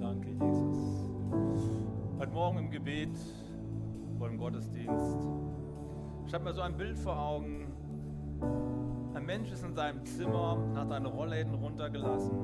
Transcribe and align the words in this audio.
Danke, 0.00 0.30
Jesus. 0.30 1.10
Heute 2.18 2.32
Morgen 2.32 2.58
im 2.58 2.70
Gebet 2.70 3.16
vor 4.18 4.28
dem 4.28 4.38
Gottesdienst. 4.38 5.16
Ich 6.26 6.34
habe 6.34 6.44
mir 6.44 6.52
so 6.52 6.60
ein 6.60 6.76
Bild 6.76 6.98
vor 6.98 7.18
Augen. 7.18 7.72
Ein 9.14 9.26
Mensch 9.26 9.50
ist 9.52 9.64
in 9.64 9.74
seinem 9.74 10.04
Zimmer, 10.04 10.58
hat 10.74 10.88
seine 10.88 11.08
Rollläden 11.08 11.54
runtergelassen 11.54 12.38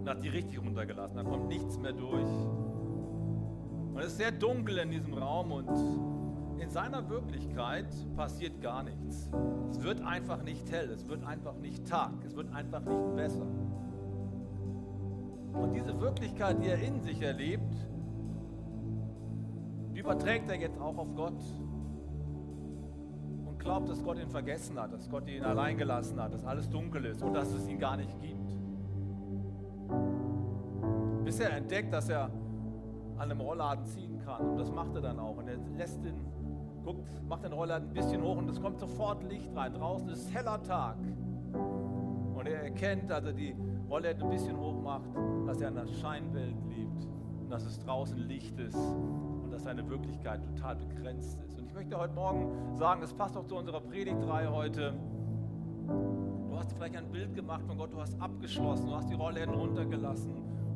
und 0.00 0.08
hat 0.08 0.22
die 0.22 0.28
richtig 0.28 0.60
runtergelassen. 0.60 1.16
Da 1.16 1.22
kommt 1.22 1.48
nichts 1.48 1.78
mehr 1.78 1.92
durch. 1.92 2.28
Und 3.94 3.98
es 3.98 4.06
ist 4.06 4.18
sehr 4.18 4.32
dunkel 4.32 4.78
in 4.78 4.90
diesem 4.90 5.14
Raum 5.14 5.52
und 5.52 5.70
in 6.60 6.68
seiner 6.70 7.08
Wirklichkeit 7.08 7.86
passiert 8.16 8.60
gar 8.60 8.82
nichts. 8.82 9.30
Es 9.70 9.82
wird 9.82 10.00
einfach 10.02 10.42
nicht 10.42 10.70
hell, 10.70 10.90
es 10.90 11.08
wird 11.08 11.24
einfach 11.24 11.56
nicht 11.56 11.86
Tag, 11.86 12.12
es 12.26 12.34
wird 12.36 12.52
einfach 12.52 12.80
nicht 12.84 13.16
besser. 13.16 13.46
Und 15.54 15.72
diese 15.72 16.00
Wirklichkeit, 16.00 16.62
die 16.62 16.68
er 16.68 16.78
in 16.78 17.00
sich 17.00 17.22
erlebt, 17.22 17.74
die 19.94 20.00
überträgt 20.00 20.48
er 20.48 20.56
jetzt 20.56 20.78
auch 20.80 20.98
auf 20.98 21.14
Gott 21.14 21.40
und 23.46 23.58
glaubt, 23.58 23.88
dass 23.88 24.02
Gott 24.02 24.18
ihn 24.18 24.28
vergessen 24.28 24.78
hat, 24.78 24.92
dass 24.92 25.08
Gott 25.08 25.28
ihn 25.28 25.44
allein 25.44 25.78
gelassen 25.78 26.20
hat, 26.20 26.34
dass 26.34 26.44
alles 26.44 26.68
dunkel 26.68 27.04
ist 27.04 27.22
und 27.22 27.32
dass 27.34 27.52
es 27.52 27.68
ihn 27.68 27.78
gar 27.78 27.96
nicht 27.96 28.20
gibt. 28.20 28.34
Bis 31.24 31.38
er 31.38 31.56
entdeckt, 31.56 31.92
dass 31.92 32.08
er 32.08 32.30
an 33.16 33.30
einem 33.30 33.40
Rollladen 33.40 33.84
ziehen 33.84 34.18
kann. 34.24 34.50
Und 34.50 34.58
das 34.58 34.72
macht 34.72 34.94
er 34.96 35.02
dann 35.02 35.18
auch. 35.18 35.36
Und 35.36 35.48
er 35.48 35.56
lässt 35.76 36.04
den, 36.04 36.14
guckt, 36.84 37.08
macht 37.28 37.44
den 37.44 37.52
Rollladen 37.52 37.88
ein 37.88 37.94
bisschen 37.94 38.22
hoch 38.22 38.36
und 38.36 38.48
es 38.50 38.60
kommt 38.60 38.80
sofort 38.80 39.22
Licht 39.24 39.54
rein. 39.54 39.72
Draußen 39.72 40.08
ist 40.08 40.34
heller 40.34 40.62
Tag. 40.62 40.96
Und 42.34 42.46
er 42.46 42.64
erkennt, 42.64 43.10
als 43.12 43.26
er 43.26 43.32
die 43.32 43.54
Rollläden 43.88 44.22
ein 44.22 44.30
bisschen 44.30 44.58
hoch 44.58 44.80
macht, 44.82 45.10
dass 45.46 45.60
er 45.60 45.68
in 45.68 45.74
der 45.74 45.86
Scheinwelt 45.86 46.56
lebt 46.68 47.06
und 47.40 47.50
dass 47.50 47.64
es 47.64 47.78
draußen 47.80 48.18
Licht 48.18 48.58
ist 48.58 48.76
und 48.76 49.50
dass 49.50 49.64
seine 49.64 49.88
Wirklichkeit 49.88 50.42
total 50.44 50.76
begrenzt 50.76 51.40
ist. 51.42 51.58
Und 51.58 51.66
ich 51.66 51.74
möchte 51.74 51.98
heute 51.98 52.14
Morgen 52.14 52.76
sagen, 52.76 53.00
das 53.00 53.12
passt 53.12 53.36
auch 53.36 53.46
zu 53.46 53.56
unserer 53.56 53.80
Predigtreihe 53.80 54.50
heute. 54.50 54.94
Du 55.86 56.56
hast 56.56 56.72
vielleicht 56.72 56.96
ein 56.96 57.10
Bild 57.10 57.34
gemacht 57.34 57.64
von 57.66 57.76
Gott, 57.76 57.92
du 57.92 58.00
hast 58.00 58.20
abgeschlossen, 58.20 58.86
du 58.86 58.94
hast 58.94 59.10
die 59.10 59.14
Rollläden 59.14 59.54
runtergelassen. 59.54 60.32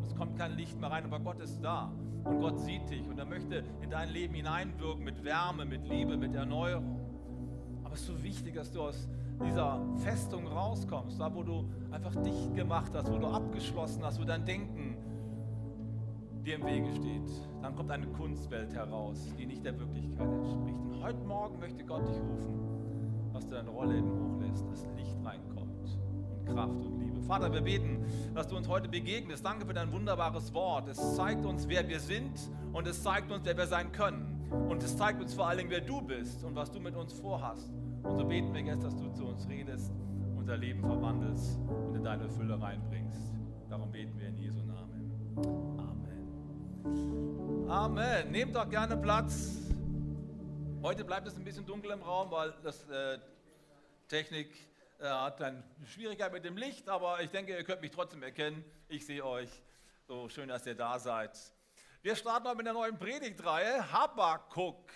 Es 0.07 0.15
kommt 0.15 0.37
kein 0.37 0.53
Licht 0.53 0.79
mehr 0.81 0.91
rein, 0.91 1.05
aber 1.05 1.21
Gott 1.21 1.41
ist 1.41 1.61
da 1.63 1.93
und 2.25 2.41
Gott 2.41 2.61
sieht 2.61 2.91
dich 2.91 3.09
und 3.09 3.19
er 3.19 3.25
möchte 3.25 3.65
in 3.81 3.91
dein 3.91 4.11
Leben 4.11 4.35
hineinwirken 4.35 5.05
mit 5.05 5.25
Wärme, 5.25 5.65
mit 5.65 5.87
Liebe, 5.89 6.17
mit 6.17 6.35
Erneuerung. 6.35 7.01
Aber 7.85 7.95
es 7.95 8.01
ist 8.01 8.07
so 8.07 8.23
wichtig, 8.23 8.55
dass 8.55 8.71
du 8.71 8.83
aus 8.83 9.09
dieser 9.45 9.81
Festung 9.99 10.47
rauskommst, 10.47 11.21
da 11.21 11.35
wo 11.35 11.43
du 11.43 11.69
einfach 11.91 12.15
dicht 12.23 12.55
gemacht 12.55 12.93
hast, 12.95 13.11
wo 13.11 13.19
du 13.19 13.27
abgeschlossen 13.27 14.05
hast, 14.05 14.21
wo 14.21 14.25
dein 14.25 14.45
Denken 14.45 14.97
dir 16.45 16.57
im 16.57 16.67
Wege 16.67 16.91
steht. 16.93 17.31
Dann 17.63 17.77
kommt 17.77 17.91
eine 17.91 18.07
Kunstwelt 18.07 18.73
heraus, 18.75 19.35
die 19.39 19.47
nicht 19.47 19.65
der 19.65 19.79
Wirklichkeit 19.79 20.27
entspricht. 20.27 20.79
Und 20.81 21.03
heute 21.03 21.25
Morgen 21.25 21.59
möchte 21.59 21.85
Gott 21.85 22.09
dich 22.09 22.17
rufen, 22.17 23.33
dass 23.33 23.47
du 23.47 23.55
deine 23.55 23.71
Rolle 23.71 23.99
eben 23.99 24.11
hochlässt, 24.11 24.69
dass 24.71 24.87
Licht 24.97 25.17
reinkommt 25.25 25.99
und 26.31 26.47
Kraft 26.47 26.85
und 26.85 26.99
Liebe. 26.99 27.21
Vater, 27.23 27.53
wir 27.53 27.61
beten, 27.61 28.05
dass 28.35 28.49
du 28.49 28.57
uns 28.57 28.69
heute 28.69 28.89
begegnest. 28.89 29.45
Danke 29.45 29.67
für 29.67 29.75
dein 29.75 29.93
wunderbares 29.93 30.55
Wort. 30.55 30.89
Es 30.89 31.17
zeigt 31.17 31.45
uns, 31.45 31.69
wer 31.69 31.87
wir 31.87 32.01
sind 32.01 32.51
und 32.73 32.87
es 32.87 33.03
zeigt 33.03 33.31
uns, 33.31 33.45
wer 33.45 33.57
wir 33.57 33.67
sein 33.67 33.93
können. 33.93 34.49
Und 34.51 34.83
es 34.83 34.97
zeigt 34.97 35.21
uns 35.21 35.35
vor 35.35 35.47
allen 35.49 35.59
Dingen, 35.59 35.71
wer 35.71 35.83
du 35.83 36.01
bist 36.01 36.43
und 36.45 36.55
was 36.55 36.71
du 36.71 36.81
mit 36.81 36.97
uns 36.97 37.13
vorhast. 37.13 37.71
Und 38.09 38.17
so 38.17 38.25
beten 38.25 38.55
wir 38.55 38.63
jetzt, 38.63 38.83
dass 38.83 38.97
du 38.97 39.11
zu 39.11 39.27
uns 39.27 39.47
redest, 39.49 39.93
unser 40.35 40.57
Leben 40.57 40.81
verwandelst 40.81 41.59
und 41.59 41.95
in 41.95 42.03
deine 42.03 42.29
Fülle 42.29 42.61
reinbringst. 42.61 43.35
Darum 43.69 43.93
beten 43.93 44.19
wir 44.19 44.29
in 44.29 44.39
Jesu 44.39 44.61
Namen. 44.63 45.37
Amen. 45.79 47.71
Amen. 47.71 48.31
Nehmt 48.31 48.57
doch 48.57 48.69
gerne 48.69 48.97
Platz. 48.97 49.59
Heute 50.83 51.05
bleibt 51.05 51.29
es 51.29 51.37
ein 51.37 51.45
bisschen 51.45 51.67
dunkel 51.67 51.91
im 51.91 52.03
Raum, 52.03 52.31
weil 52.31 52.55
das 52.63 52.89
äh, 52.89 53.19
Technik 54.09 54.49
äh, 55.01 55.05
hat 55.05 55.43
eine 55.43 55.63
Schwierigkeit 55.85 56.33
mit 56.33 56.45
dem 56.45 56.57
Licht, 56.57 56.89
aber 56.89 57.21
ich 57.21 57.31
denke, 57.31 57.55
ihr 57.55 57.65
könnt 57.65 57.83
mich 57.83 57.91
trotzdem 57.91 58.23
erkennen. 58.23 58.65
Ich 58.89 59.05
sehe 59.05 59.25
euch. 59.25 59.51
So 60.07 60.31
schön, 60.31 60.49
dass 60.49 60.67
ihr 60.67 60.75
da 60.75 60.99
seid. 60.99 61.39
Wir 62.01 62.17
starten 62.17 62.45
mal 62.45 62.55
mit 62.55 62.67
einer 62.67 62.79
neuen 62.79 62.97
Predigtreihe, 62.97 63.93
Habakuk. 63.93 64.91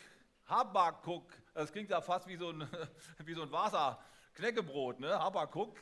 Habakuk, 0.46 1.30
das 1.54 1.72
klingt 1.72 1.90
ja 1.90 2.00
fast 2.00 2.26
wie 2.26 2.36
so 2.36 2.50
ein, 2.50 2.68
wie 3.24 3.34
so 3.34 3.42
ein 3.42 3.52
Wasser-Knäckebrot, 3.52 5.00
ne? 5.00 5.18
Habakuk. 5.18 5.76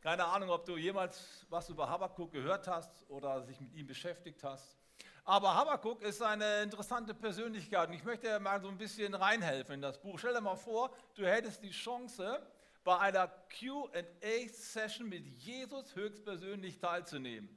Keine 0.00 0.24
Ahnung, 0.24 0.50
ob 0.50 0.64
du 0.64 0.76
jemals 0.76 1.44
was 1.50 1.68
über 1.68 1.88
Habakuk 1.88 2.32
gehört 2.32 2.68
hast 2.68 2.90
oder 3.08 3.42
sich 3.42 3.60
mit 3.60 3.74
ihm 3.74 3.86
beschäftigt 3.86 4.42
hast. 4.44 4.76
Aber 5.24 5.54
Habakuk 5.54 6.00
ist 6.02 6.22
eine 6.22 6.62
interessante 6.62 7.12
Persönlichkeit 7.12 7.88
und 7.88 7.94
ich 7.94 8.04
möchte 8.04 8.40
mal 8.40 8.60
so 8.60 8.68
ein 8.68 8.78
bisschen 8.78 9.12
reinhelfen 9.14 9.74
in 9.74 9.82
das 9.82 10.00
Buch. 10.00 10.18
Stell 10.18 10.32
dir 10.32 10.40
mal 10.40 10.56
vor, 10.56 10.90
du 11.16 11.26
hättest 11.26 11.62
die 11.62 11.70
Chance, 11.70 12.40
bei 12.88 12.98
einer 12.98 13.28
QA-Session 13.50 15.06
mit 15.06 15.26
Jesus 15.26 15.94
höchstpersönlich 15.94 16.78
teilzunehmen. 16.78 17.54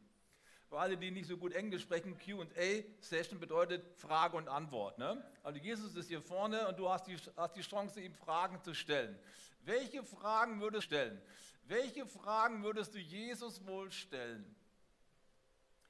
Für 0.71 0.79
alle, 0.79 0.95
die 0.95 1.11
nicht 1.11 1.27
so 1.27 1.35
gut 1.35 1.51
Englisch 1.51 1.81
sprechen, 1.81 2.17
QA-Session 2.17 3.41
bedeutet 3.41 3.83
Frage 3.97 4.37
und 4.37 4.47
Antwort. 4.47 4.97
Ne? 4.97 5.21
Also 5.43 5.59
Jesus 5.59 5.93
ist 5.95 6.07
hier 6.07 6.21
vorne 6.21 6.65
und 6.69 6.79
du 6.79 6.87
hast 6.87 7.07
die, 7.07 7.17
hast 7.35 7.57
die 7.57 7.61
Chance, 7.61 7.99
ihm 7.99 8.15
Fragen 8.15 8.61
zu 8.61 8.73
stellen. 8.73 9.19
Welche 9.65 10.01
Fragen 10.01 10.61
würdest 10.61 10.83
du 10.83 10.95
stellen? 10.95 11.21
Welche 11.65 12.05
Fragen 12.05 12.63
würdest 12.63 12.95
du 12.95 12.99
Jesus 12.99 13.67
wohl 13.67 13.91
stellen? 13.91 14.55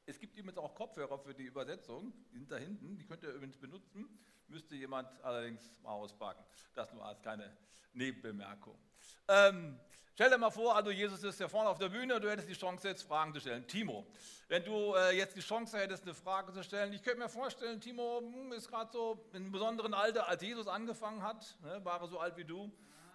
Es 0.07 0.19
gibt 0.19 0.35
übrigens 0.35 0.57
auch 0.57 0.73
Kopfhörer 0.73 1.19
für 1.19 1.35
die 1.35 1.43
Übersetzung, 1.43 2.11
die 2.33 2.39
sind 2.39 2.51
da 2.51 2.57
hinten, 2.57 2.97
die 2.97 3.05
könnt 3.05 3.21
ihr 3.21 3.33
übrigens 3.33 3.57
benutzen, 3.57 4.09
müsste 4.47 4.73
jemand 4.73 5.07
allerdings 5.23 5.61
mal 5.83 5.91
auspacken. 5.91 6.43
Das 6.73 6.91
nur 6.91 7.05
als 7.05 7.21
kleine 7.21 7.55
Nebenbemerkung. 7.93 8.79
Ähm, 9.27 9.79
stell 10.13 10.29
dir 10.29 10.37
mal 10.37 10.49
vor, 10.49 10.75
also 10.75 10.91
Jesus 10.91 11.23
ist 11.23 11.39
ja 11.39 11.47
vorne 11.47 11.69
auf 11.69 11.77
der 11.77 11.89
Bühne, 11.89 12.19
du 12.19 12.29
hättest 12.29 12.49
die 12.49 12.53
Chance 12.53 12.87
jetzt 12.87 13.03
Fragen 13.03 13.33
zu 13.33 13.39
stellen. 13.39 13.67
Timo, 13.67 14.05
wenn 14.47 14.63
du 14.63 14.93
äh, 14.95 15.15
jetzt 15.15 15.35
die 15.35 15.41
Chance 15.41 15.77
hättest, 15.77 16.03
eine 16.03 16.13
Frage 16.13 16.53
zu 16.53 16.63
stellen, 16.63 16.93
ich 16.93 17.03
könnte 17.03 17.19
mir 17.19 17.29
vorstellen, 17.29 17.79
Timo 17.79 18.19
hm, 18.21 18.51
ist 18.53 18.67
gerade 18.67 18.91
so 18.91 19.25
in 19.31 19.43
einem 19.43 19.51
besonderen 19.51 19.93
Alter, 19.93 20.27
als 20.27 20.41
Jesus 20.41 20.67
angefangen 20.67 21.23
hat, 21.23 21.57
ne, 21.61 21.83
war 21.83 22.01
er 22.01 22.07
so 22.07 22.19
alt 22.19 22.37
wie 22.37 22.45
du. 22.45 22.71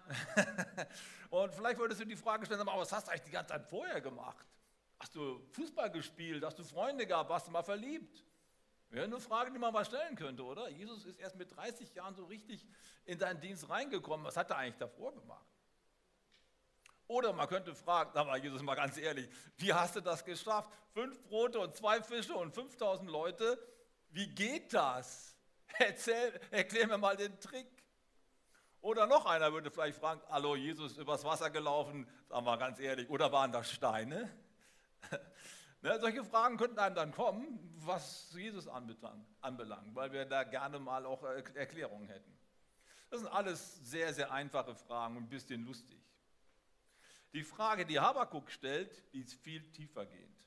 Und 1.29 1.53
vielleicht 1.53 1.79
würdest 1.79 2.01
du 2.01 2.05
die 2.05 2.15
Frage 2.15 2.45
stellen, 2.45 2.61
aber 2.61 2.79
was 2.79 2.91
hast 2.91 3.07
du 3.07 3.11
eigentlich 3.11 3.23
die 3.23 3.31
ganze 3.31 3.53
Zeit 3.53 3.65
vorher 3.65 4.01
gemacht? 4.01 4.45
Hast 4.99 5.15
du 5.15 5.41
Fußball 5.51 5.91
gespielt? 5.91 6.43
Hast 6.43 6.57
du 6.57 6.63
Freunde 6.63 7.05
gehabt? 7.05 7.29
Warst 7.29 7.47
du 7.47 7.51
mal 7.51 7.63
verliebt? 7.63 8.23
Wäre 8.89 9.05
eine 9.05 9.19
Frage, 9.19 9.51
die 9.51 9.59
man 9.59 9.73
mal 9.73 9.85
stellen 9.85 10.15
könnte, 10.15 10.43
oder? 10.43 10.69
Jesus 10.69 11.05
ist 11.05 11.19
erst 11.19 11.35
mit 11.35 11.53
30 11.55 11.93
Jahren 11.93 12.15
so 12.15 12.25
richtig 12.25 12.65
in 13.05 13.19
seinen 13.19 13.39
Dienst 13.41 13.69
reingekommen. 13.69 14.25
Was 14.25 14.37
hat 14.37 14.49
er 14.49 14.57
eigentlich 14.57 14.77
davor 14.77 15.13
gemacht? 15.13 15.45
Oder 17.07 17.31
man 17.31 17.47
könnte 17.47 17.73
fragen, 17.73 18.11
sag 18.13 18.27
mal, 18.27 18.37
Jesus, 18.37 18.61
mal 18.61 18.75
ganz 18.75 18.97
ehrlich, 18.97 19.29
wie 19.57 19.73
hast 19.73 19.95
du 19.95 20.01
das 20.01 20.25
geschafft? 20.25 20.69
Fünf 20.93 21.21
Brote 21.23 21.59
und 21.59 21.75
zwei 21.75 22.01
Fische 22.01 22.35
und 22.35 22.53
5000 22.53 23.09
Leute, 23.09 23.57
wie 24.09 24.27
geht 24.27 24.73
das? 24.73 25.35
Erzähl, 25.79 26.39
erklär 26.51 26.87
mir 26.87 26.97
mal 26.97 27.15
den 27.15 27.39
Trick. 27.39 27.67
Oder 28.81 29.07
noch 29.07 29.25
einer 29.25 29.51
würde 29.53 29.71
vielleicht 29.71 29.99
fragen, 29.99 30.21
hallo, 30.29 30.55
Jesus 30.55 30.97
übers 30.97 31.23
Wasser 31.23 31.49
gelaufen, 31.49 32.07
sag 32.29 32.43
mal 32.43 32.57
ganz 32.57 32.79
ehrlich, 32.79 33.09
oder 33.09 33.31
waren 33.31 33.51
das 33.51 33.71
Steine? 33.71 34.29
ne, 35.81 35.99
solche 35.99 36.23
Fragen 36.23 36.57
könnten 36.57 36.79
einem 36.79 36.95
dann 36.95 37.11
kommen, 37.11 37.59
was 37.77 38.33
Jesus 38.33 38.67
anbelangt, 38.67 39.95
weil 39.95 40.11
wir 40.11 40.25
da 40.25 40.43
gerne 40.43 40.79
mal 40.79 41.05
auch 41.05 41.23
Erklärungen 41.23 42.07
hätten. 42.07 42.37
Das 43.09 43.21
sind 43.21 43.29
alles 43.29 43.75
sehr, 43.89 44.13
sehr 44.13 44.31
einfache 44.31 44.75
Fragen 44.75 45.17
und 45.17 45.23
ein 45.23 45.29
bisschen 45.29 45.65
lustig. 45.65 45.97
Die 47.33 47.43
Frage, 47.43 47.85
die 47.85 47.99
Habakuk 47.99 48.49
stellt, 48.51 49.03
die 49.13 49.19
ist 49.19 49.33
viel 49.33 49.61
tiefer 49.71 50.05
gehend. 50.05 50.37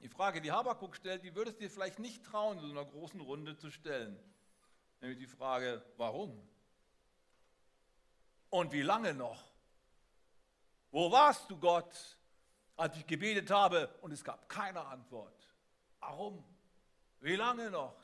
Die 0.00 0.08
Frage, 0.08 0.40
die 0.40 0.52
Habakuk 0.52 0.94
stellt, 0.94 1.24
die 1.24 1.34
würdest 1.34 1.58
du 1.58 1.64
dir 1.64 1.70
vielleicht 1.70 1.98
nicht 1.98 2.24
trauen, 2.24 2.58
in 2.58 2.64
so 2.64 2.70
einer 2.70 2.84
großen 2.84 3.20
Runde 3.20 3.56
zu 3.56 3.70
stellen. 3.70 4.18
Nämlich 5.00 5.18
die 5.18 5.26
Frage, 5.26 5.82
warum? 5.96 6.40
Und 8.50 8.72
wie 8.72 8.82
lange 8.82 9.14
noch? 9.14 9.42
Wo 10.90 11.10
warst 11.10 11.50
du, 11.50 11.58
Gott, 11.58 12.16
als 12.76 12.96
ich 12.96 13.06
gebetet 13.06 13.50
habe 13.50 13.88
und 14.00 14.12
es 14.12 14.22
gab 14.22 14.48
keine 14.48 14.84
Antwort? 14.84 15.34
Warum? 16.00 16.44
Wie 17.20 17.36
lange 17.36 17.70
noch? 17.70 17.96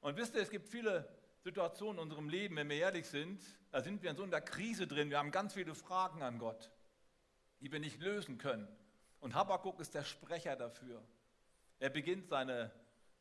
Und 0.00 0.16
wisst 0.16 0.34
ihr, 0.34 0.42
es 0.42 0.50
gibt 0.50 0.68
viele 0.68 1.08
Situationen 1.44 1.98
in 1.98 2.02
unserem 2.02 2.28
Leben, 2.28 2.56
wenn 2.56 2.68
wir 2.68 2.76
ehrlich 2.76 3.06
sind, 3.06 3.42
da 3.70 3.80
sind 3.80 4.02
wir 4.02 4.10
in 4.10 4.16
so 4.16 4.24
einer 4.24 4.40
Krise 4.40 4.86
drin, 4.86 5.10
wir 5.10 5.18
haben 5.18 5.30
ganz 5.30 5.54
viele 5.54 5.74
Fragen 5.74 6.22
an 6.22 6.38
Gott 6.38 6.70
die 7.66 7.72
wir 7.72 7.80
nicht 7.80 8.00
lösen 8.00 8.38
können. 8.38 8.68
Und 9.18 9.34
Habakkuk 9.34 9.80
ist 9.80 9.92
der 9.92 10.04
Sprecher 10.04 10.54
dafür. 10.54 11.02
Er 11.80 11.90
beginnt 11.90 12.28
seine 12.28 12.70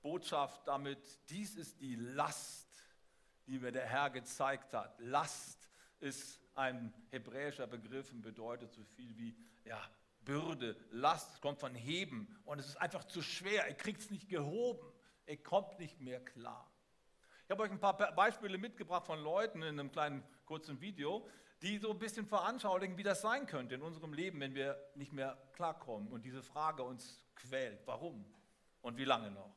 Botschaft 0.04 0.68
damit, 0.68 1.00
dies 1.32 1.56
ist 1.56 1.82
die 1.82 1.96
Last, 1.96 2.70
die 3.48 3.58
mir 3.58 3.72
der 3.72 3.88
Herr 3.88 4.12
gezeigt 4.12 4.76
hat. 4.76 5.00
Last 5.00 5.68
ist 6.00 6.40
ein 6.54 6.94
hebräischer 7.10 7.66
Begriff 7.66 8.12
und 8.12 8.22
bedeutet 8.22 8.72
so 8.72 8.84
viel 8.84 9.18
wie 9.18 9.36
ja, 9.64 9.82
Bürde, 10.24 10.78
Last, 10.92 11.42
kommt 11.42 11.60
von 11.60 11.74
Heben 11.74 12.28
und 12.46 12.60
es 12.60 12.68
ist 12.68 12.78
einfach 12.78 13.06
zu 13.06 13.24
schwer. 13.24 13.66
Er 13.66 13.74
kriegt 13.74 14.02
es 14.02 14.12
nicht 14.12 14.30
gehoben. 14.30 14.94
Er 15.26 15.38
kommt 15.38 15.80
nicht 15.80 16.00
mehr 16.00 16.24
klar. 16.24 16.72
Ich 17.46 17.52
habe 17.52 17.62
euch 17.62 17.72
ein 17.72 17.80
paar 17.80 17.94
Beispiele 17.94 18.58
mitgebracht 18.58 19.06
von 19.06 19.20
Leuten 19.20 19.62
in 19.62 19.80
einem 19.80 19.92
kleinen 19.92 20.24
kurzen 20.46 20.82
Video, 20.82 21.28
die 21.62 21.78
so 21.78 21.92
ein 21.92 22.00
bisschen 22.00 22.26
veranschaulichen, 22.26 22.98
wie 22.98 23.04
das 23.04 23.22
sein 23.22 23.46
könnte 23.46 23.76
in 23.76 23.84
unserem 23.84 24.14
Leben, 24.14 24.40
wenn 24.40 24.56
wir 24.56 24.76
nicht 24.96 25.14
mehr 25.14 25.38
klarkommen 25.54 26.12
und 26.12 26.26
diese 26.26 26.42
Frage 26.42 26.82
uns 26.82 27.24
quält. 27.36 27.86
Warum 27.86 28.26
und 28.82 28.98
wie 28.98 29.06
lange 29.06 29.30
noch? 29.30 29.56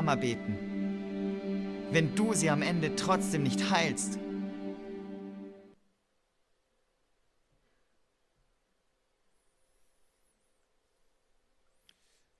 Mama 0.00 0.14
beten, 0.14 1.92
wenn 1.92 2.14
du 2.16 2.32
sie 2.32 2.48
am 2.48 2.62
Ende 2.62 2.96
trotzdem 2.96 3.42
nicht 3.42 3.70
heilst? 3.70 4.18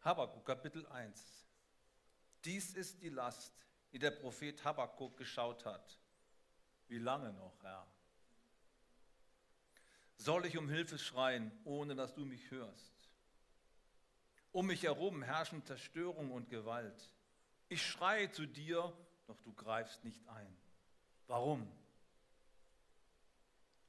Habakkuk 0.01 0.47
Kapitel 0.47 0.87
1. 0.87 1.45
Dies 2.47 2.73
ist 2.73 3.03
die 3.03 3.11
Last, 3.11 3.53
die 3.93 3.99
der 3.99 4.13
Prophet 4.13 4.65
Habakkuk 4.65 5.19
geschaut 5.19 5.67
hat. 5.67 5.99
Wie 6.89 6.97
lange 6.97 7.31
noch, 7.35 7.63
Herr? 7.63 7.87
Soll 10.17 10.47
ich 10.47 10.57
um 10.57 10.71
Hilfe 10.71 10.97
schreien, 10.97 11.53
ohne 11.65 11.95
dass 11.95 12.15
du 12.15 12.25
mich 12.25 12.51
hörst? 12.51 13.11
Um 14.51 14.69
mich 14.69 14.85
herum 14.85 15.23
herrschen 15.23 15.63
Zerstörung 15.63 16.33
und 16.33 16.49
Gewalt. 16.49 17.13
Ich 17.71 17.87
schreie 17.87 18.29
zu 18.33 18.47
dir, 18.47 18.93
doch 19.29 19.41
du 19.43 19.53
greifst 19.55 20.05
nicht 20.05 20.27
ein. 20.29 20.57
Warum? 21.29 21.71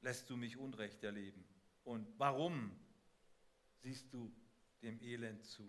Lässt 0.02 0.30
du 0.30 0.36
mich 0.36 0.56
Unrecht 0.56 1.02
erleben? 1.02 1.44
Und 1.82 2.06
warum 2.16 2.70
siehst 3.78 4.12
du 4.14 4.32
dem 4.82 5.02
Elend 5.02 5.44
zu? 5.44 5.68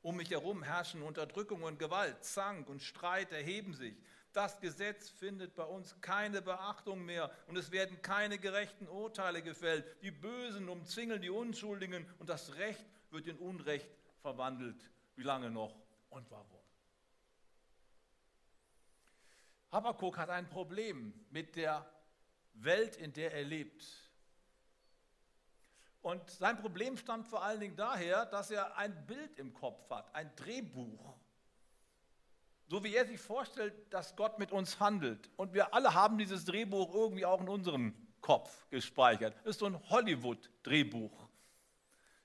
Um 0.00 0.16
mich 0.16 0.30
herum 0.30 0.62
herrschen 0.62 1.02
Unterdrückung 1.02 1.64
und 1.64 1.80
Gewalt, 1.80 2.22
Zank 2.22 2.68
und 2.68 2.84
Streit 2.84 3.32
erheben 3.32 3.74
sich. 3.74 3.96
Das 4.32 4.60
Gesetz 4.60 5.10
findet 5.10 5.56
bei 5.56 5.64
uns 5.64 6.00
keine 6.00 6.40
Beachtung 6.40 7.04
mehr 7.04 7.32
und 7.48 7.56
es 7.56 7.72
werden 7.72 8.00
keine 8.00 8.38
gerechten 8.38 8.86
Urteile 8.86 9.42
gefällt. 9.42 9.84
Die 10.02 10.12
Bösen 10.12 10.68
umzingeln 10.68 11.20
die 11.20 11.30
Unschuldigen 11.30 12.08
und 12.20 12.28
das 12.28 12.54
Recht 12.54 12.86
wird 13.10 13.26
in 13.26 13.38
Unrecht 13.38 13.90
verwandelt. 14.22 14.88
Wie 15.16 15.24
lange 15.24 15.50
noch 15.50 15.74
und 16.10 16.30
warum? 16.30 16.57
Habakkuk 19.70 20.16
hat 20.16 20.30
ein 20.30 20.48
Problem 20.48 21.12
mit 21.30 21.56
der 21.56 21.86
Welt, 22.54 22.96
in 22.96 23.12
der 23.12 23.32
er 23.34 23.44
lebt. 23.44 23.84
Und 26.00 26.30
sein 26.30 26.56
Problem 26.58 26.96
stammt 26.96 27.28
vor 27.28 27.42
allen 27.42 27.60
Dingen 27.60 27.76
daher, 27.76 28.24
dass 28.26 28.50
er 28.50 28.76
ein 28.76 29.06
Bild 29.06 29.38
im 29.38 29.52
Kopf 29.52 29.90
hat, 29.90 30.14
ein 30.14 30.34
Drehbuch. 30.36 31.14
So 32.68 32.84
wie 32.84 32.94
er 32.94 33.06
sich 33.06 33.20
vorstellt, 33.20 33.74
dass 33.92 34.14
Gott 34.14 34.38
mit 34.38 34.52
uns 34.52 34.78
handelt. 34.78 35.30
Und 35.36 35.54
wir 35.54 35.74
alle 35.74 35.94
haben 35.94 36.18
dieses 36.18 36.44
Drehbuch 36.44 36.94
irgendwie 36.94 37.24
auch 37.24 37.40
in 37.40 37.48
unserem 37.48 37.94
Kopf 38.20 38.68
gespeichert. 38.70 39.34
Das 39.38 39.56
ist 39.56 39.60
so 39.60 39.66
ein 39.66 39.90
Hollywood-Drehbuch. 39.90 41.28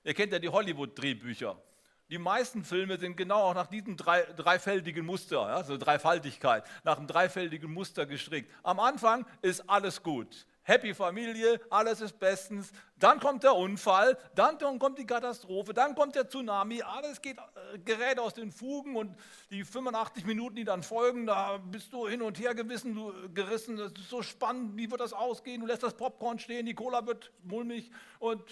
Ihr 0.04 0.14
kennt 0.14 0.32
ja 0.32 0.38
die 0.38 0.48
Hollywood-Drehbücher. 0.48 1.60
Die 2.10 2.18
meisten 2.18 2.64
Filme 2.64 2.98
sind 2.98 3.16
genau 3.16 3.44
auch 3.44 3.54
nach 3.54 3.66
diesem 3.66 3.96
drei, 3.96 4.22
dreifältigen 4.36 5.06
Muster, 5.06 5.40
also 5.40 5.78
Dreifaltigkeit, 5.78 6.64
nach 6.84 6.98
einem 6.98 7.06
dreifältigen 7.06 7.72
Muster 7.72 8.04
gestrickt. 8.04 8.52
Am 8.62 8.78
Anfang 8.78 9.26
ist 9.40 9.68
alles 9.70 10.02
gut. 10.02 10.46
Happy 10.66 10.94
Familie, 10.94 11.60
alles 11.70 12.00
ist 12.00 12.18
bestens. 12.18 12.72
Dann 12.98 13.20
kommt 13.20 13.42
der 13.42 13.54
Unfall, 13.54 14.18
dann 14.34 14.58
kommt 14.78 14.98
die 14.98 15.06
Katastrophe, 15.06 15.74
dann 15.74 15.94
kommt 15.94 16.14
der 16.14 16.28
Tsunami, 16.28 16.82
alles 16.82 17.20
geht, 17.20 17.38
äh, 17.38 17.78
gerät 17.78 18.18
aus 18.18 18.32
den 18.32 18.50
Fugen 18.50 18.96
und 18.96 19.14
die 19.50 19.62
85 19.62 20.24
Minuten, 20.24 20.56
die 20.56 20.64
dann 20.64 20.82
folgen, 20.82 21.26
da 21.26 21.58
bist 21.58 21.92
du 21.92 22.08
hin 22.08 22.22
und 22.22 22.38
her 22.38 22.54
gewissen, 22.54 22.94
du, 22.94 23.12
gerissen. 23.34 23.76
Das 23.76 23.92
ist 23.92 24.08
so 24.08 24.22
spannend, 24.22 24.76
wie 24.76 24.90
wird 24.90 25.02
das 25.02 25.12
ausgehen? 25.12 25.60
Du 25.60 25.66
lässt 25.66 25.82
das 25.82 25.94
Popcorn 25.94 26.38
stehen, 26.38 26.64
die 26.64 26.74
Cola 26.74 27.06
wird 27.06 27.30
mulmig 27.42 27.90
und 28.18 28.42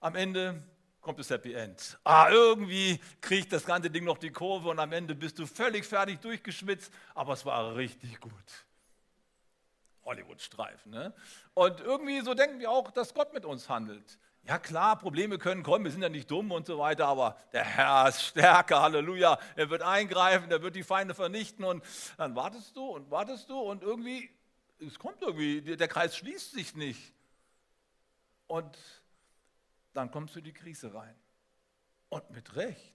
am 0.00 0.16
Ende 0.16 0.62
kommt 1.04 1.20
das 1.20 1.30
Happy 1.30 1.52
End. 1.52 1.98
Ah, 2.02 2.28
irgendwie 2.30 2.98
kriegt 3.20 3.52
das 3.52 3.64
ganze 3.64 3.90
Ding 3.90 4.04
noch 4.04 4.18
die 4.18 4.30
Kurve 4.30 4.70
und 4.70 4.80
am 4.80 4.90
Ende 4.92 5.14
bist 5.14 5.38
du 5.38 5.46
völlig 5.46 5.84
fertig 5.84 6.20
durchgeschwitzt, 6.20 6.92
aber 7.14 7.34
es 7.34 7.44
war 7.44 7.76
richtig 7.76 8.18
gut. 8.20 8.32
Hollywood-Streifen. 10.04 10.90
Ne? 10.90 11.14
Und 11.52 11.80
irgendwie 11.80 12.20
so 12.22 12.34
denken 12.34 12.58
wir 12.58 12.70
auch, 12.70 12.90
dass 12.90 13.14
Gott 13.14 13.32
mit 13.32 13.44
uns 13.44 13.68
handelt. 13.68 14.18
Ja 14.46 14.58
klar, 14.58 14.98
Probleme 14.98 15.38
können 15.38 15.62
kommen, 15.62 15.84
wir 15.84 15.92
sind 15.92 16.02
ja 16.02 16.10
nicht 16.10 16.30
dumm 16.30 16.50
und 16.52 16.66
so 16.66 16.78
weiter, 16.78 17.06
aber 17.06 17.38
der 17.52 17.64
Herr 17.64 18.08
ist 18.08 18.22
stärker, 18.22 18.82
Halleluja. 18.82 19.38
Er 19.56 19.70
wird 19.70 19.80
eingreifen, 19.82 20.50
er 20.50 20.60
wird 20.62 20.76
die 20.76 20.82
Feinde 20.82 21.14
vernichten 21.14 21.64
und 21.64 21.82
dann 22.18 22.34
wartest 22.34 22.76
du 22.76 22.84
und 22.84 23.10
wartest 23.10 23.48
du 23.48 23.58
und 23.58 23.82
irgendwie, 23.82 24.28
es 24.80 24.98
kommt 24.98 25.22
irgendwie, 25.22 25.76
der 25.76 25.88
Kreis 25.88 26.16
schließt 26.16 26.52
sich 26.52 26.74
nicht. 26.74 27.14
Und 28.46 28.76
dann 29.94 30.10
kommst 30.10 30.34
du 30.34 30.40
in 30.40 30.44
die 30.44 30.52
Krise 30.52 30.92
rein. 30.92 31.14
Und 32.10 32.30
mit 32.30 32.54
Recht. 32.56 32.94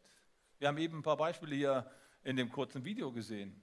Wir 0.60 0.68
haben 0.68 0.78
eben 0.78 1.00
ein 1.00 1.04
paar 1.04 1.18
Beispiele 1.18 1.56
hier 1.56 1.92
in 2.24 2.36
dem 2.36 2.52
kurzen 2.52 2.84
Video 2.86 3.12
gesehen. 3.12 3.62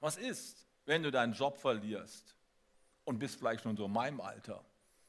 Was 0.00 0.16
ist, 0.16 0.66
wenn 0.84 1.02
du 1.02 1.10
deinen 1.10 1.32
Job 1.32 1.56
verlierst 1.58 2.36
und 3.04 3.18
bist 3.18 3.38
vielleicht 3.38 3.62
schon 3.62 3.76
so 3.76 3.86
in 3.86 3.92
meinem 3.92 4.20
Alter, 4.20 4.64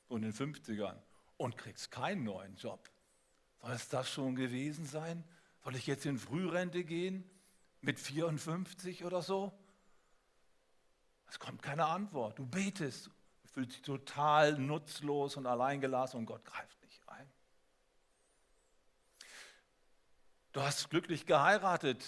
so 0.07 0.15
in 0.15 0.21
den 0.21 0.33
50ern 0.33 0.95
und 1.37 1.57
kriegst 1.57 1.91
keinen 1.91 2.23
neuen 2.23 2.55
Job? 2.55 2.89
Soll 3.61 3.71
es 3.71 3.89
das 3.89 4.09
schon 4.09 4.35
gewesen 4.35 4.85
sein? 4.85 5.23
Soll 5.63 5.75
ich 5.75 5.87
jetzt 5.87 6.05
in 6.05 6.17
Frührente 6.17 6.83
gehen 6.83 7.29
mit 7.81 7.99
54 7.99 9.03
oder 9.03 9.21
so? 9.21 9.51
Es 11.27 11.39
kommt 11.39 11.61
keine 11.61 11.85
Antwort. 11.85 12.39
Du 12.39 12.45
betest, 12.45 13.09
fühlst 13.45 13.73
dich 13.73 13.81
total 13.81 14.57
nutzlos 14.57 15.35
und 15.35 15.45
alleingelassen 15.45 16.19
und 16.19 16.25
Gott 16.25 16.45
greift 16.45 16.78
Du 20.59 20.65
hast 20.65 20.89
glücklich 20.89 21.25
geheiratet 21.25 22.05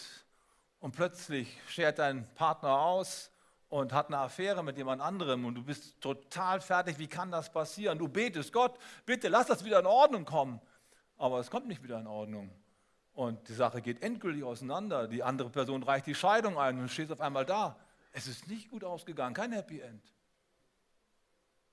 und 0.81 0.93
plötzlich 0.93 1.57
schert 1.69 1.99
dein 1.99 2.27
Partner 2.35 2.81
aus 2.81 3.31
und 3.69 3.93
hat 3.93 4.07
eine 4.07 4.17
Affäre 4.17 4.61
mit 4.61 4.75
jemand 4.75 5.01
anderem 5.01 5.45
und 5.45 5.55
du 5.55 5.63
bist 5.63 6.01
total 6.01 6.59
fertig. 6.59 6.99
Wie 6.99 7.07
kann 7.07 7.31
das 7.31 7.49
passieren? 7.49 7.97
Du 7.97 8.09
betest, 8.09 8.51
Gott, 8.51 8.77
bitte 9.05 9.29
lass 9.29 9.47
das 9.47 9.63
wieder 9.63 9.79
in 9.79 9.85
Ordnung 9.85 10.25
kommen. 10.25 10.59
Aber 11.17 11.39
es 11.39 11.49
kommt 11.49 11.65
nicht 11.65 11.81
wieder 11.81 11.97
in 12.01 12.07
Ordnung. 12.07 12.51
Und 13.13 13.47
die 13.47 13.53
Sache 13.53 13.81
geht 13.81 14.03
endgültig 14.03 14.43
auseinander. 14.43 15.07
Die 15.07 15.23
andere 15.23 15.49
Person 15.49 15.81
reicht 15.81 16.07
die 16.07 16.13
Scheidung 16.13 16.59
ein 16.59 16.77
und 16.77 16.89
stehst 16.89 17.13
auf 17.13 17.21
einmal 17.21 17.45
da. 17.45 17.79
Es 18.11 18.27
ist 18.27 18.49
nicht 18.49 18.69
gut 18.69 18.83
ausgegangen, 18.83 19.33
kein 19.33 19.53
Happy 19.53 19.79
End. 19.79 20.03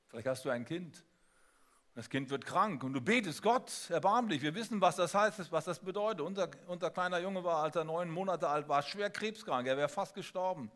Vielleicht 0.06 0.28
hast 0.28 0.44
du 0.44 0.50
ein 0.50 0.64
Kind 0.64 1.04
das 1.98 2.08
Kind 2.08 2.30
wird 2.30 2.46
krank 2.46 2.84
und 2.84 2.92
du 2.92 3.00
betest, 3.00 3.42
Gott, 3.42 3.90
erbarmlich. 3.90 4.40
Wir 4.40 4.54
wissen, 4.54 4.80
was 4.80 4.94
das 4.94 5.16
heißt, 5.16 5.50
was 5.50 5.64
das 5.64 5.80
bedeutet. 5.80 6.20
Unser, 6.20 6.48
unser 6.68 6.92
kleiner 6.92 7.18
Junge 7.18 7.42
war, 7.42 7.64
als 7.64 7.74
er 7.74 7.82
neun 7.82 8.08
Monate 8.08 8.48
alt 8.48 8.68
war, 8.68 8.82
schwer 8.82 9.10
krebskrank. 9.10 9.66
Er 9.66 9.76
wäre 9.76 9.88
fast 9.88 10.14
gestorben. 10.14 10.70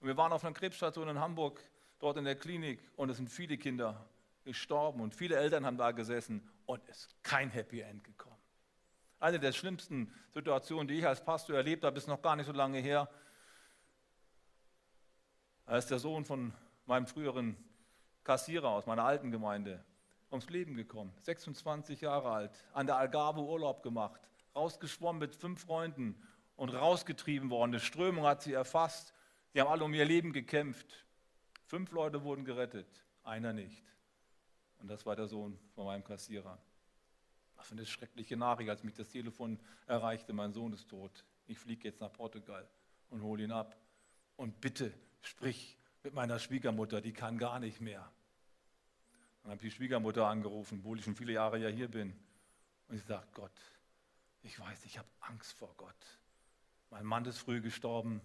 Und 0.00 0.06
wir 0.06 0.18
waren 0.18 0.34
auf 0.34 0.44
einer 0.44 0.52
Krebsstation 0.52 1.08
in 1.08 1.18
Hamburg, 1.18 1.64
dort 1.98 2.18
in 2.18 2.24
der 2.24 2.34
Klinik. 2.34 2.78
Und 2.96 3.08
es 3.08 3.16
sind 3.16 3.30
viele 3.30 3.56
Kinder 3.56 4.06
gestorben 4.44 5.00
und 5.00 5.14
viele 5.14 5.36
Eltern 5.36 5.64
haben 5.64 5.78
da 5.78 5.92
gesessen 5.92 6.46
und 6.66 6.82
es 6.88 7.06
ist 7.06 7.22
kein 7.22 7.48
Happy 7.48 7.80
End 7.80 8.04
gekommen. 8.04 8.36
Eine 9.18 9.38
der 9.38 9.52
schlimmsten 9.52 10.12
Situationen, 10.34 10.88
die 10.88 10.98
ich 10.98 11.06
als 11.06 11.24
Pastor 11.24 11.56
erlebt 11.56 11.84
habe, 11.84 11.96
ist 11.96 12.06
noch 12.06 12.20
gar 12.20 12.36
nicht 12.36 12.44
so 12.44 12.52
lange 12.52 12.80
her. 12.80 13.08
Als 15.64 15.86
der 15.86 15.98
Sohn 15.98 16.26
von 16.26 16.52
meinem 16.84 17.06
früheren 17.06 17.56
Kassierer 18.24 18.68
aus 18.68 18.84
meiner 18.84 19.04
alten 19.04 19.30
Gemeinde, 19.30 19.82
ums 20.30 20.48
Leben 20.48 20.74
gekommen. 20.74 21.12
26 21.22 22.00
Jahre 22.00 22.30
alt, 22.30 22.50
an 22.72 22.86
der 22.86 22.96
Algarve 22.96 23.40
Urlaub 23.40 23.82
gemacht, 23.82 24.20
rausgeschwommen 24.54 25.20
mit 25.20 25.34
fünf 25.34 25.62
Freunden 25.62 26.20
und 26.56 26.70
rausgetrieben 26.70 27.50
worden. 27.50 27.72
Eine 27.72 27.80
Strömung 27.80 28.24
hat 28.24 28.42
sie 28.42 28.52
erfasst. 28.52 29.14
Sie 29.52 29.60
haben 29.60 29.68
alle 29.68 29.84
um 29.84 29.94
ihr 29.94 30.04
Leben 30.04 30.32
gekämpft. 30.32 31.06
Fünf 31.66 31.92
Leute 31.92 32.22
wurden 32.22 32.44
gerettet, 32.44 33.04
einer 33.22 33.52
nicht. 33.52 33.84
Und 34.78 34.88
das 34.88 35.06
war 35.06 35.16
der 35.16 35.26
Sohn 35.26 35.58
von 35.74 35.86
meinem 35.86 36.04
Kassierer. 36.04 36.58
Was 37.56 37.68
für 37.68 37.74
eine 37.74 37.84
schreckliche 37.84 38.36
Nachricht, 38.36 38.70
als 38.70 38.82
mich 38.82 38.94
das 38.94 39.08
Telefon 39.08 39.58
erreichte, 39.86 40.32
mein 40.32 40.52
Sohn 40.52 40.72
ist 40.72 40.88
tot. 40.88 41.24
Ich 41.46 41.58
fliege 41.58 41.88
jetzt 41.88 42.00
nach 42.00 42.12
Portugal 42.12 42.66
und 43.10 43.22
hole 43.22 43.44
ihn 43.44 43.52
ab. 43.52 43.76
Und 44.36 44.60
bitte 44.60 44.92
sprich 45.20 45.76
mit 46.02 46.14
meiner 46.14 46.38
Schwiegermutter, 46.38 47.00
die 47.00 47.12
kann 47.12 47.38
gar 47.38 47.60
nicht 47.60 47.80
mehr. 47.80 48.10
Dann 49.42 49.52
habe 49.52 49.56
ich 49.56 49.72
die 49.72 49.76
Schwiegermutter 49.76 50.26
angerufen, 50.26 50.80
obwohl 50.80 50.98
ich 50.98 51.04
schon 51.04 51.16
viele 51.16 51.32
Jahre 51.32 51.58
ja 51.58 51.68
hier 51.68 51.88
bin. 51.88 52.14
Und 52.88 52.98
sie 52.98 53.06
sagt, 53.06 53.34
Gott, 53.34 53.52
ich 54.42 54.58
weiß, 54.58 54.84
ich 54.84 54.98
habe 54.98 55.08
Angst 55.20 55.52
vor 55.52 55.74
Gott. 55.76 56.18
Mein 56.90 57.04
Mann 57.04 57.24
ist 57.24 57.38
früh 57.38 57.60
gestorben, 57.60 58.20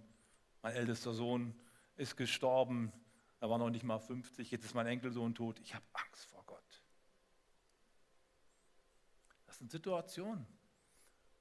mein 0.61 0.73
ältester 0.73 1.13
Sohn 1.13 1.53
ist 1.97 2.17
gestorben, 2.17 2.91
er 3.39 3.49
war 3.49 3.57
noch 3.57 3.69
nicht 3.69 3.83
mal 3.83 3.99
50, 3.99 4.49
jetzt 4.49 4.65
ist 4.65 4.73
mein 4.73 4.87
Enkelsohn 4.87 5.35
tot, 5.35 5.59
ich 5.59 5.75
habe 5.75 5.85
Angst 5.93 6.25
vor 6.25 6.43
Gott. 6.45 6.83
Das 9.45 9.57
sind 9.59 9.71
Situationen. 9.71 10.47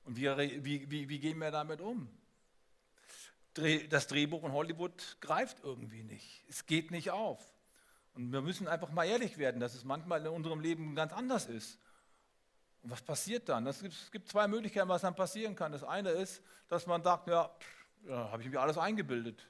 Und 0.04 0.16
wie, 0.16 0.24
wie, 0.64 0.90
wie, 0.90 1.08
wie 1.08 1.18
gehen 1.18 1.38
wir 1.38 1.50
damit 1.50 1.80
um? 1.80 2.08
Das 3.88 4.06
Drehbuch 4.08 4.44
in 4.44 4.52
Hollywood 4.52 5.16
greift 5.20 5.62
irgendwie 5.62 6.02
nicht. 6.02 6.44
Es 6.48 6.66
geht 6.66 6.90
nicht 6.90 7.10
auf. 7.10 7.53
Und 8.14 8.32
wir 8.32 8.40
müssen 8.42 8.68
einfach 8.68 8.90
mal 8.90 9.04
ehrlich 9.04 9.38
werden, 9.38 9.60
dass 9.60 9.74
es 9.74 9.84
manchmal 9.84 10.20
in 10.20 10.28
unserem 10.28 10.60
Leben 10.60 10.94
ganz 10.94 11.12
anders 11.12 11.46
ist. 11.46 11.78
Und 12.82 12.90
was 12.90 13.02
passiert 13.02 13.48
dann? 13.48 13.66
Es 13.66 13.80
gibt, 13.80 13.94
es 13.94 14.10
gibt 14.10 14.28
zwei 14.28 14.46
Möglichkeiten, 14.46 14.88
was 14.88 15.02
dann 15.02 15.14
passieren 15.14 15.56
kann. 15.56 15.72
Das 15.72 15.82
eine 15.82 16.10
ist, 16.10 16.42
dass 16.68 16.86
man 16.86 17.02
sagt, 17.02 17.28
ja, 17.28 17.50
ja 18.06 18.30
habe 18.30 18.42
ich 18.42 18.48
mir 18.48 18.60
alles 18.60 18.78
eingebildet. 18.78 19.48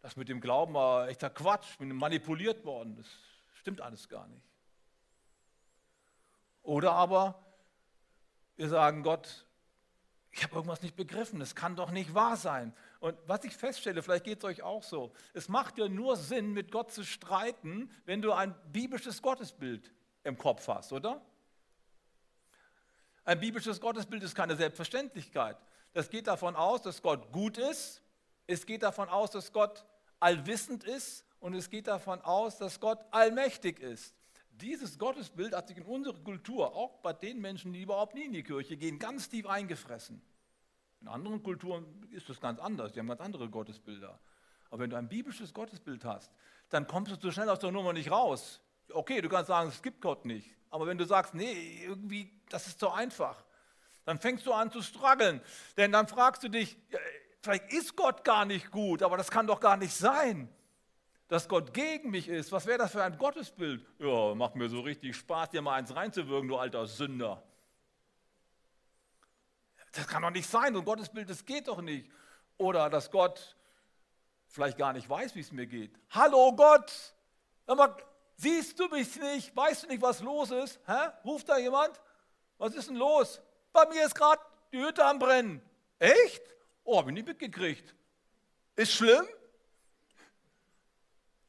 Das 0.00 0.16
mit 0.16 0.28
dem 0.28 0.40
Glauben 0.40 0.74
war 0.74 1.08
echter 1.08 1.30
Quatsch, 1.30 1.76
bin 1.78 1.94
manipuliert 1.96 2.64
worden. 2.64 2.96
Das 2.96 3.06
stimmt 3.54 3.80
alles 3.80 4.08
gar 4.08 4.28
nicht. 4.28 4.44
Oder 6.62 6.92
aber 6.92 7.42
wir 8.56 8.68
sagen, 8.68 9.02
Gott, 9.02 9.46
ich 10.30 10.44
habe 10.44 10.54
irgendwas 10.54 10.82
nicht 10.82 10.94
begriffen, 10.94 11.40
es 11.40 11.54
kann 11.54 11.74
doch 11.74 11.90
nicht 11.90 12.14
wahr 12.14 12.36
sein. 12.36 12.74
Und 13.00 13.16
was 13.26 13.44
ich 13.44 13.56
feststelle, 13.56 14.02
vielleicht 14.02 14.24
geht 14.24 14.38
es 14.38 14.44
euch 14.44 14.62
auch 14.62 14.82
so, 14.82 15.12
es 15.32 15.48
macht 15.48 15.78
ja 15.78 15.88
nur 15.88 16.16
Sinn, 16.16 16.52
mit 16.52 16.72
Gott 16.72 16.92
zu 16.92 17.04
streiten, 17.04 17.90
wenn 18.06 18.22
du 18.22 18.32
ein 18.32 18.54
biblisches 18.72 19.22
Gottesbild 19.22 19.92
im 20.24 20.36
Kopf 20.36 20.66
hast, 20.66 20.92
oder? 20.92 21.22
Ein 23.24 23.38
biblisches 23.38 23.80
Gottesbild 23.80 24.22
ist 24.22 24.34
keine 24.34 24.56
Selbstverständlichkeit. 24.56 25.56
Das 25.92 26.10
geht 26.10 26.26
davon 26.26 26.56
aus, 26.56 26.82
dass 26.82 27.02
Gott 27.02 27.30
gut 27.30 27.56
ist, 27.58 28.02
es 28.46 28.66
geht 28.66 28.82
davon 28.82 29.08
aus, 29.08 29.30
dass 29.30 29.52
Gott 29.52 29.84
allwissend 30.18 30.82
ist 30.82 31.24
und 31.38 31.54
es 31.54 31.70
geht 31.70 31.86
davon 31.86 32.20
aus, 32.22 32.56
dass 32.56 32.80
Gott 32.80 32.98
allmächtig 33.10 33.78
ist. 33.78 34.14
Dieses 34.50 34.98
Gottesbild 34.98 35.54
hat 35.54 35.68
sich 35.68 35.76
in 35.76 35.84
unsere 35.84 36.18
Kultur, 36.20 36.74
auch 36.74 36.98
bei 36.98 37.12
den 37.12 37.40
Menschen, 37.40 37.72
die 37.72 37.82
überhaupt 37.82 38.14
nie 38.14 38.24
in 38.24 38.32
die 38.32 38.42
Kirche 38.42 38.76
gehen, 38.76 38.98
ganz 38.98 39.28
tief 39.28 39.46
eingefressen. 39.46 40.20
In 41.00 41.08
anderen 41.08 41.42
Kulturen 41.42 42.06
ist 42.10 42.28
das 42.28 42.40
ganz 42.40 42.58
anders, 42.58 42.92
die 42.92 43.00
haben 43.00 43.08
ganz 43.08 43.20
andere 43.20 43.48
Gottesbilder. 43.48 44.18
Aber 44.70 44.82
wenn 44.82 44.90
du 44.90 44.96
ein 44.96 45.08
biblisches 45.08 45.54
Gottesbild 45.54 46.04
hast, 46.04 46.32
dann 46.68 46.86
kommst 46.86 47.12
du 47.12 47.16
so 47.20 47.30
schnell 47.30 47.48
aus 47.48 47.60
der 47.60 47.70
Nummer 47.70 47.92
nicht 47.92 48.10
raus. 48.10 48.60
Okay, 48.92 49.20
du 49.20 49.28
kannst 49.28 49.48
sagen, 49.48 49.68
es 49.68 49.80
gibt 49.80 50.00
Gott 50.00 50.24
nicht. 50.24 50.50
Aber 50.70 50.86
wenn 50.86 50.98
du 50.98 51.04
sagst, 51.04 51.34
nee, 51.34 51.84
irgendwie, 51.84 52.30
das 52.50 52.66
ist 52.66 52.80
so 52.80 52.90
einfach, 52.90 53.44
dann 54.04 54.18
fängst 54.18 54.46
du 54.46 54.52
an 54.52 54.70
zu 54.70 54.82
strugglen. 54.82 55.40
Denn 55.76 55.92
dann 55.92 56.08
fragst 56.08 56.42
du 56.42 56.48
dich, 56.48 56.76
vielleicht 57.42 57.72
ist 57.72 57.96
Gott 57.96 58.24
gar 58.24 58.44
nicht 58.44 58.70
gut, 58.70 59.02
aber 59.02 59.16
das 59.16 59.30
kann 59.30 59.46
doch 59.46 59.60
gar 59.60 59.76
nicht 59.76 59.94
sein 59.94 60.48
dass 61.28 61.46
Gott 61.46 61.74
gegen 61.74 62.10
mich 62.10 62.28
ist. 62.28 62.50
Was 62.52 62.66
wäre 62.66 62.78
das 62.78 62.92
für 62.92 63.04
ein 63.04 63.16
Gottesbild? 63.16 63.86
Ja, 63.98 64.34
macht 64.34 64.56
mir 64.56 64.68
so 64.68 64.80
richtig 64.80 65.14
Spaß, 65.14 65.50
dir 65.50 65.62
mal 65.62 65.74
eins 65.74 65.94
reinzuwirken, 65.94 66.48
du 66.48 66.56
alter 66.56 66.86
Sünder. 66.86 67.42
Das 69.98 70.06
kann 70.06 70.22
doch 70.22 70.30
nicht 70.30 70.48
sein, 70.48 70.72
so 70.74 70.78
ein 70.78 70.84
Gottesbild, 70.84 71.28
das 71.28 71.44
geht 71.44 71.66
doch 71.66 71.80
nicht. 71.80 72.08
Oder 72.56 72.88
dass 72.88 73.10
Gott 73.10 73.56
vielleicht 74.46 74.78
gar 74.78 74.92
nicht 74.92 75.10
weiß, 75.10 75.34
wie 75.34 75.40
es 75.40 75.50
mir 75.50 75.66
geht. 75.66 75.92
Hallo 76.10 76.54
Gott, 76.54 76.92
siehst 78.36 78.78
du 78.78 78.86
mich 78.86 79.16
nicht? 79.16 79.56
Weißt 79.56 79.82
du 79.82 79.86
nicht, 79.88 80.00
was 80.00 80.20
los 80.20 80.52
ist? 80.52 80.78
Hä? 80.86 81.08
Ruft 81.24 81.48
da 81.48 81.58
jemand? 81.58 82.00
Was 82.58 82.74
ist 82.74 82.88
denn 82.88 82.94
los? 82.94 83.40
Bei 83.72 83.86
mir 83.88 84.06
ist 84.06 84.14
gerade 84.14 84.40
die 84.72 84.78
Hütte 84.78 85.04
am 85.04 85.18
Brennen. 85.18 85.60
Echt? 85.98 86.44
Oh, 86.84 86.98
habe 86.98 87.10
ich 87.10 87.14
nicht 87.14 87.26
mitgekriegt. 87.26 87.92
Ist 88.76 88.92
schlimm? 88.92 89.26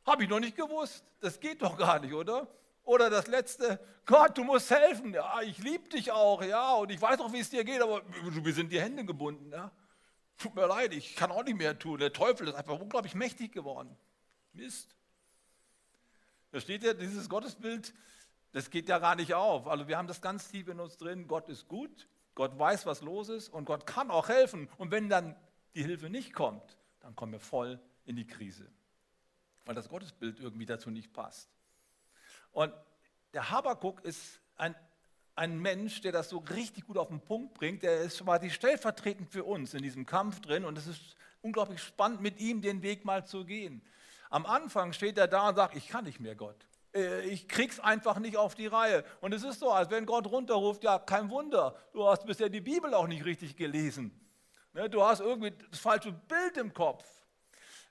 Habe 0.08 0.24
ich 0.24 0.29
noch 0.29 0.39
nicht 0.39 0.58
gewusst. 0.58 1.03
Das 1.20 1.39
geht 1.39 1.62
doch 1.62 1.77
gar 1.77 2.00
nicht, 2.00 2.15
oder? 2.15 2.48
Oder 2.89 3.12
das 3.12 3.27
letzte, 3.27 3.79
Gott, 4.08 4.36
du 4.36 4.43
musst 4.43 4.72
helfen. 4.72 5.13
Ja, 5.13 5.41
ich 5.43 5.60
liebe 5.60 5.88
dich 5.89 6.12
auch, 6.12 6.41
ja, 6.41 6.74
und 6.74 6.89
ich 6.89 7.00
weiß 7.00 7.19
auch, 7.19 7.31
wie 7.31 7.39
es 7.39 7.51
dir 7.51 7.63
geht, 7.63 7.84
aber 7.84 8.01
wir 8.24 8.53
sind 8.53 8.72
die 8.72 8.81
Hände 8.81 9.05
gebunden. 9.05 9.51
Ja? 9.51 9.72
Tut 10.39 10.55
mir 10.55 10.65
leid, 10.65 10.96
ich 10.96 11.15
kann 11.15 11.31
auch 11.31 11.43
nicht 11.43 11.55
mehr 11.55 11.77
tun. 11.77 12.00
Der 12.00 12.12
Teufel 12.12 12.48
ist 12.48 12.55
einfach 12.55 12.79
unglaublich 12.79 13.13
mächtig 13.13 13.51
geworden. 13.51 13.96
Mist. 14.53 14.96
Da 16.51 16.60
steht 16.60 16.84
ja 16.84 16.96
dieses 16.96 17.29
Gottesbild, 17.29 17.93
das 18.53 18.72
geht 18.72 18.89
ja 18.89 18.98
gar 18.98 19.15
nicht 19.15 19.36
auf. 19.36 19.67
Also 19.67 19.88
wir 19.88 19.96
haben 19.96 20.08
das 20.08 20.19
ganz 20.19 20.50
tief 20.50 20.67
in 20.67 20.79
uns 20.79 20.98
drin. 20.98 21.27
Gott 21.27 21.48
ist 21.48 21.67
gut, 21.67 22.08
Gott 22.34 22.58
weiß, 22.58 22.88
was 22.88 23.01
los 23.01 23.29
ist 23.29 23.50
und 23.50 23.65
Gott 23.65 23.86
kann 23.86 24.10
auch 24.10 24.29
helfen. 24.29 24.67
Und 24.79 24.89
wenn 24.89 25.10
dann 25.10 25.36
die 25.75 25.84
Hilfe 25.84 26.10
nicht 26.10 26.34
kommt, 26.34 26.75
dann 27.01 27.15
kommen 27.15 27.34
wir 27.34 27.39
voll 27.39 27.79
in 28.05 28.15
die 28.15 28.25
Krise 28.25 28.67
weil 29.69 29.75
das 29.75 29.88
Gottesbild 29.88 30.39
irgendwie 30.39 30.65
dazu 30.65 30.89
nicht 30.89 31.13
passt. 31.13 31.48
Und 32.51 32.74
der 33.34 33.50
Habakuk 33.50 34.03
ist 34.03 34.39
ein, 34.56 34.75
ein 35.36 35.60
Mensch, 35.60 36.01
der 36.01 36.12
das 36.12 36.29
so 36.29 36.39
richtig 36.39 36.88
gut 36.88 36.98
auf 36.98 37.10
den 37.10 37.22
Punkt 37.22 37.53
bringt. 37.53 37.84
Der 37.84 38.01
ist 38.01 38.24
quasi 38.24 38.50
stellvertretend 38.50 39.29
für 39.32 39.44
uns 39.44 39.74
in 39.74 39.84
diesem 39.84 40.06
Kampf 40.06 40.41
drin 40.41 40.65
und 40.65 40.77
es 40.77 40.88
ist 40.88 41.15
unglaublich 41.41 41.82
spannend, 41.82 42.22
mit 42.22 42.39
ihm 42.39 42.62
den 42.62 42.82
Weg 42.82 43.06
mal 43.06 43.25
zu 43.25 43.46
gehen. 43.46 43.82
Am 44.29 44.46
Anfang 44.46 44.94
steht 44.94 45.18
er 45.18 45.27
da 45.27 45.50
und 45.50 45.56
sagt, 45.56 45.75
ich 45.75 45.88
kann 45.88 46.06
nicht 46.06 46.20
mehr 46.20 46.36
Gott. 46.36 46.68
Äh, 46.94 47.22
ich 47.22 47.48
krieg's 47.48 47.79
einfach 47.79 48.20
nicht 48.20 48.38
auf 48.38 48.56
die 48.56 48.68
Reihe. 48.68 49.03
Und 49.22 49.34
es 49.34 49.44
ist 49.44 49.60
so, 49.60 49.72
als 49.72 49.89
wenn 49.89 50.06
Gott 50.06 50.27
runterruft, 50.27 50.84
ja, 50.84 51.00
kein 51.00 51.29
Wunder, 51.29 51.75
du 51.94 52.06
hast 52.06 52.25
bisher 52.25 52.50
die 52.50 52.62
Bibel 52.62 52.94
auch 52.94 53.08
nicht 53.08 53.25
richtig 53.25 53.56
gelesen. 53.56 54.12
Ne, 54.74 54.89
du 54.89 55.03
hast 55.03 55.20
irgendwie 55.20 55.51
das 55.72 55.79
falsche 55.79 56.12
Bild 56.12 56.58
im 56.58 56.74
Kopf. 56.74 57.03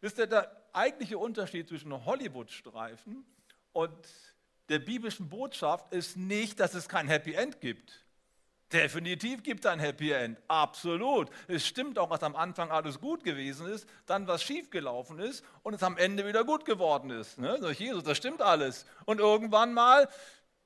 Wisst 0.01 0.19
ihr, 0.19 0.27
der 0.29 0.69
eigentliche 0.73 1.19
Unterschied 1.19 1.69
zwischen 1.69 2.05
Hollywood-Streifen 2.05 3.27
und 3.73 3.97
der 4.69 4.79
biblischen 4.79 5.29
Botschaft 5.29 5.93
ist 5.93 6.17
nicht, 6.17 6.61
dass 6.61 6.75
es 6.75 6.89
kein 6.89 7.09
Happy 7.09 7.35
End 7.35 7.61
gibt. 7.61 8.05
Definitiv 8.73 9.43
gibt 9.43 9.65
es 9.65 9.71
ein 9.71 9.79
Happy 9.79 10.11
End, 10.11 10.39
absolut. 10.47 11.31
Es 11.47 11.67
stimmt 11.67 11.99
auch, 11.99 12.11
dass 12.11 12.23
am 12.23 12.37
Anfang 12.37 12.71
alles 12.71 13.01
gut 13.01 13.25
gewesen 13.25 13.67
ist, 13.67 13.89
dann 14.05 14.27
was 14.29 14.43
schiefgelaufen 14.43 15.19
ist 15.19 15.43
und 15.63 15.73
es 15.73 15.83
am 15.83 15.97
Ende 15.97 16.27
wieder 16.27 16.45
gut 16.45 16.67
geworden 16.67 17.09
ist. 17.11 17.39
Ne? 17.39 17.59
Durch 17.61 17.81
Jesus, 17.81 18.05
das 18.05 18.19
stimmt 18.19 18.43
alles. 18.43 18.85
Und 19.07 19.21
irgendwann 19.21 19.73
mal, 19.73 20.07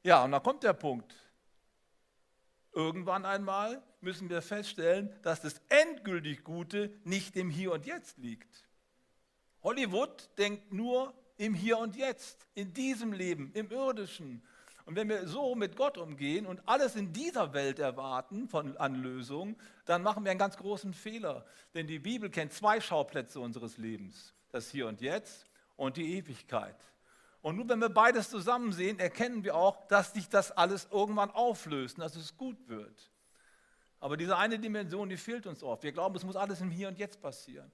ja, 0.03 0.25
und 0.25 0.33
da 0.33 0.41
kommt 0.41 0.65
der 0.65 0.73
Punkt. 0.73 1.15
Irgendwann 2.73 3.25
einmal 3.25 3.81
müssen 4.01 4.29
wir 4.29 4.43
feststellen, 4.43 5.15
dass 5.23 5.41
das 5.41 5.61
endgültig 5.69 6.43
Gute 6.43 6.91
nicht 7.05 7.37
im 7.37 7.51
Hier 7.51 7.71
und 7.71 7.87
Jetzt 7.87 8.19
liegt. 8.19 8.67
Hollywood 9.63 10.29
denkt 10.39 10.73
nur 10.73 11.15
im 11.37 11.55
Hier 11.55 11.79
und 11.79 11.97
Jetzt, 11.97 12.47
in 12.55 12.73
diesem 12.73 13.13
Leben, 13.13 13.51
im 13.55 13.71
irdischen. 13.71 14.43
Und 14.85 14.97
wenn 14.97 15.09
wir 15.09 15.29
so 15.29 15.55
mit 15.55 15.77
Gott 15.77 15.97
umgehen 15.97 16.47
und 16.47 16.61
alles 16.67 16.97
in 16.97 17.13
dieser 17.13 17.53
Welt 17.53 17.79
erwarten 17.79 18.49
von 18.49 18.77
Anlösung, 18.77 19.57
dann 19.85 20.03
machen 20.03 20.25
wir 20.25 20.31
einen 20.31 20.41
ganz 20.41 20.57
großen 20.57 20.93
Fehler. 20.93 21.45
Denn 21.75 21.87
die 21.87 22.01
Bibel 22.01 22.31
kennt 22.31 22.53
zwei 22.53 22.81
Schauplätze 22.81 23.39
unseres 23.39 23.79
Lebens. 23.79 24.35
Das 24.51 24.71
Hier 24.71 24.89
und 24.89 25.01
Jetzt 25.01 25.47
und 25.77 25.97
die 25.97 26.17
Ewigkeit. 26.17 26.77
Und 27.43 27.57
nur 27.57 27.69
wenn 27.69 27.81
wir 27.81 27.89
beides 27.89 28.31
zusammen 28.31 28.73
sehen, 28.73 28.99
erkennen 28.99 29.43
wir 29.45 29.57
auch, 29.57 29.87
dass 29.89 30.13
sich 30.13 30.29
das 30.29 30.53
alles 30.53 30.89
irgendwann 30.91 31.31
auflöst 31.31 31.99
dass 31.99 32.17
es 32.17 32.37
gut 32.37 32.69
wird. 32.69 33.11
Aber 33.99 34.17
diese 34.17 34.37
eine 34.37 34.59
Dimension, 34.59 35.09
die 35.09 35.17
fehlt 35.17 35.47
uns 35.47 35.63
oft. 35.63 35.85
Wir 35.85 35.93
glauben, 35.93 36.17
es 36.17 36.25
muss 36.25 36.37
alles 36.37 36.61
im 36.61 36.71
Hier 36.71 36.89
und 36.89 36.99
Jetzt 36.99 37.21
passieren. 37.21 37.71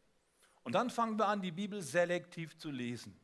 Und 0.62 0.74
dann 0.74 0.90
fangen 0.90 1.18
wir 1.18 1.26
an, 1.26 1.40
die 1.40 1.52
Bibel 1.52 1.80
selektiv 1.80 2.58
zu 2.58 2.70
lesen. 2.70 3.18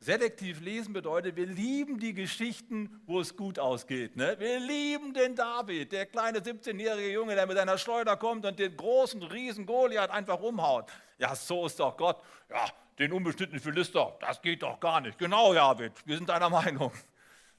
Selektiv 0.00 0.60
lesen 0.60 0.92
bedeutet, 0.92 1.36
wir 1.36 1.46
lieben 1.46 1.98
die 1.98 2.12
Geschichten, 2.12 3.00
wo 3.06 3.20
es 3.20 3.36
gut 3.36 3.58
ausgeht. 3.58 4.16
Ne? 4.16 4.36
Wir 4.38 4.60
lieben 4.60 5.14
den 5.14 5.34
David, 5.34 5.92
der 5.92 6.04
kleine 6.06 6.40
17-jährige 6.40 7.10
Junge, 7.10 7.34
der 7.34 7.46
mit 7.46 7.56
seiner 7.56 7.78
Schleuder 7.78 8.16
kommt 8.16 8.44
und 8.44 8.58
den 8.58 8.76
großen 8.76 9.22
Riesen 9.22 9.64
Goliath 9.64 10.10
einfach 10.10 10.40
umhaut. 10.40 10.90
Ja, 11.18 11.34
so 11.34 11.66
ist 11.66 11.80
doch 11.80 11.96
Gott. 11.96 12.20
Ja, 12.50 12.66
den 12.98 13.12
unbeschnittenen 13.12 13.60
Philister, 13.60 14.16
das 14.20 14.42
geht 14.42 14.62
doch 14.62 14.78
gar 14.78 15.00
nicht. 15.00 15.18
Genau, 15.18 15.54
David, 15.54 15.92
wir 16.04 16.16
sind 16.16 16.28
deiner 16.28 16.50
Meinung. 16.50 16.92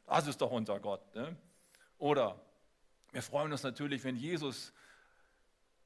Das 0.06 0.27
ist 0.27 0.39
doch 0.39 0.51
unser 0.51 0.80
Gott. 0.80 1.15
Ne? 1.15 1.36
Oder 1.98 2.39
wir 3.12 3.22
freuen 3.22 3.51
uns 3.51 3.63
natürlich, 3.63 4.04
wenn 4.04 4.15
Jesus 4.15 4.72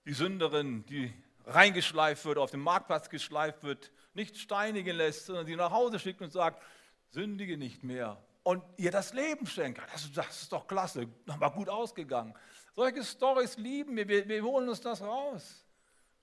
die 0.06 0.14
Sünderin, 0.14 0.86
die 0.88 1.14
reingeschleift 1.46 2.26
wird, 2.26 2.38
auf 2.38 2.52
dem 2.52 2.62
Marktplatz 2.62 3.10
geschleift 3.10 3.64
wird, 3.64 3.92
nicht 4.20 4.38
steinigen 4.38 4.98
lässt, 4.98 5.26
sondern 5.26 5.46
sie 5.46 5.56
nach 5.56 5.72
Hause 5.72 5.98
schickt 5.98 6.22
und 6.22 6.32
sagt, 6.32 6.62
sündige 7.10 7.58
nicht 7.58 7.84
mehr 7.84 8.22
und 8.44 8.64
ihr 8.78 8.92
das 8.92 9.14
Leben 9.14 9.46
schenkt. 9.46 9.82
Das, 9.94 10.12
das 10.12 10.42
ist 10.44 10.52
doch 10.52 10.68
klasse, 10.68 11.08
nochmal 11.26 11.52
gut 11.52 11.70
ausgegangen. 11.70 12.34
Solche 12.74 13.04
Stories 13.04 13.58
lieben 13.58 13.96
wir. 13.96 14.08
wir, 14.08 14.28
wir 14.28 14.44
holen 14.44 14.70
uns 14.70 14.82
das 14.82 15.02
raus 15.02 15.66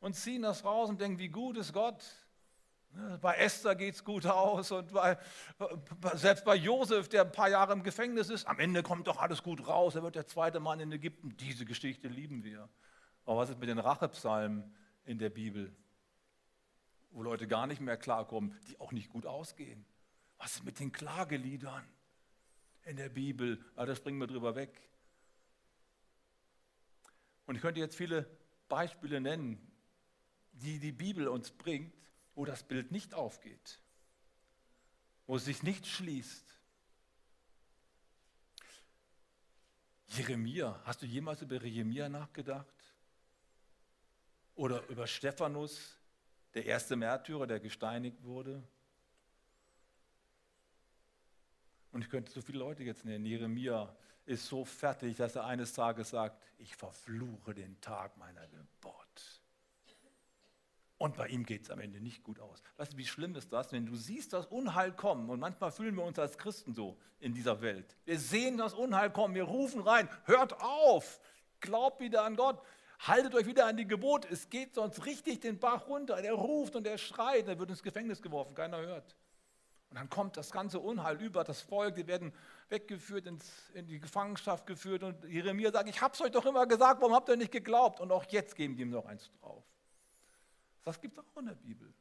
und 0.01 0.15
ziehen 0.15 0.43
das 0.43 0.65
raus 0.65 0.89
und 0.89 1.01
denken, 1.01 1.19
wie 1.19 1.29
gut 1.29 1.57
ist 1.57 1.73
Gott. 1.73 2.05
Ne, 2.93 3.19
bei 3.21 3.35
Esther 3.35 3.75
geht 3.75 3.95
es 3.95 4.05
gut 4.05 4.27
aus 4.27 4.71
und 4.71 4.93
bei, 4.93 5.19
selbst 6.15 6.45
bei 6.45 6.55
Josef, 6.55 7.09
der 7.09 7.23
ein 7.23 7.33
paar 7.33 7.49
Jahre 7.49 7.73
im 7.73 7.83
Gefängnis 7.83 8.31
ist, 8.31 8.47
am 8.47 8.59
Ende 8.59 8.83
kommt 8.83 9.07
doch 9.07 9.19
alles 9.19 9.43
gut 9.43 9.67
raus. 9.67 9.95
Er 9.95 10.03
wird 10.03 10.15
der 10.15 10.27
zweite 10.27 10.61
Mann 10.61 10.81
in 10.81 10.93
Ägypten. 10.93 11.37
Diese 11.37 11.65
Geschichte 11.65 12.09
lieben 12.09 12.45
wir. 12.45 12.69
Aber 13.25 13.39
was 13.39 13.51
ist 13.51 13.59
mit 13.59 13.69
den 13.69 13.79
Rachepsalmen 13.79 14.75
in 15.05 15.19
der 15.19 15.31
Bibel, 15.31 15.75
wo 17.11 17.23
Leute 17.23 17.47
gar 17.47 17.67
nicht 17.67 17.81
mehr 17.81 17.97
klarkommen, 17.97 18.59
die 18.69 18.79
auch 18.81 18.93
nicht 18.93 19.11
gut 19.11 19.27
ausgehen? 19.27 19.85
Was 20.39 20.57
ist 20.57 20.65
mit 20.65 20.79
den 20.81 20.93
Klageliedern 20.93 21.87
in 22.85 22.97
der 22.97 23.09
Bibel? 23.09 23.65
Ah, 23.75 23.87
da 23.87 23.97
springen 23.97 24.19
wir 24.19 24.27
drüber 24.27 24.55
weg. 24.55 24.87
Und 27.47 27.55
ich 27.55 27.63
könnte 27.63 27.81
jetzt 27.81 27.97
viele 27.97 28.29
Beispiele 28.69 29.21
nennen, 29.21 29.59
die 30.53 30.79
die 30.79 30.93
Bibel 30.93 31.29
uns 31.29 31.51
bringt, 31.51 31.95
wo 32.35 32.45
das 32.45 32.63
Bild 32.63 32.91
nicht 32.91 33.15
aufgeht, 33.15 33.81
wo 35.27 35.37
es 35.37 35.45
sich 35.45 35.63
nicht 35.63 35.87
schließt. 35.87 36.45
Jeremia, 40.09 40.81
hast 40.85 41.03
du 41.03 41.07
jemals 41.07 41.43
über 41.43 41.63
Jeremia 41.63 42.09
nachgedacht? 42.09 42.67
Oder 44.55 44.87
über 44.89 45.07
Stephanus, 45.07 45.96
der 46.57 46.65
erste 46.65 46.97
Märtyrer, 46.97 47.47
der 47.47 47.61
gesteinigt 47.61 48.25
wurde? 48.25 48.63
Und 51.93 52.03
ich 52.03 52.09
könnte 52.09 52.33
so 52.33 52.41
viele 52.41 52.59
Leute 52.59 52.83
jetzt 52.83 53.05
nennen. 53.05 53.27
Jeremia 53.27 53.95
ist 54.25 54.47
so 54.47 54.65
fertig, 54.65 55.17
dass 55.17 55.37
er 55.37 55.45
eines 55.45 55.75
Tages 55.75 56.11
sagt, 56.11 56.43
ich 56.59 56.75
verfluche 56.75 57.55
den 57.55 57.79
Tag 57.81 58.17
meiner 58.17 58.47
Geburt. 58.49 59.41
Und 60.99 61.17
bei 61.17 61.29
ihm 61.29 61.45
geht 61.45 61.65
es 61.65 61.71
am 61.71 61.79
Ende 61.79 62.01
nicht 62.01 62.23
gut 62.23 62.41
aus. 62.41 62.63
Weißt 62.79 62.95
du, 62.95 62.97
wie 62.97 63.07
schlimm 63.07 63.35
ist 63.37 63.53
das, 63.53 63.71
wenn 63.73 63.85
du 63.85 63.95
siehst 63.95 64.33
das 64.33 64.47
Unheil 64.47 64.93
kommen? 64.93 65.29
Und 65.29 65.39
manchmal 65.39 65.71
fühlen 65.71 65.95
wir 65.95 66.05
uns 66.05 66.19
als 66.19 66.39
Christen 66.39 66.73
so 66.73 66.99
in 67.21 67.35
dieser 67.35 67.61
Welt. 67.61 67.97
Wir 68.07 68.19
sehen 68.19 68.57
das 68.57 68.73
Unheil 68.73 69.11
kommen, 69.11 69.35
wir 69.35 69.45
rufen 69.45 69.83
rein, 69.83 70.09
hört 70.25 70.59
auf, 70.63 71.21
glaubt 71.61 72.01
wieder 72.01 72.25
an 72.25 72.35
Gott, 72.35 72.63
haltet 73.01 73.35
euch 73.35 73.47
wieder 73.47 73.67
an 73.67 73.77
die 73.77 73.87
Gebote. 73.87 74.29
Es 74.31 74.49
geht 74.49 74.75
sonst 74.75 75.05
richtig 75.07 75.41
den 75.41 75.59
Bach 75.59 75.89
runter. 75.89 76.21
Der 76.21 76.33
ruft 76.33 76.77
und 76.77 76.85
der 76.85 76.99
schreit, 76.99 77.49
er 77.49 77.59
wird 77.59 77.71
ins 77.71 77.83
Gefängnis 77.83 78.23
geworfen, 78.23 78.55
keiner 78.55 78.79
hört. 78.79 79.17
Und 79.91 79.97
dann 79.97 80.11
kommt 80.11 80.37
das 80.37 80.51
ganze 80.51 80.81
Unheil 80.81 81.21
über 81.23 81.45
das 81.45 81.61
Volk, 81.61 81.95
die 81.95 82.07
werden 82.07 82.33
weggeführt, 82.69 83.27
ins, 83.27 83.71
in 83.71 83.87
die 83.87 84.01
Gefangenschaft 84.01 84.67
geführt. 84.67 85.03
Und 85.03 85.25
Jeremia 85.25 85.71
sagt, 85.71 85.89
ich 85.89 86.01
habe 86.01 86.13
es 86.13 86.21
euch 86.21 86.33
doch 86.33 86.45
immer 86.45 86.67
gesagt, 86.67 87.01
warum 87.01 87.15
habt 87.15 87.29
ihr 87.29 87.37
nicht 87.37 87.53
geglaubt? 87.53 88.01
Und 88.01 88.11
auch 88.11 88.25
jetzt 88.25 88.57
geben 88.57 88.77
die 88.77 88.83
ihm 88.83 88.91
noch 88.91 89.07
eins 89.07 89.31
drauf. 89.41 89.65
Das 90.83 91.01
gibt 91.01 91.19
es 91.19 91.25
auch 91.25 91.41
in 91.41 91.47
der 91.47 91.55
Bibel. 91.55 91.93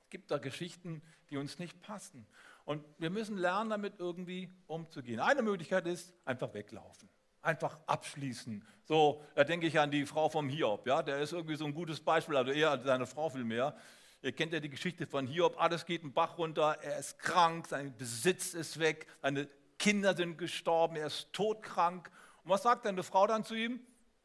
Es 0.00 0.08
gibt 0.08 0.30
da 0.30 0.38
Geschichten, 0.38 1.02
die 1.30 1.36
uns 1.36 1.58
nicht 1.58 1.80
passen. 1.80 2.26
Und 2.64 2.84
wir 2.98 3.10
müssen 3.10 3.36
lernen, 3.36 3.70
damit 3.70 3.98
irgendwie 3.98 4.50
umzugehen. 4.66 5.20
Eine 5.20 5.42
Möglichkeit 5.42 5.86
ist, 5.86 6.12
einfach 6.24 6.54
weglaufen. 6.54 7.08
Einfach 7.42 7.78
abschließen. 7.86 8.66
So, 8.84 9.22
da 9.34 9.44
denke 9.44 9.66
ich 9.66 9.78
an 9.78 9.90
die 9.90 10.06
Frau 10.06 10.28
vom 10.28 10.48
Hiob. 10.48 10.86
Ja? 10.86 11.02
Der 11.02 11.18
ist 11.18 11.32
irgendwie 11.32 11.56
so 11.56 11.64
ein 11.64 11.74
gutes 11.74 12.00
Beispiel, 12.00 12.36
also 12.36 12.50
eher 12.50 12.80
seine 12.82 13.06
Frau 13.06 13.28
viel 13.28 13.44
mehr. 13.44 13.76
Ihr 14.22 14.32
kennt 14.32 14.52
ja 14.52 14.60
die 14.60 14.70
Geschichte 14.70 15.06
von 15.06 15.26
Hiob. 15.26 15.60
Alles 15.60 15.84
geht 15.84 16.02
einen 16.02 16.12
Bach 16.12 16.38
runter. 16.38 16.78
Er 16.80 16.98
ist 16.98 17.18
krank, 17.18 17.66
sein 17.66 17.94
Besitz 17.96 18.54
ist 18.54 18.78
weg, 18.78 19.06
seine 19.20 19.48
Kinder 19.78 20.14
sind 20.14 20.38
gestorben, 20.38 20.96
er 20.96 21.08
ist 21.08 21.32
todkrank. 21.32 22.10
Und 22.44 22.50
was 22.50 22.62
sagt 22.62 22.86
eine 22.86 23.02
Frau 23.02 23.26
dann 23.26 23.44
zu 23.44 23.54
ihm? 23.54 23.80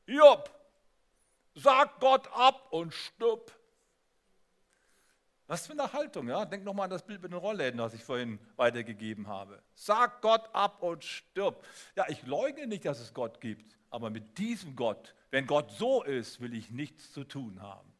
Hiob, 0.05 0.51
Sag 1.59 1.99
Gott 1.99 2.29
ab 2.33 2.67
und 2.69 2.93
stirb. 2.93 3.51
Was 5.47 5.65
für 5.65 5.71
eine 5.71 5.93
Haltung, 5.93 6.27
ja? 6.27 6.43
Denk 6.43 6.65
nochmal 6.65 6.85
an 6.85 6.89
das 6.89 7.05
Bild 7.05 7.21
mit 7.21 7.31
den 7.31 7.37
Rollläden, 7.37 7.77
das 7.77 7.93
ich 7.93 8.03
vorhin 8.03 8.37
weitergegeben 8.57 9.27
habe. 9.27 9.61
Sag 9.73 10.21
Gott 10.21 10.49
ab 10.53 10.83
und 10.83 11.05
stirb. 11.05 11.65
Ja, 11.95 12.05
ich 12.09 12.25
leugne 12.25 12.67
nicht, 12.67 12.83
dass 12.83 12.99
es 12.99 13.13
Gott 13.13 13.39
gibt, 13.39 13.77
aber 13.89 14.09
mit 14.09 14.37
diesem 14.37 14.75
Gott, 14.75 15.15
wenn 15.31 15.47
Gott 15.47 15.71
so 15.71 16.03
ist, 16.03 16.41
will 16.41 16.53
ich 16.53 16.69
nichts 16.71 17.13
zu 17.13 17.23
tun 17.23 17.61
haben. 17.61 17.93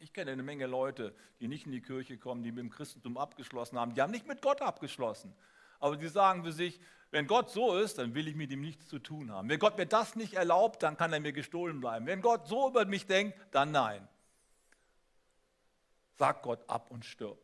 Ich 0.00 0.12
kenne 0.12 0.32
eine 0.32 0.42
Menge 0.42 0.66
Leute, 0.66 1.14
die 1.40 1.46
nicht 1.46 1.66
in 1.66 1.72
die 1.72 1.80
Kirche 1.80 2.18
kommen, 2.18 2.42
die 2.42 2.50
mit 2.50 2.58
dem 2.58 2.70
Christentum 2.70 3.16
abgeschlossen 3.16 3.78
haben. 3.78 3.94
Die 3.94 4.02
haben 4.02 4.10
nicht 4.10 4.26
mit 4.26 4.42
Gott 4.42 4.60
abgeschlossen. 4.60 5.34
Aber 5.78 5.96
die 5.96 6.08
sagen 6.08 6.42
für 6.42 6.52
sich, 6.52 6.80
wenn 7.12 7.28
Gott 7.28 7.50
so 7.50 7.78
ist, 7.78 7.98
dann 7.98 8.14
will 8.14 8.26
ich 8.26 8.34
mit 8.34 8.50
ihm 8.50 8.60
nichts 8.60 8.88
zu 8.88 8.98
tun 8.98 9.30
haben. 9.30 9.48
Wenn 9.48 9.58
Gott 9.58 9.78
mir 9.78 9.86
das 9.86 10.16
nicht 10.16 10.34
erlaubt, 10.34 10.82
dann 10.82 10.96
kann 10.96 11.12
er 11.12 11.20
mir 11.20 11.32
gestohlen 11.32 11.80
bleiben. 11.80 12.06
Wenn 12.06 12.20
Gott 12.20 12.48
so 12.48 12.68
über 12.68 12.84
mich 12.84 13.06
denkt, 13.06 13.38
dann 13.52 13.70
nein. 13.70 14.06
Sag 16.18 16.42
Gott 16.42 16.68
ab 16.68 16.90
und 16.90 17.04
stirb. 17.04 17.38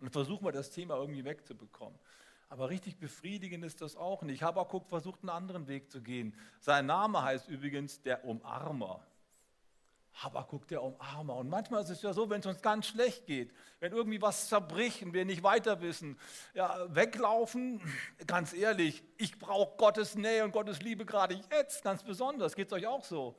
Und 0.00 0.10
versuchen 0.10 0.44
wir 0.44 0.52
das 0.52 0.70
Thema 0.70 0.96
irgendwie 0.96 1.24
wegzubekommen. 1.24 1.98
Aber 2.48 2.70
richtig 2.70 2.98
befriedigend 2.98 3.64
ist 3.64 3.80
das 3.80 3.96
auch 3.96 4.22
nicht. 4.22 4.42
Habakuk 4.42 4.88
versucht 4.88 5.20
einen 5.22 5.30
anderen 5.30 5.66
Weg 5.68 5.90
zu 5.90 6.00
gehen. 6.00 6.38
Sein 6.60 6.86
Name 6.86 7.22
heißt 7.22 7.48
übrigens 7.48 8.02
der 8.02 8.24
Umarmer. 8.24 9.04
Habakuk, 10.14 10.66
der 10.68 10.82
Umarmer. 10.82 11.36
Und 11.36 11.48
manchmal 11.48 11.82
ist 11.82 11.90
es 11.90 12.02
ja 12.02 12.12
so, 12.12 12.30
wenn 12.30 12.40
es 12.40 12.46
uns 12.46 12.62
ganz 12.62 12.86
schlecht 12.86 13.26
geht, 13.26 13.52
wenn 13.80 13.92
irgendwie 13.92 14.22
was 14.22 14.48
zerbricht 14.48 15.12
wir 15.12 15.24
nicht 15.24 15.42
weiter 15.42 15.82
wissen, 15.82 16.18
ja, 16.54 16.86
weglaufen, 16.94 17.82
ganz 18.26 18.54
ehrlich, 18.54 19.02
ich 19.18 19.38
brauche 19.38 19.76
Gottes 19.76 20.14
Nähe 20.14 20.42
und 20.44 20.52
Gottes 20.52 20.80
Liebe 20.80 21.04
gerade 21.04 21.38
jetzt, 21.50 21.82
ganz 21.84 22.02
besonders. 22.02 22.54
Geht 22.54 22.68
es 22.68 22.72
euch 22.72 22.86
auch 22.86 23.04
so? 23.04 23.36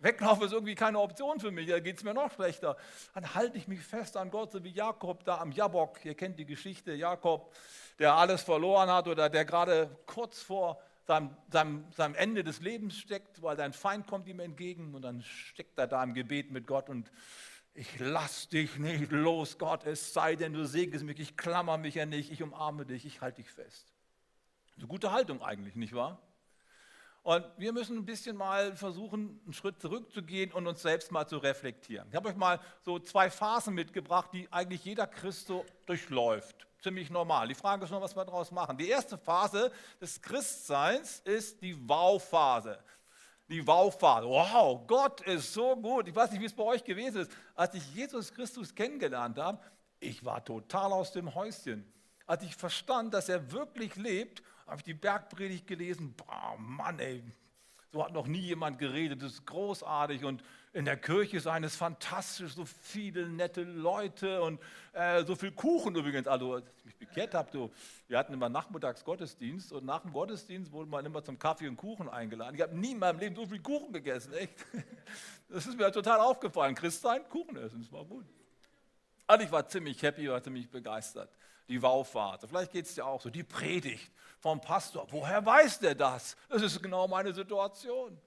Weglaufen 0.00 0.44
ist 0.44 0.52
irgendwie 0.52 0.74
keine 0.74 0.98
Option 0.98 1.40
für 1.40 1.50
mich, 1.50 1.68
da 1.68 1.78
geht 1.78 1.98
es 1.98 2.04
mir 2.04 2.14
noch 2.14 2.32
schlechter. 2.32 2.76
Dann 3.14 3.34
halte 3.34 3.58
ich 3.58 3.68
mich 3.68 3.80
fest 3.80 4.16
an 4.16 4.30
Gott, 4.30 4.52
so 4.52 4.64
wie 4.64 4.70
Jakob 4.70 5.24
da 5.24 5.38
am 5.38 5.52
Jabok. 5.52 6.04
Ihr 6.04 6.14
kennt 6.14 6.38
die 6.38 6.46
Geschichte, 6.46 6.92
Jakob, 6.92 7.54
der 7.98 8.14
alles 8.14 8.42
verloren 8.42 8.90
hat 8.90 9.08
oder 9.08 9.28
der 9.28 9.44
gerade 9.44 9.90
kurz 10.06 10.40
vor 10.40 10.80
seinem, 11.06 11.36
seinem, 11.50 11.84
seinem 11.92 12.14
Ende 12.14 12.44
des 12.44 12.60
Lebens 12.60 12.96
steckt, 12.96 13.42
weil 13.42 13.56
dein 13.56 13.72
Feind 13.72 14.06
kommt 14.06 14.26
ihm 14.28 14.40
entgegen 14.40 14.94
und 14.94 15.02
dann 15.02 15.22
steckt 15.22 15.78
er 15.78 15.86
da 15.86 16.02
im 16.02 16.14
Gebet 16.14 16.50
mit 16.50 16.66
Gott 16.66 16.88
und 16.88 17.10
ich 17.74 17.98
lass 17.98 18.48
dich 18.48 18.78
nicht 18.78 19.12
los, 19.12 19.58
Gott, 19.58 19.84
es 19.86 20.12
sei 20.12 20.36
denn, 20.36 20.52
du 20.52 20.64
segnest 20.64 21.04
mich, 21.04 21.20
ich 21.20 21.36
klammer 21.36 21.78
mich 21.78 21.94
ja 21.94 22.06
nicht, 22.06 22.30
ich 22.30 22.42
umarme 22.42 22.84
dich, 22.84 23.04
ich 23.06 23.20
halte 23.20 23.42
dich 23.42 23.50
fest. 23.50 23.92
Eine 24.76 24.86
gute 24.86 25.12
Haltung 25.12 25.42
eigentlich, 25.42 25.76
nicht 25.76 25.94
wahr? 25.94 26.20
Und 27.22 27.44
wir 27.58 27.72
müssen 27.72 27.98
ein 27.98 28.06
bisschen 28.06 28.36
mal 28.36 28.74
versuchen, 28.74 29.40
einen 29.44 29.52
Schritt 29.52 29.80
zurückzugehen 29.80 30.52
und 30.52 30.66
uns 30.66 30.80
selbst 30.80 31.12
mal 31.12 31.26
zu 31.26 31.36
reflektieren. 31.38 32.08
Ich 32.08 32.16
habe 32.16 32.28
euch 32.28 32.36
mal 32.36 32.60
so 32.82 32.98
zwei 32.98 33.30
Phasen 33.30 33.74
mitgebracht, 33.74 34.30
die 34.32 34.50
eigentlich 34.50 34.84
jeder 34.84 35.06
Christo 35.06 35.66
durchläuft 35.86 36.66
ziemlich 36.82 37.10
normal. 37.10 37.48
Die 37.48 37.54
Frage 37.54 37.84
ist 37.84 37.90
nur, 37.90 38.00
was 38.00 38.16
wir 38.16 38.24
daraus 38.24 38.50
machen. 38.50 38.76
Die 38.76 38.88
erste 38.88 39.18
Phase 39.18 39.70
des 40.00 40.20
Christseins 40.20 41.20
ist 41.20 41.60
die 41.62 41.76
Wow-Phase. 41.88 42.78
Die 43.48 43.66
Wow-Phase. 43.66 44.26
Wow, 44.26 44.86
Gott 44.86 45.20
ist 45.22 45.52
so 45.52 45.76
gut. 45.76 46.08
Ich 46.08 46.14
weiß 46.14 46.30
nicht, 46.30 46.40
wie 46.40 46.46
es 46.46 46.54
bei 46.54 46.62
euch 46.62 46.84
gewesen 46.84 47.22
ist. 47.22 47.32
Als 47.54 47.74
ich 47.74 47.94
Jesus 47.94 48.32
Christus 48.32 48.74
kennengelernt 48.74 49.38
habe, 49.38 49.60
ich 49.98 50.24
war 50.24 50.44
total 50.44 50.92
aus 50.92 51.12
dem 51.12 51.34
Häuschen. 51.34 51.92
Als 52.26 52.44
ich 52.44 52.54
verstand, 52.54 53.12
dass 53.12 53.28
er 53.28 53.50
wirklich 53.52 53.96
lebt, 53.96 54.42
habe 54.70 54.78
ich 54.78 54.84
die 54.84 54.94
Bergpredigt 54.94 55.66
gelesen. 55.66 56.14
Boah, 56.16 56.56
Mann, 56.58 56.98
ey, 57.00 57.22
so 57.92 58.04
hat 58.04 58.12
noch 58.12 58.26
nie 58.26 58.40
jemand 58.40 58.78
geredet. 58.78 59.20
Das 59.22 59.32
ist 59.32 59.46
großartig 59.46 60.24
und 60.24 60.42
in 60.72 60.84
der 60.84 60.96
Kirche 60.96 61.38
ist 61.38 61.48
eines 61.48 61.74
fantastisch, 61.74 62.54
so 62.54 62.64
viele 62.64 63.28
nette 63.28 63.64
Leute 63.64 64.40
und 64.40 64.60
äh, 64.92 65.24
so 65.24 65.34
viel 65.34 65.50
Kuchen 65.50 65.96
übrigens. 65.96 66.28
Also, 66.28 66.54
als 66.54 66.64
ich 66.78 66.84
mich 66.84 66.96
bekehrt 66.96 67.34
habe, 67.34 67.70
wir 68.06 68.18
hatten 68.18 68.32
immer 68.32 68.48
nachmittags 68.48 69.04
Gottesdienst 69.04 69.72
und 69.72 69.84
nach 69.84 70.02
dem 70.02 70.12
Gottesdienst 70.12 70.70
wurde 70.70 70.88
man 70.88 71.04
immer 71.04 71.24
zum 71.24 71.36
Kaffee 71.36 71.66
und 71.66 71.76
Kuchen 71.76 72.08
eingeladen. 72.08 72.54
Ich 72.54 72.62
habe 72.62 72.76
nie 72.76 72.92
in 72.92 73.00
meinem 73.00 73.18
Leben 73.18 73.34
so 73.34 73.44
viel 73.46 73.60
Kuchen 73.60 73.92
gegessen, 73.92 74.32
echt. 74.34 74.54
Das 75.52 75.66
ist 75.66 75.76
mir 75.76 75.90
total 75.90 76.20
aufgefallen. 76.20 76.76
Christ 76.76 77.02
sein, 77.02 77.28
Kuchen 77.28 77.56
essen, 77.56 77.80
das 77.80 77.90
war 77.90 78.04
gut. 78.04 78.24
Also 79.26 79.44
ich 79.44 79.50
war 79.50 79.66
ziemlich 79.66 80.00
happy, 80.00 80.30
war 80.30 80.40
ziemlich 80.40 80.70
begeistert. 80.70 81.28
Die 81.70 81.80
Wauphase, 81.80 82.48
vielleicht 82.48 82.72
geht 82.72 82.86
es 82.86 82.96
dir 82.96 83.06
auch 83.06 83.20
so. 83.20 83.30
Die 83.30 83.44
Predigt 83.44 84.10
vom 84.40 84.60
Pastor, 84.60 85.06
woher 85.10 85.46
weiß 85.46 85.78
der 85.78 85.94
das? 85.94 86.36
Das 86.48 86.62
ist 86.62 86.82
genau 86.82 87.06
meine 87.06 87.32
Situation. 87.32 88.18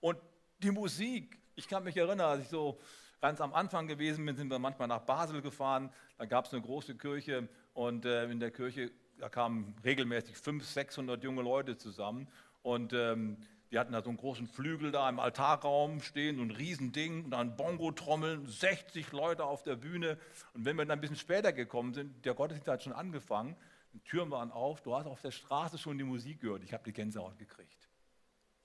Und 0.00 0.18
die 0.58 0.72
Musik, 0.72 1.38
ich 1.54 1.68
kann 1.68 1.84
mich 1.84 1.96
erinnern, 1.96 2.22
als 2.22 2.42
ich 2.42 2.48
so 2.48 2.80
ganz 3.20 3.40
am 3.40 3.54
Anfang 3.54 3.86
gewesen 3.86 4.26
bin, 4.26 4.36
sind 4.36 4.50
wir 4.50 4.58
manchmal 4.58 4.88
nach 4.88 5.02
Basel 5.02 5.40
gefahren. 5.40 5.92
Da 6.18 6.24
gab 6.24 6.46
es 6.46 6.52
eine 6.52 6.60
große 6.60 6.96
Kirche 6.96 7.48
und 7.72 8.04
äh, 8.04 8.28
in 8.28 8.40
der 8.40 8.50
Kirche 8.50 8.90
da 9.18 9.28
kamen 9.28 9.74
regelmäßig 9.84 10.36
500, 10.36 10.68
600 10.68 11.24
junge 11.24 11.42
Leute 11.42 11.76
zusammen. 11.76 12.28
Und 12.62 12.92
ähm, 12.92 13.36
die 13.70 13.78
hatten 13.78 13.92
da 13.92 14.02
so 14.02 14.08
einen 14.08 14.18
großen 14.18 14.46
Flügel 14.46 14.90
da 14.92 15.08
im 15.08 15.20
Altarraum 15.20 16.00
stehen, 16.00 16.36
so 16.36 16.42
ein 16.42 16.50
Riesending, 16.50 17.24
und 17.24 17.30
dann 17.30 17.56
Bongo-Trommeln, 17.56 18.46
60 18.46 19.12
Leute 19.12 19.44
auf 19.44 19.62
der 19.62 19.76
Bühne. 19.76 20.18
Und 20.54 20.64
wenn 20.64 20.76
wir 20.76 20.84
dann 20.84 20.98
ein 20.98 21.00
bisschen 21.00 21.16
später 21.16 21.52
gekommen 21.52 21.92
sind, 21.92 22.24
der 22.24 22.34
Gottesdienst 22.34 22.68
hat 22.68 22.82
schon 22.82 22.92
angefangen, 22.94 23.56
die 23.92 24.00
Türen 24.00 24.30
waren 24.30 24.50
auf, 24.50 24.80
du 24.82 24.94
hast 24.96 25.06
auf 25.06 25.20
der 25.20 25.30
Straße 25.30 25.78
schon 25.78 25.98
die 25.98 26.04
Musik 26.04 26.40
gehört. 26.40 26.62
Ich 26.62 26.72
habe 26.72 26.84
die 26.84 26.92
Gänsehaut 26.92 27.38
gekriegt. 27.38 27.88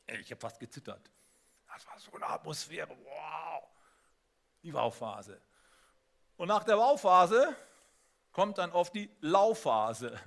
Ich 0.08 0.32
habe 0.32 0.39
fast 0.39 0.60
gezittert. 0.60 1.10
Das 1.68 1.88
war 1.88 1.98
so 1.98 2.12
eine 2.13 2.28
Atmosphäre, 2.28 2.89
wow. 2.89 3.63
Die 4.62 4.74
Wauphase. 4.74 5.42
Und 6.38 6.48
nach 6.48 6.63
der 6.63 6.78
Wauphase 6.78 7.56
kommt 8.32 8.58
dann 8.58 8.72
oft 8.72 8.94
die 8.96 9.10
Laufphase. 9.22 10.20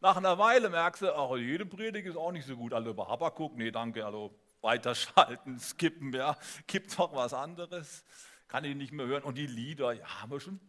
Nach 0.00 0.16
einer 0.16 0.38
Weile 0.38 0.68
merkst 0.68 1.02
du, 1.02 1.14
ach, 1.14 1.36
jede 1.36 1.64
Predigt 1.64 2.06
ist 2.06 2.16
auch 2.16 2.32
nicht 2.32 2.46
so 2.46 2.56
gut. 2.56 2.72
Also 2.72 2.90
über 2.90 3.08
Habakkuk, 3.08 3.56
nee, 3.56 3.70
danke, 3.70 4.04
also 4.04 4.34
weiterschalten, 4.60 5.58
skippen, 5.58 6.12
ja, 6.12 6.36
gibt 6.66 6.98
doch 6.98 7.14
was 7.14 7.32
anderes. 7.32 8.04
Kann 8.48 8.64
ich 8.64 8.76
nicht 8.76 8.92
mehr 8.92 9.06
hören. 9.06 9.22
Und 9.22 9.38
die 9.38 9.46
Lieder, 9.46 9.92
ja, 9.92 10.22
haben 10.22 10.30
wir 10.30 10.40
schon 10.40 10.60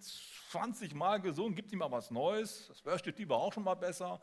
20 0.52 0.94
Mal 0.96 1.22
gesungen, 1.22 1.56
gibt 1.56 1.72
ihm 1.72 1.80
mal 1.80 1.92
was 1.92 2.10
Neues. 2.10 2.68
Das 2.70 2.86
Worship 2.86 3.30
war 3.30 3.38
auch 3.38 3.54
schon 3.54 3.64
mal 3.64 3.76
besser. 3.76 4.22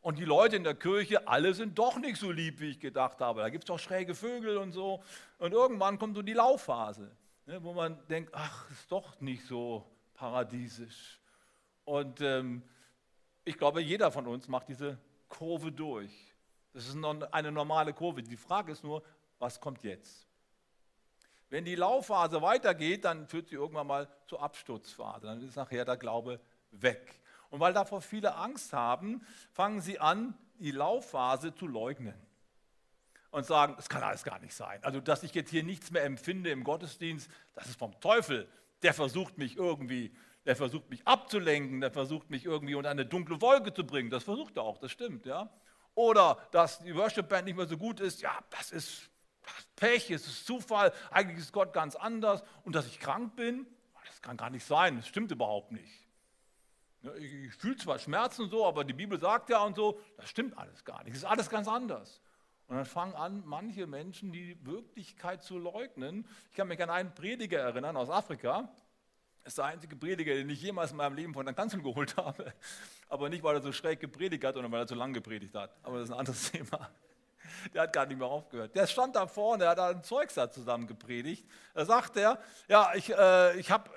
Und 0.00 0.18
die 0.18 0.24
Leute 0.24 0.56
in 0.56 0.64
der 0.64 0.74
Kirche, 0.74 1.26
alle 1.28 1.52
sind 1.54 1.78
doch 1.78 1.98
nicht 1.98 2.18
so 2.18 2.30
lieb, 2.30 2.60
wie 2.60 2.70
ich 2.70 2.80
gedacht 2.80 3.20
habe. 3.20 3.40
Da 3.42 3.50
gibt 3.50 3.64
es 3.64 3.68
doch 3.68 3.78
schräge 3.78 4.14
Vögel 4.14 4.56
und 4.56 4.72
so. 4.72 5.02
Und 5.38 5.52
irgendwann 5.52 5.98
kommt 5.98 6.16
so 6.16 6.22
die 6.22 6.32
Laufphase, 6.32 7.10
ne, 7.46 7.62
wo 7.62 7.74
man 7.74 7.98
denkt, 8.08 8.30
ach, 8.32 8.70
ist 8.70 8.90
doch 8.90 9.20
nicht 9.20 9.44
so 9.44 9.84
paradiesisch. 10.14 11.20
Und 11.84 12.20
ähm, 12.20 12.62
ich 13.48 13.56
glaube, 13.56 13.80
jeder 13.80 14.12
von 14.12 14.26
uns 14.26 14.46
macht 14.46 14.68
diese 14.68 14.98
Kurve 15.28 15.72
durch. 15.72 16.12
Das 16.74 16.86
ist 16.86 16.96
eine 16.96 17.50
normale 17.50 17.94
Kurve. 17.94 18.22
Die 18.22 18.36
Frage 18.36 18.72
ist 18.72 18.84
nur, 18.84 19.02
was 19.38 19.58
kommt 19.58 19.82
jetzt? 19.82 20.26
Wenn 21.48 21.64
die 21.64 21.74
Laufphase 21.74 22.42
weitergeht, 22.42 23.06
dann 23.06 23.26
führt 23.26 23.48
sie 23.48 23.54
irgendwann 23.54 23.86
mal 23.86 24.08
zur 24.26 24.42
Absturzphase. 24.42 25.26
Dann 25.26 25.42
ist 25.42 25.56
nachher 25.56 25.86
der 25.86 25.96
Glaube 25.96 26.40
weg. 26.72 27.20
Und 27.48 27.60
weil 27.60 27.72
davor 27.72 28.02
viele 28.02 28.34
Angst 28.34 28.74
haben, 28.74 29.26
fangen 29.52 29.80
sie 29.80 29.98
an, 29.98 30.36
die 30.58 30.72
Laufphase 30.72 31.54
zu 31.54 31.66
leugnen. 31.66 32.14
Und 33.30 33.46
sagen, 33.46 33.76
es 33.78 33.88
kann 33.88 34.02
alles 34.02 34.24
gar 34.24 34.38
nicht 34.40 34.54
sein. 34.54 34.82
Also, 34.84 35.00
dass 35.00 35.22
ich 35.22 35.34
jetzt 35.34 35.50
hier 35.50 35.62
nichts 35.62 35.90
mehr 35.90 36.04
empfinde 36.04 36.50
im 36.50 36.64
Gottesdienst, 36.64 37.30
das 37.54 37.66
ist 37.66 37.78
vom 37.78 37.98
Teufel. 38.00 38.46
Der 38.82 38.92
versucht 38.92 39.38
mich 39.38 39.56
irgendwie 39.56 40.14
der 40.46 40.56
versucht 40.56 40.88
mich 40.90 41.06
abzulenken, 41.06 41.80
der 41.80 41.90
versucht 41.90 42.30
mich 42.30 42.44
irgendwie 42.44 42.74
unter 42.74 42.90
eine 42.90 43.06
dunkle 43.06 43.40
Wolke 43.40 43.72
zu 43.72 43.84
bringen. 43.84 44.10
Das 44.10 44.24
versucht 44.24 44.56
er 44.56 44.62
auch, 44.62 44.78
das 44.78 44.92
stimmt, 44.92 45.26
ja. 45.26 45.50
Oder 45.94 46.38
dass 46.52 46.78
die 46.78 46.94
Worship 46.94 47.28
Band 47.28 47.46
nicht 47.46 47.56
mehr 47.56 47.66
so 47.66 47.76
gut 47.76 48.00
ist, 48.00 48.20
ja, 48.22 48.38
das 48.50 48.70
ist 48.70 49.10
Pech, 49.76 50.10
es 50.10 50.26
ist 50.26 50.46
Zufall, 50.46 50.92
eigentlich 51.10 51.38
ist 51.38 51.52
Gott 51.52 51.72
ganz 51.72 51.96
anders. 51.96 52.42
Und 52.64 52.74
dass 52.74 52.86
ich 52.86 53.00
krank 53.00 53.36
bin, 53.36 53.66
das 54.06 54.22
kann 54.22 54.36
gar 54.36 54.50
nicht 54.50 54.64
sein, 54.64 54.96
das 54.96 55.06
stimmt 55.06 55.30
überhaupt 55.30 55.72
nicht. 55.72 56.06
Ich 57.18 57.54
fühle 57.54 57.76
zwar 57.76 57.98
Schmerzen 57.98 58.50
so, 58.50 58.66
aber 58.66 58.84
die 58.84 58.92
Bibel 58.92 59.20
sagt 59.20 59.50
ja 59.50 59.62
und 59.62 59.76
so, 59.76 60.00
das 60.16 60.28
stimmt 60.28 60.58
alles 60.58 60.84
gar 60.84 61.04
nicht, 61.04 61.10
das 61.14 61.22
ist 61.22 61.28
alles 61.28 61.48
ganz 61.48 61.68
anders. 61.68 62.20
Und 62.66 62.76
dann 62.76 62.84
fangen 62.84 63.14
an, 63.14 63.42
manche 63.46 63.86
Menschen 63.86 64.32
die 64.32 64.58
Wirklichkeit 64.66 65.42
zu 65.42 65.58
leugnen. 65.58 66.26
Ich 66.50 66.56
kann 66.56 66.68
mich 66.68 66.82
an 66.82 66.90
einen 66.90 67.14
Prediger 67.14 67.60
erinnern 67.60 67.96
aus 67.96 68.10
Afrika, 68.10 68.68
das 69.44 69.52
ist 69.52 69.58
der 69.58 69.64
einzige 69.66 69.96
Prediger, 69.96 70.34
den 70.34 70.48
ich 70.50 70.60
jemals 70.60 70.90
in 70.90 70.98
meinem 70.98 71.14
Leben 71.14 71.32
von 71.32 71.46
der 71.46 71.54
Kanzel 71.54 71.82
geholt 71.82 72.16
habe. 72.16 72.52
Aber 73.08 73.28
nicht, 73.28 73.42
weil 73.42 73.56
er 73.56 73.62
so 73.62 73.72
schräg 73.72 74.00
gepredigt 74.00 74.44
hat, 74.44 74.54
sondern 74.54 74.70
weil 74.72 74.80
er 74.80 74.86
zu 74.86 74.94
lang 74.94 75.12
gepredigt 75.12 75.54
hat. 75.54 75.74
Aber 75.82 75.98
das 75.98 76.08
ist 76.08 76.14
ein 76.14 76.18
anderes 76.18 76.50
Thema. 76.52 76.90
Der 77.72 77.82
hat 77.82 77.92
gar 77.92 78.06
nicht 78.06 78.18
mehr 78.18 78.26
aufgehört. 78.26 78.74
Der 78.74 78.86
stand 78.86 79.16
da 79.16 79.26
vorne, 79.26 79.60
der 79.60 79.70
hat 79.70 79.78
da 79.78 79.88
ein 79.88 80.02
Zeugsatz 80.02 80.54
zusammen 80.54 80.86
gepredigt. 80.86 81.46
Da 81.74 81.84
sagt 81.84 82.16
er, 82.16 82.38
ja, 82.68 82.92
ich, 82.94 83.10
äh, 83.10 83.58
ich 83.58 83.70
habe 83.70 83.90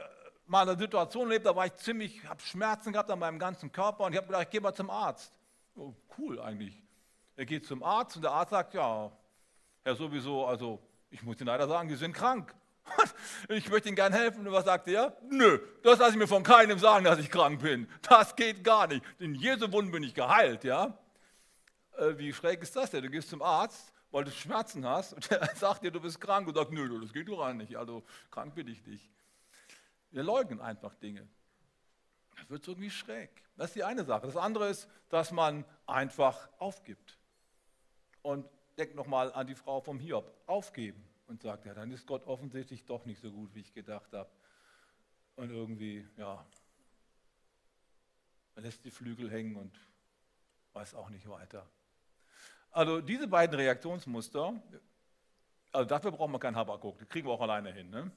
mal 0.45 0.67
eine 0.67 0.77
Situation 0.77 1.23
erlebt, 1.23 1.45
da 1.45 1.56
war 1.56 1.65
ich 1.65 1.75
ziemlich, 1.75 2.23
habe 2.27 2.41
Schmerzen 2.41 2.91
gehabt 2.91 3.10
an 3.10 3.19
meinem 3.19 3.39
ganzen 3.39 3.71
Körper 3.71 4.06
und 4.06 4.13
ich 4.13 4.17
habe 4.17 4.27
gedacht, 4.27 4.43
ich 4.43 4.49
gehe 4.49 4.62
mal 4.62 4.73
zum 4.73 4.89
Arzt. 4.89 5.34
Oh, 5.75 5.93
cool 6.17 6.39
eigentlich. 6.41 6.82
Er 7.36 7.45
geht 7.45 7.65
zum 7.65 7.84
Arzt 7.84 8.17
und 8.17 8.23
der 8.23 8.32
Arzt 8.32 8.51
sagt, 8.51 8.73
ja, 8.73 9.12
Herr 9.84 9.95
sowieso, 9.95 10.45
also 10.45 10.80
ich 11.10 11.23
muss 11.23 11.38
Ihnen 11.38 11.47
leider 11.47 11.67
sagen, 11.67 11.89
Sie 11.89 11.95
sind 11.95 12.13
krank. 12.13 12.54
Ich 13.50 13.70
möchte 13.70 13.89
Ihnen 13.89 13.96
gerne 13.96 14.15
helfen. 14.15 14.46
Und 14.46 14.54
was 14.54 14.65
sagt 14.65 14.88
er? 14.88 15.15
Nö, 15.30 15.60
das 15.84 16.00
lasse 16.00 16.12
ich 16.12 16.17
mir 16.17 16.28
von 16.28 16.44
keinem 16.44 16.80
sagen, 16.80 17.06
dass 17.06 17.20
ich 17.20 17.30
krank 17.30 17.62
bin. 17.62 17.88
Das 18.02 18.36
geht 18.36 18.63
gar 18.63 18.88
nicht. 18.88 19.04
In 19.20 19.36
Jesu 19.36 19.72
Wunden 19.72 19.91
bin 19.91 20.04
ich 20.04 20.13
geheilt, 20.13 20.63
ja? 20.63 20.98
Äh, 21.98 22.17
wie 22.17 22.34
schräg 22.34 22.62
ist 22.62 22.76
das 22.76 22.91
denn? 22.91 23.04
Du 23.04 23.10
gehst 23.10 23.30
zum 23.30 23.41
Arzt, 23.41 23.94
weil 24.12 24.24
du 24.24 24.32
Schmerzen 24.32 24.86
hast 24.86 25.13
und 25.13 25.32
er 25.32 25.56
sagt 25.56 25.84
dir, 25.84 25.91
du 25.91 26.00
bist 26.00 26.20
krank 26.20 26.48
und 26.48 26.56
sagt, 26.56 26.72
nö, 26.72 27.00
das 27.02 27.13
geht 27.13 27.28
doch 27.28 27.54
nicht. 27.54 27.76
Also 27.76 28.04
krank 28.30 28.56
bin 28.56 28.67
ich 28.67 28.86
nicht. 28.86 29.10
Wir 30.12 30.24
leugnen 30.24 30.62
einfach 30.62 30.94
Dinge. 30.96 31.28
Das 32.38 32.50
wird 32.50 32.67
irgendwie 32.67 32.89
schräg. 32.89 33.30
Das 33.56 33.67
ist 33.67 33.76
die 33.76 33.84
eine 33.84 34.04
Sache. 34.04 34.26
Das 34.26 34.38
andere 34.38 34.70
ist, 34.70 34.88
dass 35.10 35.32
man 35.32 35.63
einfach 35.86 36.50
aufgibt. 36.58 37.17
Und 38.22 38.48
denk 38.78 38.96
nochmal 38.96 39.32
an 39.34 39.48
die 39.48 39.56
Frau 39.56 39.82
vom 39.82 40.00
Hiob. 40.00 40.32
Aufgeben 40.48 41.11
und 41.32 41.41
sagt, 41.41 41.65
ja, 41.65 41.74
dann 41.74 41.89
ist 41.91 42.06
Gott 42.06 42.28
offensichtlich 42.28 42.86
doch 42.86 43.06
nicht 43.06 43.22
so 43.22 43.32
gut, 43.32 43.56
wie 43.56 43.62
ich 43.62 43.74
gedacht 43.74 44.12
habe. 44.13 44.30
Und 45.38 45.50
irgendwie, 45.50 46.06
ja, 46.17 46.46
man 48.54 48.65
lässt 48.65 48.84
die 48.84 48.91
Flügel 48.91 49.32
hängen 49.32 49.56
und 49.56 49.72
weiß 50.74 50.94
auch 50.94 51.10
nicht 51.10 51.28
weiter. 51.30 51.65
Also 52.72 53.00
diese 53.00 53.28
beiden 53.28 53.56
Reaktionsmuster, 53.56 54.62
also 55.72 55.88
dafür 55.88 56.12
brauchen 56.12 56.34
wir 56.34 56.39
keinen 56.39 56.58
Habakuk, 56.58 57.00
das 57.00 57.08
kriegen 57.08 57.28
wir 57.28 57.32
auch 57.32 57.41
alleine 57.41 57.72
hin. 57.72 57.89
Ne? 57.89 58.12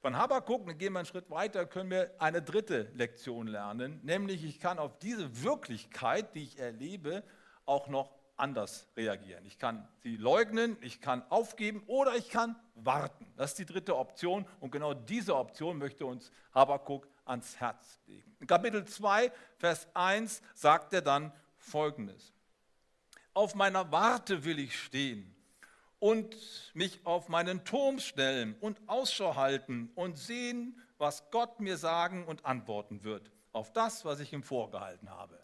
Von 0.00 0.16
Habakuk, 0.16 0.66
dann 0.66 0.76
gehen 0.76 0.92
wir 0.92 0.98
einen 0.98 1.06
Schritt 1.06 1.30
weiter, 1.30 1.66
können 1.66 1.90
wir 1.90 2.20
eine 2.20 2.42
dritte 2.42 2.90
Lektion 2.94 3.46
lernen, 3.46 4.00
nämlich 4.02 4.44
ich 4.44 4.58
kann 4.58 4.80
auf 4.80 4.98
diese 4.98 5.44
Wirklichkeit, 5.44 6.34
die 6.34 6.42
ich 6.42 6.58
erlebe, 6.58 7.22
auch 7.64 7.86
noch 7.86 8.17
anders 8.38 8.88
reagieren. 8.96 9.44
Ich 9.46 9.58
kann 9.58 9.86
sie 10.02 10.16
leugnen, 10.16 10.76
ich 10.80 11.00
kann 11.00 11.22
aufgeben 11.30 11.82
oder 11.86 12.16
ich 12.16 12.30
kann 12.30 12.56
warten. 12.74 13.26
Das 13.36 13.50
ist 13.50 13.58
die 13.58 13.66
dritte 13.66 13.96
Option 13.96 14.46
und 14.60 14.70
genau 14.70 14.94
diese 14.94 15.36
Option 15.36 15.78
möchte 15.78 16.06
uns 16.06 16.30
Habakkuk 16.54 17.08
ans 17.24 17.58
Herz 17.60 18.00
legen. 18.06 18.36
In 18.40 18.46
Kapitel 18.46 18.84
2, 18.84 19.32
Vers 19.58 19.88
1 19.94 20.42
sagt 20.54 20.92
er 20.92 21.02
dann 21.02 21.32
folgendes. 21.56 22.32
Auf 23.34 23.54
meiner 23.54 23.90
Warte 23.92 24.44
will 24.44 24.58
ich 24.58 24.78
stehen 24.78 25.34
und 25.98 26.36
mich 26.74 27.04
auf 27.04 27.28
meinen 27.28 27.64
Turm 27.64 27.98
stellen 27.98 28.56
und 28.60 28.80
Ausschau 28.86 29.36
halten 29.36 29.90
und 29.94 30.16
sehen, 30.16 30.80
was 30.96 31.30
Gott 31.30 31.60
mir 31.60 31.76
sagen 31.76 32.24
und 32.24 32.44
antworten 32.44 33.04
wird 33.04 33.30
auf 33.52 33.72
das, 33.72 34.04
was 34.04 34.20
ich 34.20 34.32
ihm 34.32 34.42
vorgehalten 34.42 35.10
habe. 35.10 35.38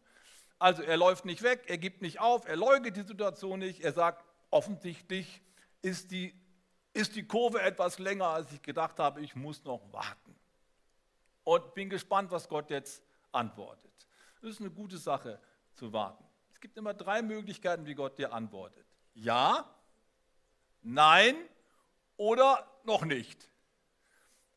Also 0.59 0.83
er 0.83 0.97
läuft 0.97 1.25
nicht 1.25 1.43
weg, 1.43 1.65
er 1.67 1.79
gibt 1.79 2.03
nicht 2.03 2.21
auf, 2.21 2.47
er 2.47 2.57
leugnet 2.57 2.97
die 2.97 3.03
Situation 3.03 3.59
nicht, 3.59 3.81
er 3.81 3.93
sagt, 3.93 4.25
offensichtlich 4.51 5.43
ist 5.83 6.11
die, 6.11 6.35
ist 6.93 7.17
die 7.17 7.27
Kurve 7.27 7.61
etwas 7.61 7.99
länger, 7.99 8.29
als 8.29 8.53
ich 8.53 8.63
gedacht 8.63 8.99
habe, 8.99 9.21
ich 9.21 9.35
muss 9.35 9.65
noch 9.65 9.81
warten. 9.93 10.35
Und 11.43 11.75
bin 11.75 11.91
gespannt, 11.91 12.31
was 12.31 12.49
Gott 12.49 12.71
jetzt 12.71 13.03
antwortet. 13.33 13.91
Das 14.41 14.51
ist 14.51 14.61
eine 14.61 14.71
gute 14.71 14.97
Sache 14.97 15.41
zu 15.75 15.93
warten. 15.93 16.25
Es 16.53 16.61
gibt 16.61 16.79
immer 16.79 16.95
drei 16.95 17.21
Möglichkeiten, 17.21 17.85
wie 17.85 17.95
Gott 17.95 18.19
dir 18.19 18.33
antwortet. 18.33 18.87
Ja, 19.13 19.69
nein 20.83 21.35
oder 22.17 22.67
noch 22.85 23.05
nicht. 23.05 23.51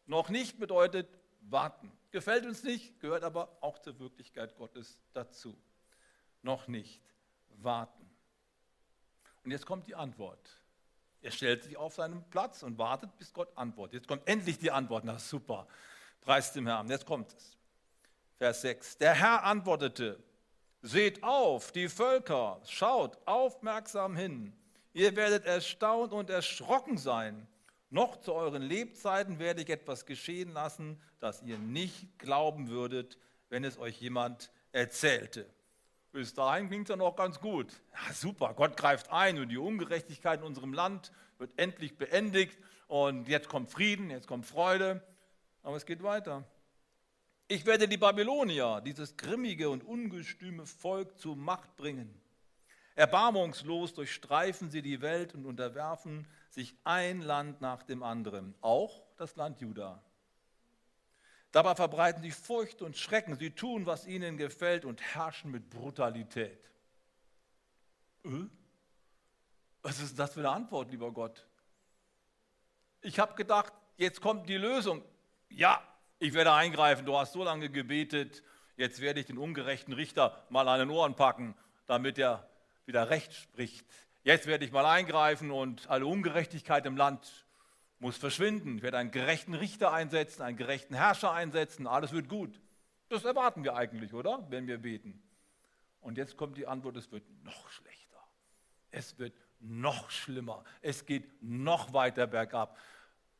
Noch 0.06 0.30
nicht 0.30 0.60
bedeutet 0.60 1.10
warten. 1.42 1.92
Gefällt 2.12 2.46
uns 2.46 2.64
nicht, 2.64 3.00
gehört 3.02 3.24
aber 3.24 3.58
auch 3.60 3.80
zur 3.80 4.00
Wirklichkeit 4.00 4.56
Gottes 4.56 5.02
dazu 5.12 5.58
noch 6.41 6.67
nicht 6.67 7.02
warten. 7.58 8.10
Und 9.43 9.52
jetzt 9.52 9.65
kommt 9.65 9.88
die 9.88 9.95
Antwort. 9.95 10.39
Er 11.21 11.32
stellt 11.32 11.63
sich 11.63 11.78
auf 11.78 11.95
seinen 11.95 12.23
Platz 12.30 12.63
und 12.63 12.78
wartet, 12.78 13.17
bis 13.17 13.34
Gott 13.34 13.50
antwortet. 13.56 13.95
Jetzt 13.95 14.08
kommt 14.08 14.28
endlich 14.28 14.60
die 14.60 14.71
Antwort. 14.71 15.04
Na 15.04 15.17
super, 15.19 15.67
preist 16.21 16.56
dem 16.56 16.67
Herrn. 16.67 16.89
Jetzt 16.89 17.06
kommt 17.06 17.34
es. 17.34 17.58
Vers 18.38 18.62
6. 18.62 18.97
Der 19.00 19.13
Herr 19.13 19.43
antwortete, 19.43 20.23
seht 20.82 21.23
auf, 21.23 21.71
die 21.71 21.89
Völker, 21.89 22.62
schaut 22.65 23.17
aufmerksam 23.26 24.15
hin. 24.15 24.54
Ihr 24.93 25.15
werdet 25.15 25.45
erstaunt 25.45 26.13
und 26.13 26.30
erschrocken 26.30 26.97
sein. 26.97 27.47
Noch 27.89 28.17
zu 28.17 28.34
euren 28.34 28.62
Lebzeiten 28.62 29.39
werde 29.39 29.62
ich 29.62 29.69
etwas 29.69 30.06
geschehen 30.06 30.52
lassen, 30.52 31.02
das 31.19 31.41
ihr 31.41 31.58
nicht 31.58 32.19
glauben 32.19 32.69
würdet, 32.69 33.17
wenn 33.50 33.63
es 33.63 33.78
euch 33.78 34.00
jemand 34.02 34.52
erzählte. 34.71 35.50
Bis 36.18 36.34
dahin 36.34 36.68
klingt 36.68 36.90
es 36.90 36.90
ja 36.90 36.96
noch 36.96 37.16
ganz 37.16 37.40
gut. 37.40 37.72
Ja, 37.94 38.12
super, 38.12 38.56
Gott 38.56 38.76
greift 38.76 39.12
ein 39.12 39.38
und 39.38 39.50
die 39.50 39.60
Ungerechtigkeit 39.60 40.40
in 40.40 40.48
unserem 40.48 40.74
Land 40.74 41.12
wird 41.38 41.52
endlich 41.58 41.96
beendigt 41.96 42.58
und 42.88 43.28
jetzt 43.28 43.48
kommt 43.50 43.70
Frieden, 43.70 44.10
jetzt 44.10 44.26
kommt 44.26 44.48
Freude, 44.48 45.04
aber 45.62 45.76
es 45.76 45.86
geht 45.86 46.02
weiter. 46.02 46.44
Ich 47.48 47.68
werde 47.68 47.88
die 47.88 47.98
Babylonier, 47.98 48.82
dieses 48.82 49.16
grimmige 49.16 49.70
und 49.70 49.84
ungestüme 49.84 50.66
Volk, 50.66 51.20
zur 51.20 51.36
Macht 51.36 51.76
bringen. 51.76 52.20
Erbarmungslos 52.96 53.94
durchstreifen 53.94 54.72
sie 54.72 54.82
die 54.82 55.02
Welt 55.02 55.36
und 55.36 55.46
unterwerfen 55.46 56.28
sich 56.50 56.74
ein 56.84 57.22
Land 57.22 57.62
nach 57.62 57.84
dem 57.84 58.02
anderen, 58.02 58.56
auch 58.62 59.04
das 59.18 59.36
Land 59.36 59.62
Juda. 59.62 60.02
Dabei 61.52 61.76
verbreiten 61.76 62.22
sie 62.22 62.32
Furcht 62.32 62.82
und 62.82 62.98
Schrecken, 62.98 63.38
sie 63.38 63.52
tun, 63.52 63.86
was 63.86 64.06
ihnen 64.06 64.38
gefällt 64.38 64.86
und 64.86 65.02
herrschen 65.02 65.52
mit 65.52 65.70
Brutalität. 65.70 66.60
Äh? 68.26 68.46
Was 69.82 70.00
ist 70.00 70.20
das 70.20 70.34
für 70.34 70.42
eine 70.42 70.50
Antwort, 70.50 70.92
lieber 70.92 71.12
Gott? 71.12 71.48
Ich 73.02 73.20
habe 73.20 73.36
gedacht, 73.36 73.72
jetzt 73.96 74.22
kommt 74.22 74.50
die 74.50 74.58
Lösung. 74.58 75.02
Ja, 75.50 75.82
ich 76.20 76.34
werde 76.34 76.52
eingreifen, 76.52 77.06
du 77.06 77.18
hast 77.18 77.34
so 77.34 77.44
lange 77.44 77.70
gebetet, 77.70 78.44
jetzt 78.76 79.00
werde 79.00 79.20
ich 79.20 79.28
den 79.28 79.38
ungerechten 79.38 79.94
Richter 79.94 80.46
mal 80.50 80.68
an 80.68 80.80
den 80.80 80.90
Ohren 80.90 81.16
packen, 81.16 81.56
damit 81.86 82.18
er 82.18 82.50
wieder 82.86 83.10
Recht 83.10 83.34
spricht. 83.34 83.86
Jetzt 84.24 84.46
werde 84.46 84.66
ich 84.66 84.72
mal 84.72 84.86
eingreifen 84.86 85.52
und 85.52 85.90
alle 85.90 86.06
Ungerechtigkeit 86.06 86.86
im 86.86 86.98
Land 86.98 87.47
muss 88.00 88.18
verschwinden. 88.18 88.78
Ich 88.78 88.84
werde 88.84 88.98
einen 88.98 89.12
gerechten 89.12 89.54
Richter 89.54 89.92
einsetzen, 89.92 90.44
einen 90.44 90.58
gerechten 90.58 90.94
Herrscher 90.94 91.32
einsetzen, 91.32 91.88
alles 91.88 92.12
wird 92.12 92.30
gut. 92.30 92.60
Das 93.10 93.24
erwarten 93.24 93.64
wir 93.64 93.76
eigentlich, 93.76 94.14
oder? 94.14 94.46
Wenn 94.50 94.68
wir 94.68 94.80
beten. 94.80 95.22
Und 96.02 96.18
jetzt 96.18 96.38
kommt 96.38 96.58
die 96.58 96.68
Antwort, 96.68 96.96
es 96.98 97.12
wird 97.12 97.24
noch 97.44 97.70
schlechter. 97.70 98.20
Es 98.92 99.18
wird 99.18 99.34
noch 99.60 100.10
schlimmer. 100.10 100.64
Es 100.82 101.06
geht 101.06 101.42
noch 101.42 101.94
weiter 101.94 102.28
bergab. 102.28 102.78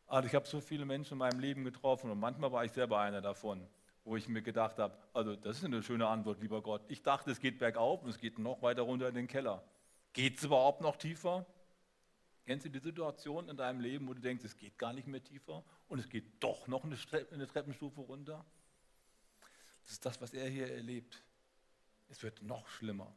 Also 0.08 0.28
ich 0.28 0.36
habe 0.36 0.48
so 0.48 0.62
viele 0.62 0.86
Menschen 0.86 1.14
in 1.14 1.20
meinem 1.20 1.40
Leben 1.40 1.64
getroffen 1.64 2.10
und 2.10 2.20
manchmal 2.20 2.52
war 2.52 2.64
ich 2.64 2.72
selber 2.72 3.00
einer 3.00 3.22
davon, 3.22 3.68
wo 4.06 4.16
ich 4.16 4.28
mir 4.30 4.42
gedacht 4.42 4.80
habe, 4.80 4.98
also 5.14 5.36
das 5.36 5.58
ist 5.58 5.66
eine 5.66 5.84
schöne 5.84 6.08
Antwort, 6.08 6.42
lieber 6.42 6.62
Gott. 6.62 6.82
Ich 6.88 7.04
dachte, 7.04 7.30
es 7.30 7.40
geht 7.40 7.60
bergauf 7.60 8.04
und 8.04 8.10
es 8.10 8.18
geht 8.18 8.40
noch 8.40 8.62
weiter 8.62 8.84
runter 8.84 9.10
in 9.10 9.16
den 9.16 9.28
Keller. 9.28 9.64
Geht 10.14 10.38
es 10.38 10.46
überhaupt 10.46 10.82
noch 10.82 10.96
tiefer? 10.96 11.46
Kennst 12.48 12.66
du 12.66 12.70
die 12.70 12.80
Situation 12.80 13.50
in 13.50 13.58
deinem 13.58 13.82
Leben, 13.82 14.08
wo 14.08 14.14
du 14.14 14.22
denkst, 14.22 14.46
es 14.46 14.56
geht 14.56 14.78
gar 14.78 14.94
nicht 14.94 15.06
mehr 15.06 15.22
tiefer 15.22 15.66
und 15.90 16.00
es 16.00 16.08
geht 16.08 16.24
doch 16.40 16.66
noch 16.68 16.86
eine, 16.86 17.46
Treppenstufe 17.46 18.00
runter? 18.00 18.46
Das 19.84 19.92
ist 19.92 20.06
das, 20.06 20.22
was 20.22 20.34
er 20.34 20.50
hier 20.50 20.72
erlebt. 20.72 21.22
Es 22.08 22.24
wird 22.24 22.42
noch 22.44 22.66
schlimmer. 22.70 23.14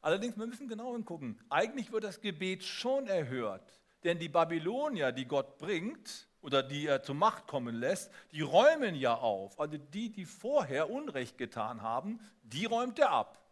Allerdings, 0.00 0.38
wir 0.38 0.46
müssen 0.46 0.68
genau 0.68 0.92
hingucken. 0.92 1.40
Eigentlich 1.50 1.90
wird 1.90 2.04
das 2.04 2.20
Gebet 2.20 2.62
schon 2.62 3.08
erhört. 3.08 3.80
Denn 4.04 4.20
die 4.20 4.28
Babylonier, 4.28 5.10
die 5.10 5.26
Gott 5.26 5.58
bringt, 5.58 6.28
oder 6.40 6.62
die 6.62 6.86
er 6.86 7.02
zur 7.02 7.16
Macht 7.16 7.48
kommen 7.48 7.74
lässt, 7.74 8.12
die 8.30 8.42
räumen 8.42 8.94
ja 8.94 9.14
auf. 9.14 9.58
Also 9.58 9.76
die, 9.76 10.12
die 10.12 10.24
vorher 10.24 10.88
Unrecht 10.88 11.36
getan 11.36 11.82
haben, 11.82 12.20
die 12.44 12.64
räumt 12.64 13.00
er 13.00 13.10
ab. 13.10 13.44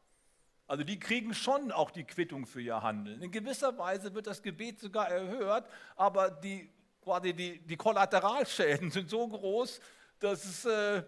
Also 0.66 0.82
die 0.82 0.98
kriegen 0.98 1.32
schon 1.32 1.70
auch 1.70 1.90
die 1.90 2.04
Quittung 2.04 2.46
für 2.46 2.60
ihr 2.60 2.82
Handeln. 2.82 3.22
In 3.22 3.30
gewisser 3.30 3.76
Weise 3.78 4.14
wird 4.14 4.26
das 4.26 4.42
Gebet 4.42 4.80
sogar 4.80 5.08
erhört, 5.08 5.70
aber 5.94 6.30
die, 6.30 6.70
quasi 7.02 7.32
die, 7.32 7.60
die 7.60 7.76
Kollateralschäden 7.76 8.90
sind 8.92 9.08
so 9.08 9.26
groß, 9.28 9.80
dass 10.18 10.44
es 10.44 10.64
äh, 10.64 11.02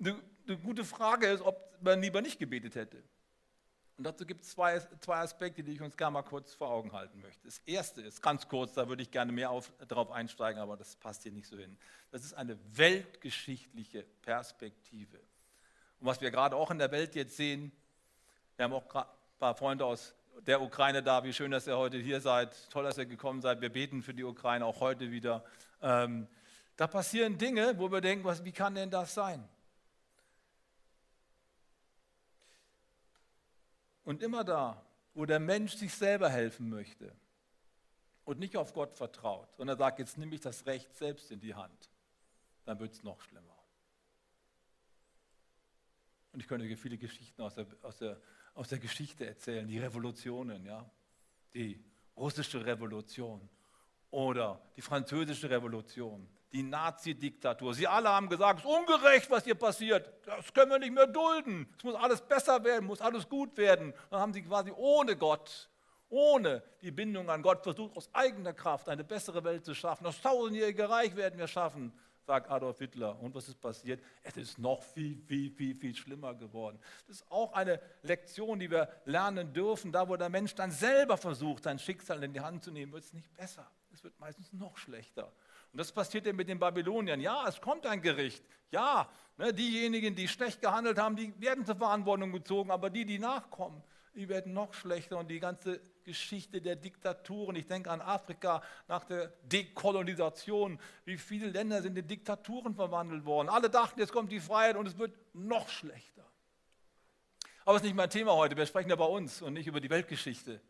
eine, 0.00 0.22
eine 0.46 0.58
gute 0.58 0.84
Frage 0.84 1.26
ist, 1.26 1.42
ob 1.42 1.82
man 1.82 2.00
lieber 2.00 2.22
nicht 2.22 2.38
gebetet 2.38 2.74
hätte. 2.76 3.02
Und 3.98 4.04
dazu 4.04 4.24
gibt 4.24 4.42
es 4.42 4.50
zwei, 4.50 4.80
zwei 5.00 5.18
Aspekte, 5.18 5.62
die 5.62 5.72
ich 5.72 5.82
uns 5.82 5.96
gerne 5.96 6.14
mal 6.14 6.22
kurz 6.22 6.54
vor 6.54 6.70
Augen 6.70 6.92
halten 6.92 7.20
möchte. 7.20 7.44
Das 7.44 7.58
erste 7.66 8.00
ist 8.00 8.22
ganz 8.22 8.48
kurz, 8.48 8.72
da 8.72 8.88
würde 8.88 9.02
ich 9.02 9.10
gerne 9.10 9.32
mehr 9.32 9.50
auf, 9.50 9.70
darauf 9.86 10.10
einsteigen, 10.10 10.60
aber 10.60 10.76
das 10.76 10.96
passt 10.96 11.24
hier 11.24 11.32
nicht 11.32 11.46
so 11.46 11.58
hin. 11.58 11.76
Das 12.10 12.24
ist 12.24 12.32
eine 12.32 12.58
weltgeschichtliche 12.76 14.04
Perspektive. 14.22 15.18
Und 16.00 16.06
was 16.06 16.20
wir 16.20 16.30
gerade 16.30 16.56
auch 16.56 16.70
in 16.70 16.78
der 16.78 16.90
Welt 16.90 17.14
jetzt 17.14 17.36
sehen, 17.36 17.70
wir 18.56 18.64
haben 18.64 18.72
auch 18.72 18.94
ein 18.94 19.04
paar 19.38 19.54
Freunde 19.54 19.84
aus 19.84 20.14
der 20.46 20.60
Ukraine 20.60 21.02
da. 21.02 21.24
Wie 21.24 21.32
schön, 21.32 21.50
dass 21.50 21.66
ihr 21.66 21.76
heute 21.76 21.98
hier 21.98 22.20
seid. 22.20 22.70
Toll, 22.70 22.84
dass 22.84 22.98
ihr 22.98 23.06
gekommen 23.06 23.40
seid. 23.40 23.60
Wir 23.60 23.70
beten 23.70 24.02
für 24.02 24.14
die 24.14 24.24
Ukraine 24.24 24.64
auch 24.64 24.80
heute 24.80 25.10
wieder. 25.10 25.44
Ähm, 25.80 26.28
da 26.76 26.86
passieren 26.86 27.38
Dinge, 27.38 27.78
wo 27.78 27.90
wir 27.90 28.00
denken, 28.00 28.24
was, 28.24 28.44
wie 28.44 28.52
kann 28.52 28.74
denn 28.74 28.90
das 28.90 29.14
sein? 29.14 29.48
Und 34.04 34.22
immer 34.22 34.42
da, 34.44 34.84
wo 35.14 35.26
der 35.26 35.38
Mensch 35.38 35.76
sich 35.76 35.94
selber 35.94 36.28
helfen 36.28 36.68
möchte 36.68 37.14
und 38.24 38.38
nicht 38.38 38.56
auf 38.56 38.72
Gott 38.72 38.96
vertraut, 38.96 39.48
sondern 39.56 39.78
sagt, 39.78 39.98
jetzt 39.98 40.18
nehme 40.18 40.34
ich 40.34 40.40
das 40.40 40.66
Recht 40.66 40.94
selbst 40.96 41.30
in 41.30 41.40
die 41.40 41.54
Hand, 41.54 41.90
dann 42.64 42.78
wird 42.80 42.92
es 42.92 43.02
noch 43.02 43.20
schlimmer. 43.20 43.56
Und 46.32 46.40
ich 46.40 46.48
könnte 46.48 46.76
viele 46.76 46.96
Geschichten 46.96 47.42
aus 47.42 47.54
der, 47.54 47.66
aus, 47.82 47.98
der, 47.98 48.20
aus 48.54 48.68
der 48.68 48.78
Geschichte 48.78 49.26
erzählen, 49.26 49.66
die 49.66 49.78
Revolutionen, 49.78 50.64
ja, 50.64 50.88
die 51.54 51.82
russische 52.16 52.64
Revolution 52.64 53.48
oder 54.10 54.60
die 54.76 54.82
französische 54.82 55.48
Revolution, 55.48 56.28
die 56.52 56.62
Nazi-Diktatur. 56.62 57.74
Sie 57.74 57.86
alle 57.86 58.10
haben 58.10 58.28
gesagt, 58.28 58.60
es 58.60 58.64
ist 58.64 58.70
ungerecht, 58.70 59.30
was 59.30 59.44
hier 59.44 59.54
passiert. 59.54 60.12
Das 60.26 60.52
können 60.52 60.70
wir 60.70 60.78
nicht 60.78 60.92
mehr 60.92 61.06
dulden. 61.06 61.66
Es 61.78 61.84
muss 61.84 61.94
alles 61.94 62.20
besser 62.20 62.62
werden, 62.62 62.86
muss 62.86 63.00
alles 63.00 63.28
gut 63.28 63.56
werden. 63.56 63.94
Dann 64.10 64.20
haben 64.20 64.32
sie 64.34 64.42
quasi 64.42 64.70
ohne 64.76 65.16
Gott, 65.16 65.70
ohne 66.10 66.62
die 66.82 66.90
Bindung 66.90 67.30
an 67.30 67.40
Gott 67.40 67.62
versucht, 67.62 67.96
aus 67.96 68.10
eigener 68.12 68.52
Kraft 68.52 68.90
eine 68.90 69.02
bessere 69.02 69.42
Welt 69.44 69.64
zu 69.64 69.74
schaffen. 69.74 70.04
Das 70.04 70.20
tausendjährige 70.20 70.90
Reich 70.90 71.16
werden 71.16 71.38
wir 71.38 71.48
schaffen, 71.48 71.92
sagt 72.26 72.50
Adolf 72.50 72.78
Hitler. 72.78 73.20
Und 73.20 73.34
was 73.34 73.48
ist 73.48 73.60
passiert? 73.60 74.02
Es 74.22 74.36
ist 74.36 74.58
noch 74.58 74.82
viel, 74.82 75.16
viel, 75.16 75.50
viel, 75.50 75.74
viel 75.74 75.94
schlimmer 75.94 76.34
geworden. 76.34 76.78
Das 77.06 77.16
ist 77.16 77.30
auch 77.30 77.52
eine 77.52 77.80
Lektion, 78.02 78.58
die 78.58 78.70
wir 78.70 78.88
lernen 79.04 79.52
dürfen. 79.52 79.92
Da, 79.92 80.08
wo 80.08 80.16
der 80.16 80.28
Mensch 80.28 80.54
dann 80.54 80.70
selber 80.70 81.16
versucht, 81.16 81.64
sein 81.64 81.78
Schicksal 81.78 82.22
in 82.22 82.32
die 82.32 82.40
Hand 82.40 82.64
zu 82.64 82.70
nehmen, 82.70 82.92
wird 82.92 83.04
es 83.04 83.12
nicht 83.12 83.32
besser. 83.34 83.70
Es 83.92 84.02
wird 84.04 84.18
meistens 84.18 84.52
noch 84.52 84.76
schlechter. 84.76 85.32
Und 85.72 85.78
das 85.78 85.92
passiert 85.92 86.26
ja 86.26 86.32
mit 86.32 86.48
den 86.48 86.58
Babyloniern. 86.58 87.20
Ja, 87.20 87.46
es 87.48 87.60
kommt 87.60 87.86
ein 87.86 88.00
Gericht. 88.00 88.44
Ja, 88.70 89.08
ne, 89.36 89.52
diejenigen, 89.52 90.14
die 90.14 90.28
schlecht 90.28 90.60
gehandelt 90.60 90.98
haben, 90.98 91.16
die 91.16 91.38
werden 91.40 91.64
zur 91.64 91.76
Verantwortung 91.76 92.32
gezogen, 92.32 92.70
aber 92.70 92.90
die, 92.90 93.04
die 93.04 93.18
nachkommen, 93.18 93.82
die 94.14 94.28
werden 94.28 94.52
noch 94.52 94.74
schlechter. 94.74 95.18
Und 95.18 95.28
die 95.28 95.40
ganze 95.40 95.80
Geschichte 96.04 96.60
der 96.60 96.76
Diktaturen, 96.76 97.56
ich 97.56 97.66
denke 97.66 97.90
an 97.90 98.00
Afrika 98.00 98.62
nach 98.88 99.04
der 99.04 99.28
Dekolonisation, 99.44 100.78
wie 101.04 101.16
viele 101.16 101.48
Länder 101.48 101.82
sind 101.82 101.96
in 101.96 102.06
Diktaturen 102.06 102.74
verwandelt 102.74 103.24
worden. 103.24 103.48
Alle 103.48 103.70
dachten, 103.70 104.00
jetzt 104.00 104.12
kommt 104.12 104.32
die 104.32 104.40
Freiheit 104.40 104.76
und 104.76 104.86
es 104.86 104.98
wird 104.98 105.14
noch 105.34 105.68
schlechter. 105.68 106.26
Aber 107.64 107.74
das 107.74 107.82
ist 107.82 107.86
nicht 107.86 107.96
mein 107.96 108.10
Thema 108.10 108.32
heute, 108.34 108.56
wir 108.56 108.66
sprechen 108.66 108.90
ja 108.90 108.96
bei 108.96 109.04
uns 109.04 109.40
und 109.40 109.54
nicht 109.54 109.68
über 109.68 109.80
die 109.80 109.90
Weltgeschichte. 109.90 110.60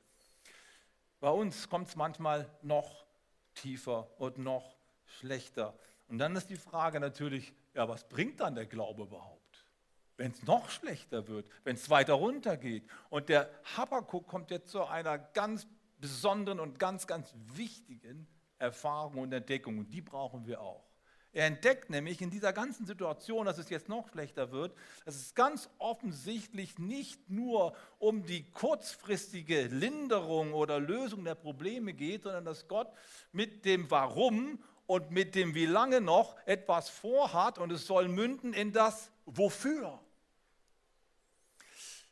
Bei 1.21 1.31
uns 1.31 1.69
kommt 1.69 1.89
es 1.89 1.97
manchmal 1.97 2.51
noch 2.63 3.07
tiefer 3.55 4.09
und 4.21 4.39
noch 4.39 4.77
schlechter. 5.07 5.79
Und 6.09 6.19
dann 6.19 6.37
ist 6.37 6.51
die 6.51 6.57
Frage 6.57 7.01
natürlich, 7.01 7.53
ja, 7.75 7.89
was 7.89 8.07
bringt 8.09 8.41
dann 8.41 8.55
der 8.55 8.67
Glaube 8.67 9.05
überhaupt? 9.05 9.42
Wenn 10.17 10.33
es 10.33 10.43
noch 10.45 10.71
schlechter 10.71 11.29
wird, 11.29 11.47
wenn 11.65 11.77
es 11.77 11.89
weiter 11.91 12.15
runter 12.15 12.57
geht. 12.57 12.85
Und 13.11 13.29
der 13.29 13.51
Habakkuk 13.77 14.27
kommt 14.27 14.51
jetzt 14.51 14.71
zu 14.71 14.85
einer 14.85 15.19
ganz 15.19 15.67
besonderen 15.99 16.61
und 16.61 16.79
ganz, 16.79 17.07
ganz 17.07 17.35
wichtigen 17.55 18.27
Erfahrung 18.59 19.19
und 19.19 19.33
Entdeckung. 19.33 19.79
Und 19.79 19.91
die 19.93 20.03
brauchen 20.03 20.47
wir 20.47 20.61
auch. 20.61 20.85
Er 21.35 21.47
entdeckt 21.47 21.89
nämlich 21.89 22.21
in 22.21 22.29
dieser 22.29 22.53
ganzen 22.53 22.85
Situation, 22.85 23.47
dass 23.47 23.57
es 23.57 23.71
jetzt 23.71 23.89
noch 23.89 24.07
schlechter 24.11 24.53
wird, 24.53 24.77
dass 25.07 25.17
es 25.17 25.35
ganz 25.35 25.71
offensichtlich 25.79 26.79
nicht 26.79 27.31
nur 27.31 27.75
um 27.99 28.27
die 28.27 28.51
kurzfristige 28.51 29.63
Linderung 29.63 30.53
oder 30.53 30.79
Lösung 30.79 31.25
der 31.25 31.35
Probleme 31.35 31.95
geht, 31.95 32.25
sondern 32.25 32.45
dass 32.45 32.69
Gott 32.69 32.93
mit 33.33 33.65
dem 33.65 33.91
Warum 33.91 34.63
und 34.87 35.11
mit 35.11 35.35
dem 35.35 35.55
wie 35.55 35.65
lange 35.65 36.03
noch 36.03 36.37
etwas 36.45 36.91
vorhat 36.91 37.59
und 37.59 37.73
es 37.73 37.87
soll 37.87 38.09
münden 38.09 38.53
in 38.53 38.73
das 38.73 39.11
Wofür. 39.25 40.01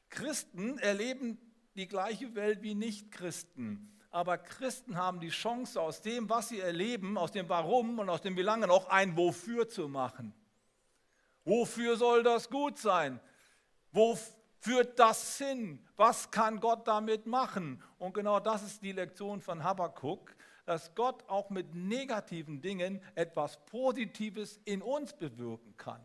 Christen 0.08 0.78
erleben 0.78 1.38
die 1.74 1.88
gleiche 1.88 2.34
Welt 2.34 2.62
wie 2.62 2.74
Nichtchristen. 2.74 3.96
Aber 4.10 4.38
Christen 4.38 4.96
haben 4.96 5.20
die 5.20 5.28
Chance, 5.28 5.80
aus 5.80 6.02
dem, 6.02 6.28
was 6.28 6.48
sie 6.48 6.58
erleben, 6.58 7.16
aus 7.16 7.30
dem 7.30 7.48
Warum 7.48 8.00
und 8.00 8.08
aus 8.08 8.22
dem 8.22 8.36
Wie 8.36 8.42
lange 8.42 8.66
noch 8.66 8.88
ein 8.88 9.16
Wofür 9.16 9.68
zu 9.68 9.88
machen. 9.88 10.34
Wofür 11.44 11.96
soll 11.96 12.22
das 12.22 12.50
gut 12.50 12.78
sein? 12.78 13.20
Wo 13.92 14.18
führt 14.58 14.98
das 14.98 15.38
hin? 15.38 15.86
Was 15.96 16.30
kann 16.30 16.60
Gott 16.60 16.88
damit 16.88 17.26
machen? 17.26 17.82
Und 17.98 18.14
genau 18.14 18.40
das 18.40 18.62
ist 18.62 18.82
die 18.82 18.92
Lektion 18.92 19.40
von 19.40 19.62
Habakkuk 19.62 20.34
dass 20.70 20.94
Gott 20.94 21.28
auch 21.28 21.50
mit 21.50 21.74
negativen 21.74 22.60
Dingen 22.60 23.02
etwas 23.16 23.64
Positives 23.66 24.60
in 24.64 24.82
uns 24.82 25.12
bewirken 25.12 25.76
kann. 25.76 26.00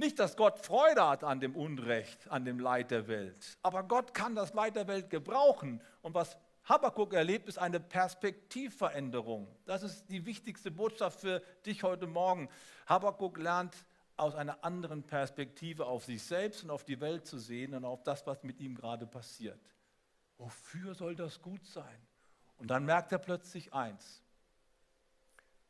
Nicht, 0.00 0.18
dass 0.18 0.34
Gott 0.34 0.58
Freude 0.58 1.06
hat 1.06 1.24
an 1.24 1.40
dem 1.40 1.54
Unrecht, 1.54 2.26
an 2.30 2.46
dem 2.46 2.58
Leid 2.58 2.90
der 2.90 3.06
Welt, 3.06 3.58
aber 3.60 3.82
Gott 3.82 4.14
kann 4.14 4.34
das 4.34 4.54
Leid 4.54 4.74
der 4.74 4.88
Welt 4.88 5.10
gebrauchen. 5.10 5.82
Und 6.00 6.14
was 6.14 6.38
Habakkuk 6.64 7.12
erlebt, 7.12 7.48
ist 7.48 7.58
eine 7.58 7.80
Perspektivveränderung. 7.80 9.46
Das 9.66 9.82
ist 9.82 10.06
die 10.08 10.24
wichtigste 10.24 10.70
Botschaft 10.70 11.20
für 11.20 11.42
dich 11.66 11.82
heute 11.82 12.06
Morgen. 12.06 12.48
Habakkuk 12.86 13.36
lernt 13.36 13.76
aus 14.16 14.34
einer 14.34 14.64
anderen 14.64 15.02
Perspektive 15.02 15.84
auf 15.84 16.06
sich 16.06 16.22
selbst 16.22 16.64
und 16.64 16.70
auf 16.70 16.84
die 16.84 16.98
Welt 17.02 17.26
zu 17.26 17.38
sehen 17.38 17.74
und 17.74 17.84
auf 17.84 18.02
das, 18.02 18.26
was 18.26 18.42
mit 18.42 18.58
ihm 18.58 18.74
gerade 18.74 19.06
passiert. 19.06 19.60
Wofür 20.38 20.94
soll 20.94 21.14
das 21.14 21.42
gut 21.42 21.66
sein? 21.66 22.00
Und 22.56 22.68
dann 22.68 22.86
merkt 22.86 23.12
er 23.12 23.18
plötzlich 23.18 23.74
eins. 23.74 24.22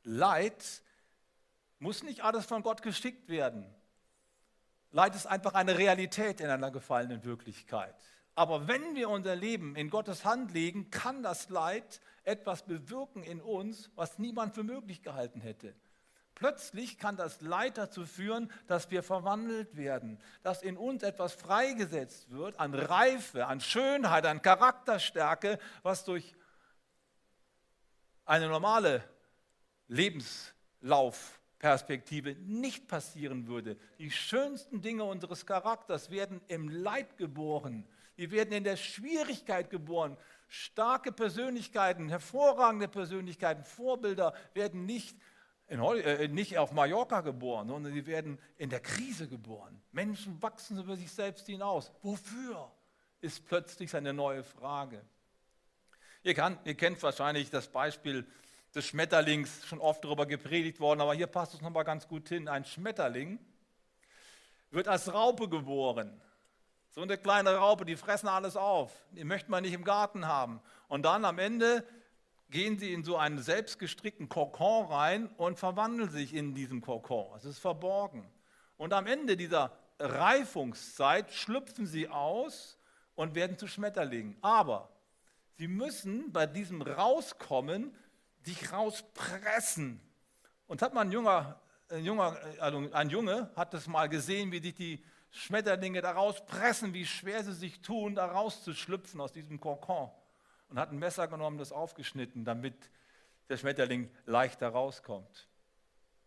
Leid 0.05 0.83
muss 1.81 2.05
nicht 2.05 2.23
alles 2.23 2.47
von 2.47 2.63
Gott 2.63 2.83
geschickt 2.83 3.29
werden. 3.29 3.67
Leid 4.93 5.15
ist 5.15 5.27
einfach 5.27 5.55
eine 5.55 5.79
Realität 5.79 6.41
in 6.41 6.49
einer 6.49 6.71
gefallenen 6.71 7.25
Wirklichkeit. 7.25 7.95
Aber 8.35 8.69
wenn 8.69 8.95
wir 8.95 9.09
unser 9.11 9.37
Leben 9.37 9.77
in 9.77 9.91
Gottes 9.91 10.25
Hand 10.25 10.53
legen, 10.53 10.91
kann 10.91 11.23
das 11.23 11.49
Leid 11.49 12.01
etwas 12.25 12.65
bewirken 12.65 13.23
in 13.23 13.41
uns, 13.41 13.91
was 13.95 14.19
niemand 14.19 14.55
für 14.55 14.63
möglich 14.63 15.03
gehalten 15.03 15.41
hätte. 15.41 15.75
Plötzlich 16.35 16.99
kann 16.99 17.17
das 17.17 17.43
Leid 17.43 17.77
dazu 17.77 18.07
führen, 18.07 18.51
dass 18.67 18.91
wir 18.91 19.03
verwandelt 19.03 19.77
werden, 19.77 20.19
dass 20.43 20.63
in 20.63 20.79
uns 20.79 21.03
etwas 21.03 21.35
freigesetzt 21.35 22.31
wird 22.31 22.59
an 22.59 22.73
Reife, 22.73 23.47
an 23.47 23.61
Schönheit, 23.61 24.25
an 24.25 24.41
Charakterstärke, 24.41 25.59
was 25.83 26.05
durch 26.05 26.35
eine 28.25 28.49
normale 28.49 29.05
Lebenslaufperspektive 31.61 32.37
nicht 32.41 32.89
passieren 32.89 33.47
würde. 33.47 33.77
Die 33.99 34.11
schönsten 34.11 34.81
Dinge 34.81 35.05
unseres 35.05 35.47
Charakters 35.47 36.11
werden 36.11 36.41
im 36.49 36.69
Leid 36.69 37.19
geboren. 37.19 37.87
Die 38.17 38.31
werden 38.31 38.53
in 38.53 38.65
der 38.65 38.77
Schwierigkeit 38.77 39.71
geboren. 39.71 40.17
Starke 40.49 41.13
Persönlichkeiten, 41.13 42.09
hervorragende 42.09 42.89
Persönlichkeiten, 42.89 43.65
Vorbilder 43.65 44.35
werden 44.55 44.85
nicht 44.85 45.17
äh, 45.69 46.27
nicht 46.27 46.59
auf 46.59 46.73
Mallorca 46.73 47.21
geboren, 47.21 47.69
sondern 47.69 47.93
sie 47.93 48.07
werden 48.07 48.39
in 48.57 48.71
der 48.71 48.81
Krise 48.81 49.29
geboren. 49.29 49.81
Menschen 49.93 50.43
wachsen 50.43 50.81
über 50.81 50.97
sich 50.97 51.13
selbst 51.13 51.47
hinaus. 51.47 51.93
Wofür? 52.03 52.73
Ist 53.21 53.47
plötzlich 53.47 53.95
eine 53.95 54.13
neue 54.13 54.43
Frage. 54.43 55.05
Ihr, 56.23 56.35
kann, 56.35 56.59
ihr 56.65 56.75
kennt 56.75 57.01
wahrscheinlich 57.03 57.51
das 57.51 57.69
Beispiel 57.69 58.27
des 58.75 58.87
Schmetterlings, 58.87 59.67
schon 59.67 59.81
oft 59.81 60.05
darüber 60.05 60.27
gepredigt 60.27 60.81
worden, 60.81 61.01
aber 61.01 61.15
hier 61.15 61.27
passt 61.27 61.55
es 61.55 61.61
nochmal 61.61 61.85
ganz 61.85 62.07
gut 62.07 62.29
hin. 62.29 62.49
Ein 62.49 62.65
Schmetterling 62.65 63.39
wird 64.71 64.89
als 64.89 65.13
Raupe 65.13 65.49
geboren. 65.49 66.21
So 66.91 67.03
eine 67.03 67.19
kleine 67.19 67.55
Raupe, 67.55 67.85
die 67.85 67.97
fressen 67.97 68.29
alles 68.29 68.57
auf. 68.57 68.93
Die 69.13 69.25
möchte 69.25 69.51
man 69.51 69.63
nicht 69.63 69.75
im 69.75 69.85
Garten 69.85 70.27
haben. 70.27 70.61
Und 70.89 71.05
dann 71.05 71.25
am 71.25 71.39
Ende 71.39 71.85
gehen 72.51 72.79
sie 72.79 72.93
in 72.93 73.05
so 73.05 73.17
einen 73.17 73.39
selbstgestrickten 73.39 74.29
Kokon 74.29 74.87
rein 74.87 75.29
und 75.37 75.59
verwandeln 75.59 76.11
sich 76.11 76.35
in 76.35 76.55
diesem 76.55 76.81
Kokon. 76.81 77.37
Es 77.37 77.45
ist 77.45 77.61
verborgen. 77.61 78.29
Und 78.77 78.93
am 78.93 79.07
Ende 79.07 79.37
dieser 79.37 79.73
Reifungszeit 80.01 81.31
schlüpfen 81.33 81.87
sie 81.87 82.09
aus 82.09 82.79
und 83.15 83.35
werden 83.35 83.57
zu 83.57 83.69
Schmetterlingen. 83.69 84.37
Aber 84.41 84.91
sie 85.59 85.69
müssen 85.69 86.33
bei 86.33 86.47
diesem 86.47 86.83
Rauskommen 86.83 87.95
sich 88.43 88.73
rauspressen. 88.73 90.01
Und 90.67 90.83
hat 90.83 90.95
man 90.95 91.09
ein 91.09 91.13
junger, 91.13 91.61
ein 91.89 92.05
junger 92.05 92.39
also 92.59 92.89
ein 92.93 93.11
Junge 93.11 93.51
hat 93.57 93.75
das 93.75 93.87
mal 93.87 94.09
gesehen, 94.09 94.53
wie 94.53 94.61
sich 94.61 94.75
die 94.75 95.05
Schmetterlinge 95.31 96.01
da 96.01 96.13
rauspressen, 96.13 96.93
wie 96.93 97.07
schwer 97.07 97.45
sie 97.45 97.55
sich 97.55 97.81
tun, 97.83 98.15
da 98.15 98.27
rauszuschlüpfen 98.27 99.21
aus 99.21 99.33
diesem 99.33 99.61
Kokon 99.61 100.11
und 100.69 100.79
hat 100.79 100.91
ein 100.91 100.99
Messer 100.99 101.29
genommen, 101.29 101.59
das 101.59 101.73
aufgeschnitten, 101.73 102.45
damit 102.45 102.75
der 103.49 103.57
Schmetterling 103.57 104.11
leichter 104.27 104.69
rauskommt. 104.69 105.49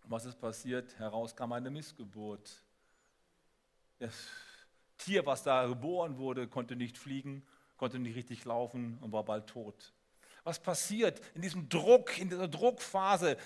Und 0.03 0.11
was 0.11 0.25
ist 0.25 0.39
passiert? 0.39 0.97
Heraus 0.99 1.35
kam 1.35 1.53
eine 1.53 1.69
Missgeburt. 1.69 2.63
Das 3.99 4.27
Tier, 4.97 5.25
was 5.25 5.43
da 5.43 5.65
geboren 5.65 6.17
wurde, 6.17 6.47
konnte 6.47 6.75
nicht 6.75 6.97
fliegen, 6.97 7.45
konnte 7.77 7.99
nicht 7.99 8.15
richtig 8.15 8.43
laufen 8.45 8.97
und 8.99 9.11
war 9.11 9.23
bald 9.23 9.47
tot. 9.47 9.93
Was 10.43 10.59
passiert 10.59 11.21
in 11.35 11.41
diesem 11.41 11.69
Druck, 11.69 12.17
in 12.19 12.29
dieser 12.29 12.47
Druckphase? 12.47 13.37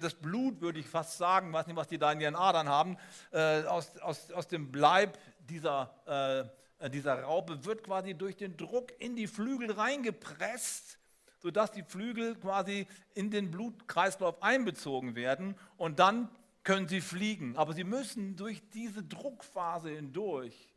Das 0.00 0.14
Blut, 0.14 0.60
würde 0.60 0.78
ich 0.78 0.86
fast 0.86 1.18
sagen, 1.18 1.52
weiß 1.52 1.66
nicht, 1.66 1.76
was 1.76 1.88
die 1.88 1.98
da 1.98 2.12
in 2.12 2.20
ihren 2.20 2.36
Adern 2.36 2.68
haben, 2.68 2.96
äh, 3.32 3.64
aus, 3.64 3.98
aus, 3.98 4.30
aus 4.30 4.46
dem 4.46 4.70
Bleib 4.70 5.18
dieser 5.48 5.94
äh, 6.06 6.44
dieser 6.88 7.22
Raupe 7.22 7.64
wird 7.66 7.84
quasi 7.84 8.14
durch 8.14 8.36
den 8.36 8.56
Druck 8.56 8.92
in 8.98 9.14
die 9.14 9.26
Flügel 9.26 9.70
reingepresst, 9.70 10.98
sodass 11.38 11.72
die 11.72 11.82
Flügel 11.82 12.36
quasi 12.36 12.86
in 13.14 13.30
den 13.30 13.50
Blutkreislauf 13.50 14.42
einbezogen 14.42 15.14
werden 15.14 15.54
und 15.76 15.98
dann 15.98 16.30
können 16.62 16.88
sie 16.88 17.00
fliegen. 17.00 17.56
Aber 17.56 17.74
sie 17.74 17.84
müssen 17.84 18.36
durch 18.36 18.62
diese 18.70 19.02
Druckphase 19.02 19.90
hindurch. 19.90 20.74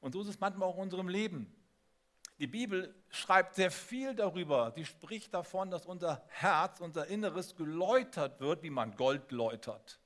Und 0.00 0.12
so 0.12 0.22
ist 0.22 0.28
es 0.28 0.40
manchmal 0.40 0.68
auch 0.68 0.76
in 0.76 0.82
unserem 0.82 1.08
Leben. 1.08 1.52
Die 2.38 2.46
Bibel 2.46 2.94
schreibt 3.08 3.54
sehr 3.54 3.70
viel 3.70 4.14
darüber. 4.14 4.70
Sie 4.74 4.84
spricht 4.84 5.32
davon, 5.32 5.70
dass 5.70 5.86
unser 5.86 6.22
Herz, 6.28 6.80
unser 6.80 7.06
Inneres 7.06 7.56
geläutert 7.56 8.40
wird, 8.40 8.62
wie 8.62 8.70
man 8.70 8.94
Gold 8.96 9.32
läutert. 9.32 10.00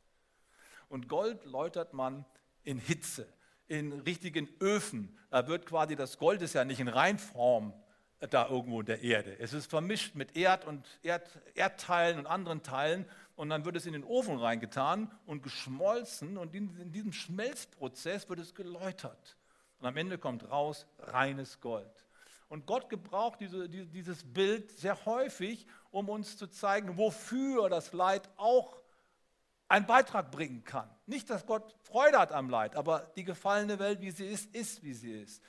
Und 0.89 1.09
Gold 1.09 1.45
läutert 1.45 1.93
man 1.93 2.25
in 2.63 2.79
Hitze 2.79 3.27
in 3.67 3.93
richtigen 4.01 4.49
Öfen. 4.61 5.17
Da 5.31 5.47
wird 5.47 5.65
quasi 5.65 5.95
das 5.95 6.19
Gold 6.19 6.43
ist 6.43 6.55
ja 6.55 6.65
nicht 6.65 6.81
in 6.81 6.89
Reinform 6.89 7.73
da 8.29 8.49
irgendwo 8.49 8.81
in 8.81 8.87
der 8.87 9.03
Erde. 9.03 9.39
Es 9.39 9.55
ist 9.55 9.71
vermischt 9.71 10.15
mit 10.15 10.37
Erd 10.37 10.67
und 10.67 10.87
Erd, 11.03 11.27
Erdteilen 11.55 12.19
und 12.19 12.27
anderen 12.27 12.63
Teilen 12.63 13.07
und 13.35 13.49
dann 13.49 13.65
wird 13.65 13.77
es 13.77 13.87
in 13.87 13.95
den 13.95 14.05
Ofen 14.05 14.37
reingetan 14.37 15.11
und 15.25 15.43
geschmolzen 15.43 16.37
und 16.37 16.55
in, 16.55 16.77
in 16.79 16.93
diesem 16.93 17.13
Schmelzprozess 17.13 18.29
wird 18.29 18.41
es 18.41 18.55
geläutert. 18.55 19.39
Und 19.79 19.87
am 19.87 19.97
Ende 19.97 20.19
kommt 20.19 20.51
raus 20.51 20.87
reines 20.99 21.61
Gold. 21.61 22.05
Und 22.51 22.67
Gott 22.67 22.91
gebraucht 22.91 23.39
diese, 23.39 23.69
dieses 23.69 24.25
Bild 24.25 24.73
sehr 24.73 25.07
häufig, 25.07 25.69
um 25.93 26.09
uns 26.09 26.37
zu 26.37 26.49
zeigen, 26.49 26.97
wofür 26.97 27.71
das 27.71 27.93
Leid 27.93 28.29
auch 28.37 28.77
einen 29.69 29.87
Beitrag 29.87 30.33
bringen 30.33 30.65
kann. 30.65 30.91
Nicht, 31.07 31.31
dass 31.31 31.47
Gott 31.47 31.77
Freude 31.85 32.19
hat 32.19 32.33
am 32.33 32.51
Leid, 32.51 32.75
aber 32.75 33.13
die 33.15 33.23
gefallene 33.23 33.79
Welt, 33.79 34.01
wie 34.01 34.11
sie 34.11 34.27
ist, 34.27 34.53
ist, 34.53 34.83
wie 34.83 34.95
sie 34.95 35.13
ist. 35.13 35.41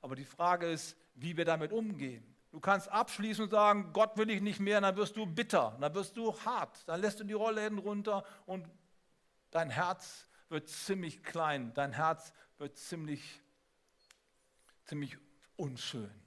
Aber 0.00 0.16
die 0.16 0.24
Frage 0.24 0.66
ist, 0.66 0.96
wie 1.14 1.36
wir 1.36 1.44
damit 1.44 1.74
umgehen. 1.74 2.24
Du 2.52 2.58
kannst 2.58 2.88
abschließen 2.88 3.44
und 3.44 3.50
sagen, 3.50 3.92
Gott 3.92 4.16
will 4.16 4.30
ich 4.30 4.40
nicht 4.40 4.58
mehr, 4.58 4.80
dann 4.80 4.96
wirst 4.96 5.14
du 5.18 5.26
bitter, 5.26 5.76
dann 5.78 5.94
wirst 5.94 6.16
du 6.16 6.34
hart, 6.40 6.88
dann 6.88 7.02
lässt 7.02 7.20
du 7.20 7.24
die 7.24 7.34
Rollläden 7.34 7.76
runter 7.76 8.24
und 8.46 8.66
dein 9.50 9.68
Herz 9.68 10.26
wird 10.48 10.70
ziemlich 10.70 11.22
klein, 11.22 11.74
dein 11.74 11.92
Herz 11.92 12.32
wird 12.56 12.78
ziemlich, 12.78 13.42
ziemlich 14.86 15.18
unschön. 15.56 16.25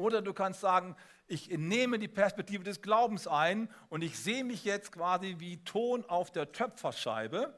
Oder 0.00 0.22
du 0.22 0.32
kannst 0.32 0.60
sagen, 0.60 0.96
ich 1.26 1.50
nehme 1.50 1.98
die 1.98 2.08
Perspektive 2.08 2.64
des 2.64 2.80
Glaubens 2.80 3.28
ein 3.28 3.68
und 3.90 4.02
ich 4.02 4.18
sehe 4.18 4.44
mich 4.44 4.64
jetzt 4.64 4.92
quasi 4.92 5.36
wie 5.38 5.62
Ton 5.62 6.06
auf 6.06 6.30
der 6.30 6.52
Töpferscheibe. 6.52 7.54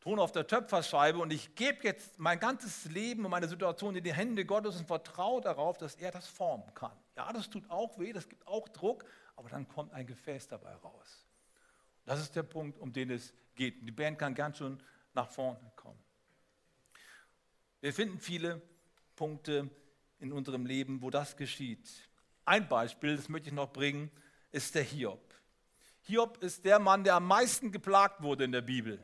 Ton 0.00 0.18
auf 0.18 0.32
der 0.32 0.46
Töpferscheibe 0.46 1.18
und 1.18 1.32
ich 1.32 1.54
gebe 1.54 1.78
jetzt 1.82 2.18
mein 2.18 2.38
ganzes 2.38 2.84
Leben 2.86 3.24
und 3.24 3.30
meine 3.30 3.48
Situation 3.48 3.96
in 3.96 4.04
die 4.04 4.12
Hände 4.12 4.44
Gottes 4.44 4.76
und 4.76 4.86
vertraue 4.86 5.40
darauf, 5.40 5.78
dass 5.78 5.94
er 5.94 6.10
das 6.10 6.26
formen 6.26 6.72
kann. 6.74 6.96
Ja, 7.16 7.32
das 7.32 7.50
tut 7.50 7.70
auch 7.70 7.98
weh, 7.98 8.12
das 8.12 8.28
gibt 8.28 8.46
auch 8.46 8.68
Druck, 8.68 9.04
aber 9.36 9.48
dann 9.48 9.68
kommt 9.68 9.92
ein 9.92 10.06
Gefäß 10.06 10.48
dabei 10.48 10.74
raus. 10.74 11.26
Das 12.04 12.20
ist 12.20 12.36
der 12.36 12.44
Punkt, 12.44 12.78
um 12.78 12.92
den 12.92 13.10
es 13.10 13.34
geht. 13.54 13.86
Die 13.86 13.92
Band 13.92 14.18
kann 14.18 14.34
ganz 14.34 14.58
schön 14.58 14.82
nach 15.12 15.28
vorne 15.28 15.70
kommen. 15.76 15.98
Wir 17.80 17.92
finden 17.92 18.18
viele 18.18 18.62
Punkte 19.16 19.70
in 20.20 20.32
unserem 20.32 20.66
Leben, 20.66 21.02
wo 21.02 21.10
das 21.10 21.36
geschieht. 21.36 21.88
Ein 22.44 22.68
Beispiel, 22.68 23.16
das 23.16 23.28
möchte 23.28 23.48
ich 23.48 23.54
noch 23.54 23.72
bringen, 23.72 24.10
ist 24.52 24.74
der 24.74 24.82
Hiob. 24.82 25.34
Hiob 26.02 26.42
ist 26.42 26.64
der 26.64 26.78
Mann, 26.78 27.04
der 27.04 27.14
am 27.14 27.26
meisten 27.26 27.72
geplagt 27.72 28.22
wurde 28.22 28.44
in 28.44 28.52
der 28.52 28.62
Bibel. 28.62 28.98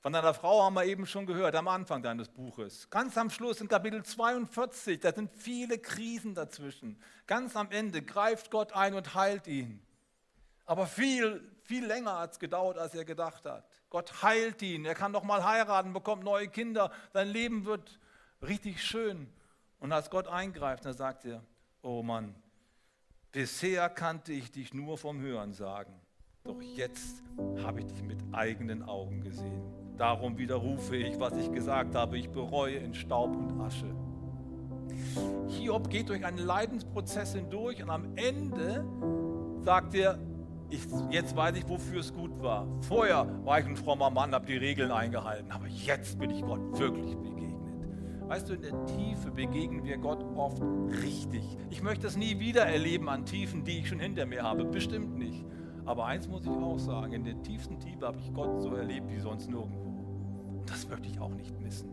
Von 0.00 0.14
einer 0.14 0.34
Frau 0.34 0.64
haben 0.64 0.74
wir 0.74 0.84
eben 0.84 1.06
schon 1.06 1.26
gehört, 1.26 1.54
am 1.54 1.68
Anfang 1.68 2.02
deines 2.02 2.28
Buches. 2.28 2.90
Ganz 2.90 3.16
am 3.16 3.30
Schluss 3.30 3.60
in 3.60 3.68
Kapitel 3.68 4.02
42, 4.02 4.98
da 4.98 5.12
sind 5.12 5.30
viele 5.32 5.78
Krisen 5.78 6.34
dazwischen. 6.34 7.00
Ganz 7.28 7.54
am 7.54 7.70
Ende 7.70 8.02
greift 8.02 8.50
Gott 8.50 8.72
ein 8.72 8.94
und 8.94 9.14
heilt 9.14 9.46
ihn. 9.46 9.80
Aber 10.64 10.86
viel, 10.86 11.48
viel 11.62 11.86
länger 11.86 12.18
hat 12.18 12.32
es 12.32 12.38
gedauert, 12.40 12.78
als 12.78 12.94
er 12.94 13.04
gedacht 13.04 13.46
hat. 13.46 13.64
Gott 13.90 14.22
heilt 14.22 14.60
ihn, 14.62 14.84
er 14.84 14.94
kann 14.94 15.12
noch 15.12 15.22
mal 15.22 15.44
heiraten, 15.44 15.92
bekommt 15.92 16.24
neue 16.24 16.48
Kinder, 16.48 16.90
sein 17.12 17.28
Leben 17.28 17.64
wird 17.64 18.00
richtig 18.40 18.82
schön. 18.84 19.32
Und 19.82 19.90
als 19.90 20.10
Gott 20.10 20.28
eingreift, 20.28 20.84
dann 20.84 20.94
sagt 20.94 21.24
er, 21.24 21.42
oh 21.82 22.04
Mann, 22.04 22.36
bisher 23.32 23.88
kannte 23.88 24.32
ich 24.32 24.52
dich 24.52 24.72
nur 24.72 24.96
vom 24.96 25.20
Hören 25.20 25.52
sagen, 25.52 25.92
doch 26.44 26.62
jetzt 26.62 27.20
habe 27.64 27.80
ich 27.80 27.86
dich 27.86 28.00
mit 28.00 28.22
eigenen 28.30 28.84
Augen 28.84 29.22
gesehen. 29.22 29.60
Darum 29.96 30.38
widerrufe 30.38 30.96
ich, 30.96 31.18
was 31.18 31.36
ich 31.36 31.50
gesagt 31.50 31.96
habe, 31.96 32.16
ich 32.16 32.30
bereue 32.30 32.76
in 32.76 32.94
Staub 32.94 33.34
und 33.34 33.60
Asche. 33.60 33.92
Hiob 35.48 35.90
geht 35.90 36.10
durch 36.10 36.24
einen 36.24 36.38
Leidensprozess 36.38 37.34
hindurch 37.34 37.82
und 37.82 37.90
am 37.90 38.16
Ende 38.16 38.84
sagt 39.62 39.96
er, 39.96 40.16
ich, 40.70 40.82
jetzt 41.10 41.34
weiß 41.34 41.56
ich, 41.56 41.68
wofür 41.68 41.98
es 41.98 42.14
gut 42.14 42.40
war. 42.40 42.68
Vorher 42.82 43.26
war 43.44 43.58
ich 43.58 43.66
ein 43.66 43.76
frommer 43.76 44.10
Mann, 44.10 44.32
habe 44.32 44.46
die 44.46 44.56
Regeln 44.56 44.92
eingehalten, 44.92 45.50
aber 45.50 45.66
jetzt 45.66 46.20
bin 46.20 46.30
ich 46.30 46.40
Gott 46.42 46.78
wirklich 46.78 47.16
begegnet. 47.16 47.31
Weißt 48.32 48.48
du, 48.48 48.54
in 48.54 48.62
der 48.62 48.86
Tiefe 48.86 49.30
begegnen 49.30 49.84
wir 49.84 49.98
Gott 49.98 50.24
oft 50.36 50.62
richtig. 51.02 51.44
Ich 51.68 51.82
möchte 51.82 52.06
es 52.06 52.16
nie 52.16 52.40
wieder 52.40 52.62
erleben 52.62 53.10
an 53.10 53.26
Tiefen, 53.26 53.62
die 53.62 53.80
ich 53.80 53.88
schon 53.90 54.00
hinter 54.00 54.24
mir 54.24 54.42
habe. 54.42 54.64
Bestimmt 54.64 55.18
nicht. 55.18 55.44
Aber 55.84 56.06
eins 56.06 56.26
muss 56.28 56.44
ich 56.44 56.48
auch 56.48 56.78
sagen, 56.78 57.12
in 57.12 57.24
der 57.24 57.42
tiefsten 57.42 57.78
Tiefe 57.78 58.06
habe 58.06 58.18
ich 58.18 58.32
Gott 58.32 58.62
so 58.62 58.74
erlebt 58.74 59.10
wie 59.10 59.18
sonst 59.20 59.50
nirgendwo. 59.50 59.82
Und 60.60 60.62
das 60.64 60.88
möchte 60.88 61.10
ich 61.10 61.20
auch 61.20 61.34
nicht 61.34 61.60
missen. 61.60 61.90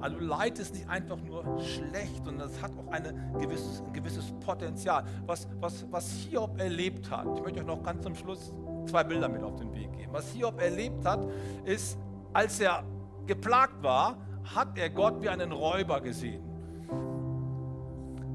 Also 0.00 0.18
Leid 0.18 0.58
ist 0.58 0.74
nicht 0.74 0.88
einfach 0.88 1.22
nur 1.22 1.44
schlecht, 1.60 2.24
sondern 2.24 2.48
es 2.48 2.60
hat 2.60 2.72
auch 2.76 3.38
gewisses, 3.40 3.80
ein 3.80 3.92
gewisses 3.92 4.32
Potenzial. 4.44 5.04
Was, 5.24 5.46
was, 5.60 5.86
was 5.88 6.10
Hiob 6.14 6.58
erlebt 6.58 7.08
hat, 7.12 7.28
ich 7.32 7.44
möchte 7.44 7.60
euch 7.60 7.66
noch 7.66 7.80
ganz 7.84 8.02
zum 8.02 8.16
Schluss 8.16 8.52
zwei 8.86 9.04
Bilder 9.04 9.28
mit 9.28 9.44
auf 9.44 9.54
den 9.54 9.72
Weg 9.72 9.92
geben. 9.92 10.12
Was 10.12 10.32
Hiob 10.32 10.60
erlebt 10.60 11.04
hat, 11.04 11.24
ist, 11.64 11.96
als 12.32 12.58
er 12.58 12.82
geplagt 13.24 13.80
war, 13.84 14.18
hat 14.44 14.78
er 14.78 14.90
Gott 14.90 15.22
wie 15.22 15.28
einen 15.28 15.52
Räuber 15.52 16.00
gesehen. 16.00 16.42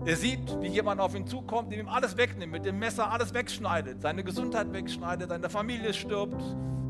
Er 0.06 0.16
sieht, 0.16 0.62
wie 0.62 0.68
jemand 0.68 1.02
auf 1.02 1.14
ihn 1.14 1.28
zukommt, 1.28 1.72
dem 1.72 1.82
ihm 1.82 1.90
alles 1.90 2.16
wegnimmt, 2.16 2.52
mit 2.52 2.66
dem 2.66 2.80
Messer 2.80 3.12
alles 3.12 3.34
wegschneidet, 3.34 4.02
seine 4.02 4.24
Gesundheit 4.24 4.72
wegschneidet, 4.72 5.30
seine 5.30 5.50
Familie 5.50 5.94
stirbt, 5.94 6.42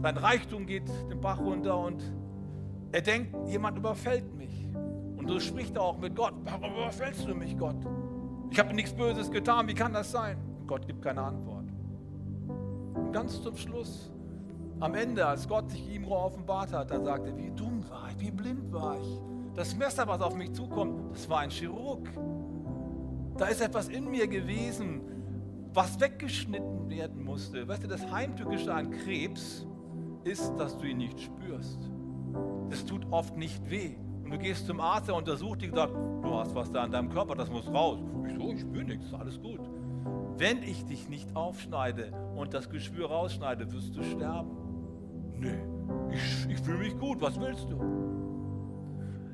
sein 0.02 0.16
Reichtum 0.16 0.66
geht 0.66 0.88
den 1.10 1.20
Bach 1.20 1.40
runter 1.40 1.78
und 1.78 2.02
er 2.92 3.02
denkt, 3.02 3.36
jemand 3.48 3.78
überfällt 3.78 4.34
mich. 4.36 4.68
Und 5.18 5.28
so 5.28 5.40
spricht 5.40 5.76
er 5.76 5.82
auch 5.82 5.98
mit 5.98 6.16
Gott. 6.16 6.34
Warum 6.44 6.74
überfällst 6.74 7.28
du 7.28 7.36
mich, 7.36 7.58
Gott? 7.58 7.76
Ich 8.52 8.60
habe 8.60 8.74
nichts 8.74 8.94
Böses 8.94 9.30
getan, 9.30 9.68
wie 9.68 9.74
kann 9.74 9.94
das 9.94 10.12
sein? 10.12 10.38
Und 10.60 10.68
Gott 10.68 10.88
gibt 10.88 11.02
keine 11.02 11.22
Antwort. 11.22 11.66
Und 12.96 13.12
ganz 13.12 13.42
zum 13.42 13.58
Schluss 13.58 14.12
am 14.80 14.96
Ende, 14.96 15.26
als 15.26 15.48
Gott 15.48 15.70
sich 15.70 15.94
ihm 15.94 16.06
offenbart 16.06 16.72
hat, 16.72 16.92
da 16.92 17.00
sagte 17.02 17.30
er, 17.30 17.38
wie 17.38 17.52
dumm 17.52 17.84
war 17.90 18.10
ich, 18.10 18.20
wie 18.20 18.32
blind 18.32 18.72
war 18.72 18.98
ich. 19.00 19.20
Das 19.56 19.76
Messer, 19.76 20.08
was 20.08 20.22
auf 20.22 20.36
mich 20.36 20.54
zukommt, 20.54 21.12
das 21.12 21.30
war 21.30 21.40
ein 21.40 21.50
Chirurg. 21.50 22.08
Da 23.38 23.48
ist 23.48 23.62
etwas 23.62 23.90
in 23.90 24.10
mir 24.10 24.28
gewesen, 24.28 25.02
was 25.74 26.00
weggeschnitten 26.00 26.90
werden 26.90 27.24
musste. 27.24 27.68
Weißt 27.68 27.84
du, 27.84 27.88
das 27.88 28.10
Heimtückische 28.12 28.74
an 28.74 28.92
Krebs 28.92 29.66
ist, 30.24 30.54
dass 30.58 30.78
du 30.78 30.86
ihn 30.86 30.98
nicht 30.98 31.20
spürst. 31.20 31.80
Es 32.70 32.86
tut 32.86 33.06
oft 33.12 33.38
nicht 33.38 33.70
weh. 33.70 33.96
Und 34.24 34.32
du 34.32 34.38
gehst 34.38 34.68
zum 34.68 34.80
Arzt, 34.80 35.08
der 35.08 35.16
untersucht 35.16 35.62
dich 35.62 35.72
und 35.72 35.78
sagt, 35.78 35.94
du 35.94 36.34
hast 36.36 36.54
was 36.54 36.72
da 36.72 36.84
an 36.84 36.92
deinem 36.92 37.10
Körper, 37.10 37.36
das 37.36 37.50
muss 37.50 37.68
raus. 37.68 38.00
Ich 38.28 38.36
so, 38.36 38.52
ich 38.52 38.62
spüre 38.62 38.84
nichts, 38.84 39.14
alles 39.14 39.42
gut. 39.42 39.62
Wenn 40.38 40.64
ich 40.64 40.86
dich 40.86 41.10
nicht 41.10 41.36
aufschneide 41.36 42.12
und 42.36 42.54
das 42.54 42.70
Geschwür 42.70 43.10
rausschneide, 43.10 43.72
wirst 43.72 43.96
du 43.96 44.04
sterben. 44.04 44.59
Nö, 45.40 45.52
ich, 46.12 46.50
ich 46.50 46.60
fühle 46.60 46.80
mich 46.80 46.98
gut, 46.98 47.22
was 47.22 47.40
willst 47.40 47.70
du? 47.70 47.80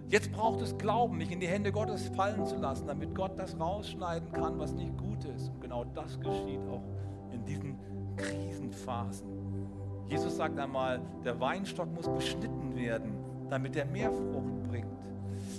Jetzt 0.08 0.32
braucht 0.32 0.62
es 0.62 0.78
Glauben, 0.78 1.18
mich 1.18 1.32
in 1.32 1.39
die 1.39 1.47
Hände 1.47 1.72
Gottes 1.72 2.08
fallen 2.10 2.45
zu 2.45 2.58
lassen, 2.58 2.88
damit 2.88 3.16
Gott 3.16 3.39
das 3.39 3.60
rausschneiden 3.60 4.32
kann, 4.32 4.60
was 4.60 4.74
nicht 4.74 4.95
gut 4.97 5.26
ist. 5.26 5.49
Und 5.49 5.62
genau 5.62 5.84
das 5.84 6.20
geschieht 6.20 6.62
auch 6.70 6.84
in 7.32 7.43
diesen 7.43 7.76
Krisenphasen. 8.16 9.28
Jesus 10.08 10.38
sagt 10.38 10.60
einmal, 10.60 11.01
der 11.24 11.39
Weinstock 11.39 11.91
muss 11.93 12.08
beschnitten 12.08 12.76
werden, 12.76 13.14
damit 13.49 13.76
er 13.76 13.86
mehr 13.86 14.12
Frucht 14.12 14.64
bringt. 14.70 14.86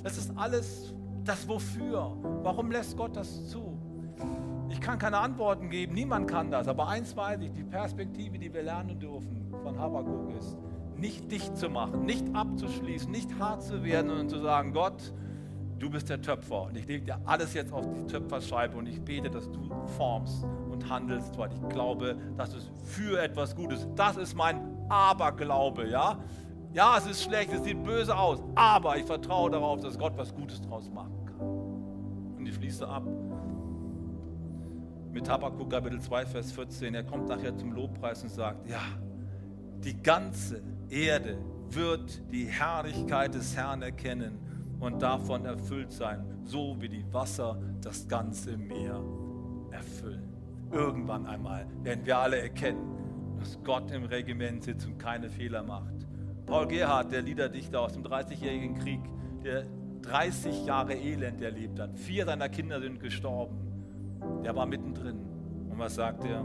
Das 0.05 0.17
ist 0.17 0.33
alles 0.37 0.95
das 1.25 1.49
Wofür. 1.49 2.17
Warum 2.43 2.71
lässt 2.71 2.97
Gott 2.97 3.17
das 3.17 3.49
zu? 3.49 3.77
Ich 4.69 4.81
kann 4.81 4.99
keine 4.99 5.19
Antworten 5.19 5.71
geben, 5.71 5.95
niemand 5.95 6.29
kann 6.29 6.51
das. 6.51 6.69
Aber 6.69 6.89
eins 6.89 7.17
weiß 7.17 7.41
ich, 7.41 7.53
die 7.53 7.65
Perspektive, 7.65 8.39
die 8.39 8.53
wir 8.53 8.63
lernen 8.63 8.99
dürfen, 8.99 9.46
von 9.67 9.81
Habakkuk 9.81 10.33
ist, 10.39 10.57
nicht 10.97 11.33
dicht 11.33 11.57
zu 11.57 11.69
machen, 11.69 12.05
nicht 12.05 12.25
abzuschließen, 12.37 13.11
nicht 13.11 13.37
hart 13.41 13.65
zu 13.65 13.83
werden 13.83 14.13
und 14.13 14.31
zu 14.31 14.39
sagen, 14.39 14.73
Gott, 14.73 15.13
du 15.81 15.91
bist 15.91 16.09
der 16.09 16.23
Töpfer 16.23 16.63
und 16.67 16.77
ich 16.77 16.87
lege 16.87 17.05
dir 17.05 17.19
alles 17.25 17.53
jetzt 17.53 17.73
auf 17.73 17.85
die 17.93 18.07
Töpferscheibe 18.07 18.77
und 18.77 18.87
ich 18.87 19.03
bete, 19.03 19.29
dass 19.29 19.51
du 19.51 19.69
formst 19.97 20.47
und 20.71 20.89
handelst, 20.89 21.37
weil 21.37 21.51
ich 21.53 21.69
glaube, 21.69 22.17
dass 22.37 22.55
es 22.55 22.71
für 22.85 23.21
etwas 23.21 23.57
Gutes. 23.57 23.89
Das 23.97 24.17
ist 24.17 24.37
mein 24.37 24.61
Aberglaube, 24.89 25.89
ja? 25.89 26.21
Ja, 26.73 26.97
es 26.99 27.07
ist 27.07 27.25
schlecht, 27.25 27.53
es 27.53 27.65
sieht 27.65 27.83
böse 27.83 28.17
aus, 28.17 28.41
aber 28.55 28.97
ich 28.99 29.05
vertraue 29.05 29.51
darauf, 29.51 29.81
dass 29.81 29.99
Gott 29.99 30.13
was 30.17 30.33
Gutes 30.33 30.61
draus 30.61 30.89
machen 30.91 31.27
kann. 31.27 32.37
Und 32.39 32.47
ich 32.47 32.55
schließe 32.55 32.87
ab 32.87 33.03
mit 35.13 35.29
Habakkuk 35.29 35.71
Kapitel 35.71 36.01
2, 36.01 36.27
Vers 36.27 36.53
14. 36.53 36.95
Er 36.95 37.03
kommt 37.03 37.29
nachher 37.29 37.57
zum 37.57 37.73
Lobpreis 37.73 38.23
und 38.23 38.29
sagt, 38.29 38.69
ja, 38.69 38.83
die 39.87 40.03
ganze 40.03 40.61
Erde 40.91 41.39
wird 41.71 42.21
die 42.33 42.47
Herrlichkeit 42.47 43.35
des 43.35 43.57
Herrn 43.57 43.83
erkennen 43.83 44.39
und 44.81 45.01
davon 45.01 45.45
erfüllt 45.45 45.93
sein, 45.93 46.25
so 46.45 46.77
wie 46.81 46.89
die 46.89 47.05
Wasser 47.13 47.57
das 47.81 48.07
ganze 48.09 48.57
Meer 48.57 49.01
erfüllen. 49.71 50.35
Irgendwann 50.73 51.25
einmal 51.27 51.67
werden 51.85 52.05
wir 52.05 52.19
alle 52.19 52.41
erkennen, 52.41 53.37
dass 53.39 53.63
Gott 53.63 53.93
im 53.93 54.05
Regiment 54.05 54.65
sitzt 54.65 54.89
und 54.89 54.99
keine 54.99 55.31
Fehler 55.31 55.63
macht. 55.63 55.95
Paul 56.47 56.67
Gerhard, 56.67 57.13
der 57.13 57.23
Liederdichter 57.23 57.81
aus 57.81 57.93
dem 57.93 58.03
30-jährigen 58.03 58.75
Krieg, 58.75 59.01
der 59.45 59.67
30 60.03 60.67
Jahre 60.67 60.95
Elend 60.95 61.41
erlebt 61.41 61.79
hat, 61.79 61.97
vier 61.97 62.25
seiner 62.25 62.49
Kinder 62.49 62.81
sind 62.81 62.99
gestorben, 62.99 63.57
der 64.45 64.57
war 64.57 64.67
mittendrin. 64.67 65.19
Und 65.71 65.79
was 65.79 65.95
sagt 65.95 66.25
er? 66.25 66.45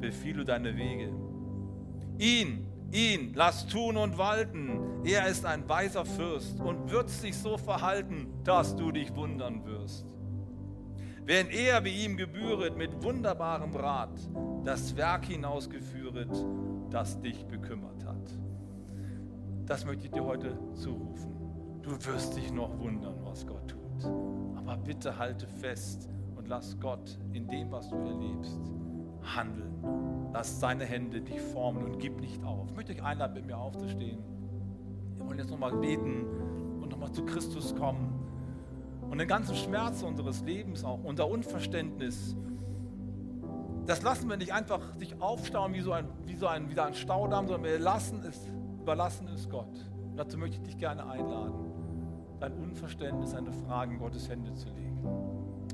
Befiehl 0.00 0.44
deine 0.44 0.76
Wege 0.76 1.10
Ihn, 2.18 2.66
ihn, 2.92 3.32
lass 3.34 3.66
tun 3.66 3.96
und 3.96 4.18
walten. 4.18 5.04
Er 5.04 5.26
ist 5.26 5.44
ein 5.44 5.68
weiser 5.68 6.04
Fürst 6.04 6.60
und 6.60 6.90
wird 6.90 7.10
sich 7.10 7.36
so 7.36 7.56
verhalten, 7.56 8.28
dass 8.44 8.76
du 8.76 8.92
dich 8.92 9.14
wundern 9.14 9.64
wirst. 9.64 10.06
Wenn 11.26 11.48
er, 11.48 11.84
wie 11.84 12.04
ihm 12.04 12.16
gebühret, 12.16 12.76
mit 12.76 13.02
wunderbarem 13.02 13.74
Rat 13.74 14.18
das 14.62 14.94
Werk 14.96 15.24
hinausgeführet, 15.26 16.30
das 16.90 17.20
dich 17.20 17.46
bekümmert 17.46 18.04
hat. 18.04 18.30
Das 19.66 19.86
möchte 19.86 20.04
ich 20.04 20.10
dir 20.10 20.24
heute 20.24 20.58
zurufen. 20.74 21.34
Du 21.82 21.90
wirst 22.06 22.36
dich 22.36 22.52
noch 22.52 22.78
wundern, 22.78 23.16
was 23.24 23.46
Gott 23.46 23.68
tut. 23.68 24.04
Aber 24.56 24.76
bitte 24.76 25.18
halte 25.18 25.46
fest 25.46 26.08
und 26.36 26.48
lass 26.48 26.78
Gott 26.78 27.18
in 27.32 27.48
dem, 27.48 27.70
was 27.70 27.88
du 27.88 27.96
erlebst, 27.96 28.58
handeln. 29.24 30.30
Lass 30.32 30.60
seine 30.60 30.84
Hände 30.84 31.20
dich 31.20 31.40
formen 31.40 31.84
und 31.84 31.98
gib 31.98 32.20
nicht 32.20 32.42
auf. 32.44 32.68
Ich 32.68 32.74
möchte 32.74 32.92
euch 32.92 33.02
einladen, 33.02 33.34
mit 33.34 33.46
mir 33.46 33.56
aufzustehen. 33.56 34.18
Wir 35.16 35.26
wollen 35.26 35.38
jetzt 35.38 35.50
nochmal 35.50 35.72
beten 35.76 36.26
und 36.80 36.90
nochmal 36.90 37.12
zu 37.12 37.24
Christus 37.24 37.74
kommen. 37.76 38.20
Und 39.08 39.18
den 39.18 39.28
ganzen 39.28 39.54
Schmerz 39.54 40.02
unseres 40.02 40.42
Lebens 40.42 40.84
auch, 40.84 41.04
unser 41.04 41.28
Unverständnis, 41.28 42.34
das 43.86 44.02
lassen 44.02 44.28
wir 44.28 44.36
nicht 44.36 44.52
einfach 44.52 44.80
sich 44.96 45.20
aufstauen 45.20 45.74
wie 45.74 45.82
so 45.82 45.92
ein, 45.92 46.08
wie 46.24 46.36
so 46.36 46.46
ein, 46.46 46.70
wie 46.70 46.78
ein 46.80 46.94
Staudamm, 46.94 47.46
sondern 47.46 47.70
wir 47.70 47.78
lassen 47.78 48.22
es, 48.26 48.48
überlassen 48.80 49.28
es 49.28 49.48
Gott. 49.48 49.68
Und 50.10 50.16
dazu 50.16 50.38
möchte 50.38 50.56
ich 50.56 50.62
dich 50.62 50.78
gerne 50.78 51.06
einladen, 51.06 51.72
dein 52.40 52.54
Unverständnis, 52.54 53.32
deine 53.32 53.52
Fragen 53.52 53.98
Gottes 53.98 54.28
Hände 54.28 54.54
zu 54.54 54.68
legen. 54.68 54.98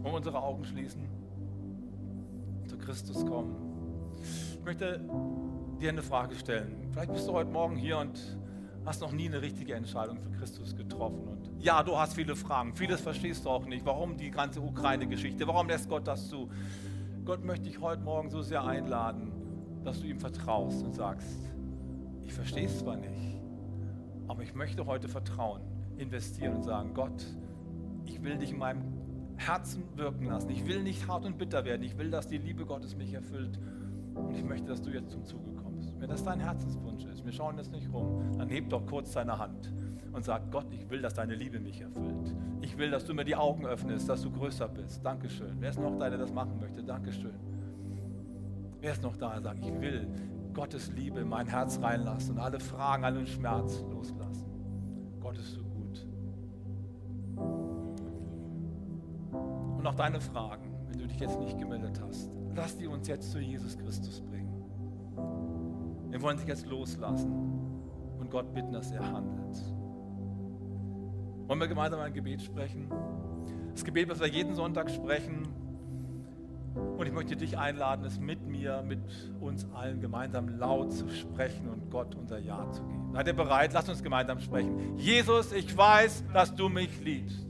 Und 0.03 0.12
unsere 0.12 0.42
Augen 0.42 0.64
schließen. 0.64 1.09
Christus 2.77 3.25
kommen. 3.27 3.57
Ich 4.59 4.64
möchte 4.64 5.01
dir 5.81 5.89
eine 5.89 6.03
Frage 6.03 6.35
stellen. 6.35 6.89
Vielleicht 6.93 7.12
bist 7.12 7.27
du 7.27 7.33
heute 7.33 7.51
Morgen 7.51 7.77
hier 7.77 7.99
und 7.99 8.39
hast 8.85 9.01
noch 9.01 9.12
nie 9.12 9.27
eine 9.27 9.43
richtige 9.43 9.75
Entscheidung 9.75 10.18
für 10.18 10.31
Christus 10.31 10.75
getroffen. 10.75 11.27
Und 11.29 11.51
ja, 11.62 11.83
du 11.83 11.97
hast 11.97 12.14
viele 12.14 12.37
Fragen. 12.37 12.75
Vieles 12.75 13.01
verstehst 13.01 13.45
du 13.45 13.51
auch 13.51 13.66
nicht. 13.66 13.85
Warum 13.85 14.16
die 14.16 14.31
ganze 14.31 14.61
Ukraine-Geschichte? 14.61 15.47
Warum 15.47 15.68
lässt 15.68 15.89
Gott 15.89 16.07
das 16.07 16.29
zu? 16.29 16.51
Gott 17.25 17.45
möchte 17.45 17.66
dich 17.66 17.81
heute 17.81 18.03
Morgen 18.03 18.31
so 18.31 18.43
sehr 18.43 18.64
einladen, 18.64 19.33
dass 19.85 20.01
du 20.01 20.07
ihm 20.07 20.18
vertraust 20.18 20.83
und 20.83 20.95
sagst, 20.95 21.37
ich 22.25 22.33
verstehe 22.33 22.66
es 22.66 22.79
zwar 22.79 22.97
nicht, 22.97 23.41
aber 24.29 24.43
ich 24.43 24.55
möchte 24.55 24.87
heute 24.87 25.09
vertrauen, 25.09 25.62
investieren 25.97 26.57
und 26.57 26.62
sagen, 26.62 26.95
Gott, 26.95 27.25
ich 28.05 28.23
will 28.23 28.37
dich 28.39 28.53
in 28.53 28.59
meinem 28.59 28.99
Herzen 29.41 29.84
wirken 29.97 30.26
lassen. 30.26 30.51
Ich 30.51 30.66
will 30.66 30.82
nicht 30.82 31.09
hart 31.09 31.24
und 31.24 31.38
bitter 31.38 31.64
werden. 31.64 31.82
Ich 31.82 31.97
will, 31.99 32.11
dass 32.11 32.28
die 32.28 32.38
Liebe 32.38 32.66
Gottes 32.66 32.97
mich 32.97 33.14
erfüllt. 33.14 33.59
Und 34.14 34.34
ich 34.36 34.45
möchte, 34.45 34.68
dass 34.68 34.82
du 34.82 34.91
jetzt 34.91 35.11
zum 35.11 35.24
Zuge 35.24 35.53
kommst. 35.55 35.99
Wenn 35.99 36.11
das 36.11 36.22
dein 36.22 36.41
Herzenswunsch 36.41 37.05
ist, 37.05 37.24
wir 37.24 37.32
schauen 37.32 37.57
jetzt 37.57 37.72
nicht 37.72 37.93
rum, 37.93 38.36
dann 38.38 38.49
heb 38.49 38.68
doch 38.68 38.86
kurz 38.86 39.12
deine 39.12 39.38
Hand 39.38 39.72
und 40.12 40.24
sag, 40.24 40.51
Gott, 40.51 40.66
ich 40.72 40.88
will, 40.91 41.01
dass 41.01 41.14
deine 41.14 41.34
Liebe 41.34 41.61
mich 41.61 41.80
erfüllt. 41.80 42.34
Ich 42.61 42.76
will, 42.76 42.91
dass 42.91 43.05
du 43.05 43.14
mir 43.14 43.24
die 43.24 43.36
Augen 43.36 43.66
öffnest, 43.66 44.09
dass 44.09 44.22
du 44.22 44.30
größer 44.30 44.68
bist. 44.68 45.05
Dankeschön. 45.05 45.57
Wer 45.61 45.70
ist 45.70 45.80
noch 45.80 45.97
da, 45.99 46.11
der 46.11 46.18
das 46.18 46.32
machen 46.32 46.59
möchte? 46.61 46.82
Dankeschön. 46.82 47.34
Wer 48.80 48.93
ist 48.93 49.03
noch 49.03 49.16
da, 49.16 49.32
der 49.32 49.43
sagt, 49.43 49.64
ich 49.64 49.80
will 49.80 50.09
Gottes 50.55 50.91
Liebe 50.93 51.20
in 51.20 51.28
mein 51.28 51.47
Herz 51.47 51.80
reinlassen 51.80 52.36
und 52.36 52.41
alle 52.41 52.59
Fragen, 52.59 53.05
allen 53.05 53.26
Schmerz 53.26 53.84
loslassen. 53.91 54.47
Gott 55.20 55.38
ist 55.38 55.59
Und 59.81 59.87
auch 59.87 59.95
deine 59.95 60.20
Fragen, 60.20 60.74
wenn 60.89 60.99
du 60.99 61.07
dich 61.07 61.18
jetzt 61.20 61.41
nicht 61.41 61.59
gemeldet 61.59 61.99
hast, 62.07 62.31
lass 62.55 62.76
die 62.76 62.87
uns 62.87 63.09
jetzt 63.09 63.31
zu 63.31 63.39
Jesus 63.39 63.78
Christus 63.78 64.20
bringen. 64.20 64.53
Wir 66.11 66.20
wollen 66.20 66.37
dich 66.37 66.47
jetzt 66.47 66.66
loslassen 66.66 67.33
und 68.18 68.31
Gott 68.31 68.53
bitten, 68.53 68.72
dass 68.72 68.91
er 68.91 69.11
handelt. 69.11 69.57
Wollen 71.47 71.61
wir 71.61 71.66
gemeinsam 71.66 71.99
ein 72.01 72.12
Gebet 72.12 72.43
sprechen? 72.43 72.91
Das 73.72 73.83
Gebet, 73.83 74.11
was 74.11 74.20
wir 74.20 74.26
jeden 74.26 74.55
Sonntag 74.55 74.91
sprechen. 74.91 75.49
Und 76.99 77.07
ich 77.07 77.12
möchte 77.14 77.35
dich 77.35 77.57
einladen, 77.57 78.05
es 78.05 78.20
mit 78.20 78.47
mir, 78.47 78.83
mit 78.83 79.01
uns 79.41 79.66
allen 79.72 80.03
gemeinsam 80.03 80.59
laut 80.59 80.93
zu 80.93 81.09
sprechen 81.09 81.70
und 81.70 81.91
Gott 81.91 82.14
unser 82.16 82.39
Ja 82.39 82.70
zu 82.70 82.83
geben. 82.83 83.14
Seid 83.14 83.28
ihr 83.28 83.33
bereit? 83.33 83.72
Lasst 83.72 83.89
uns 83.89 84.03
gemeinsam 84.03 84.41
sprechen. 84.41 84.99
Jesus, 84.99 85.53
ich 85.53 85.74
weiß, 85.74 86.24
dass 86.35 86.55
du 86.55 86.68
mich 86.68 87.01
liebst. 87.01 87.49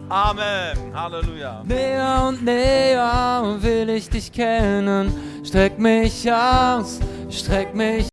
Amen. 0.11 0.93
Halleluja. 0.93 1.63
Näher 1.63 2.25
und 2.27 2.43
näher 2.43 3.57
will 3.61 3.89
ich 3.91 4.09
dich 4.09 4.29
kennen. 4.29 5.13
Streck 5.41 5.79
mich 5.79 6.29
aus, 6.29 6.99
streck 7.29 7.73
mich 7.73 8.07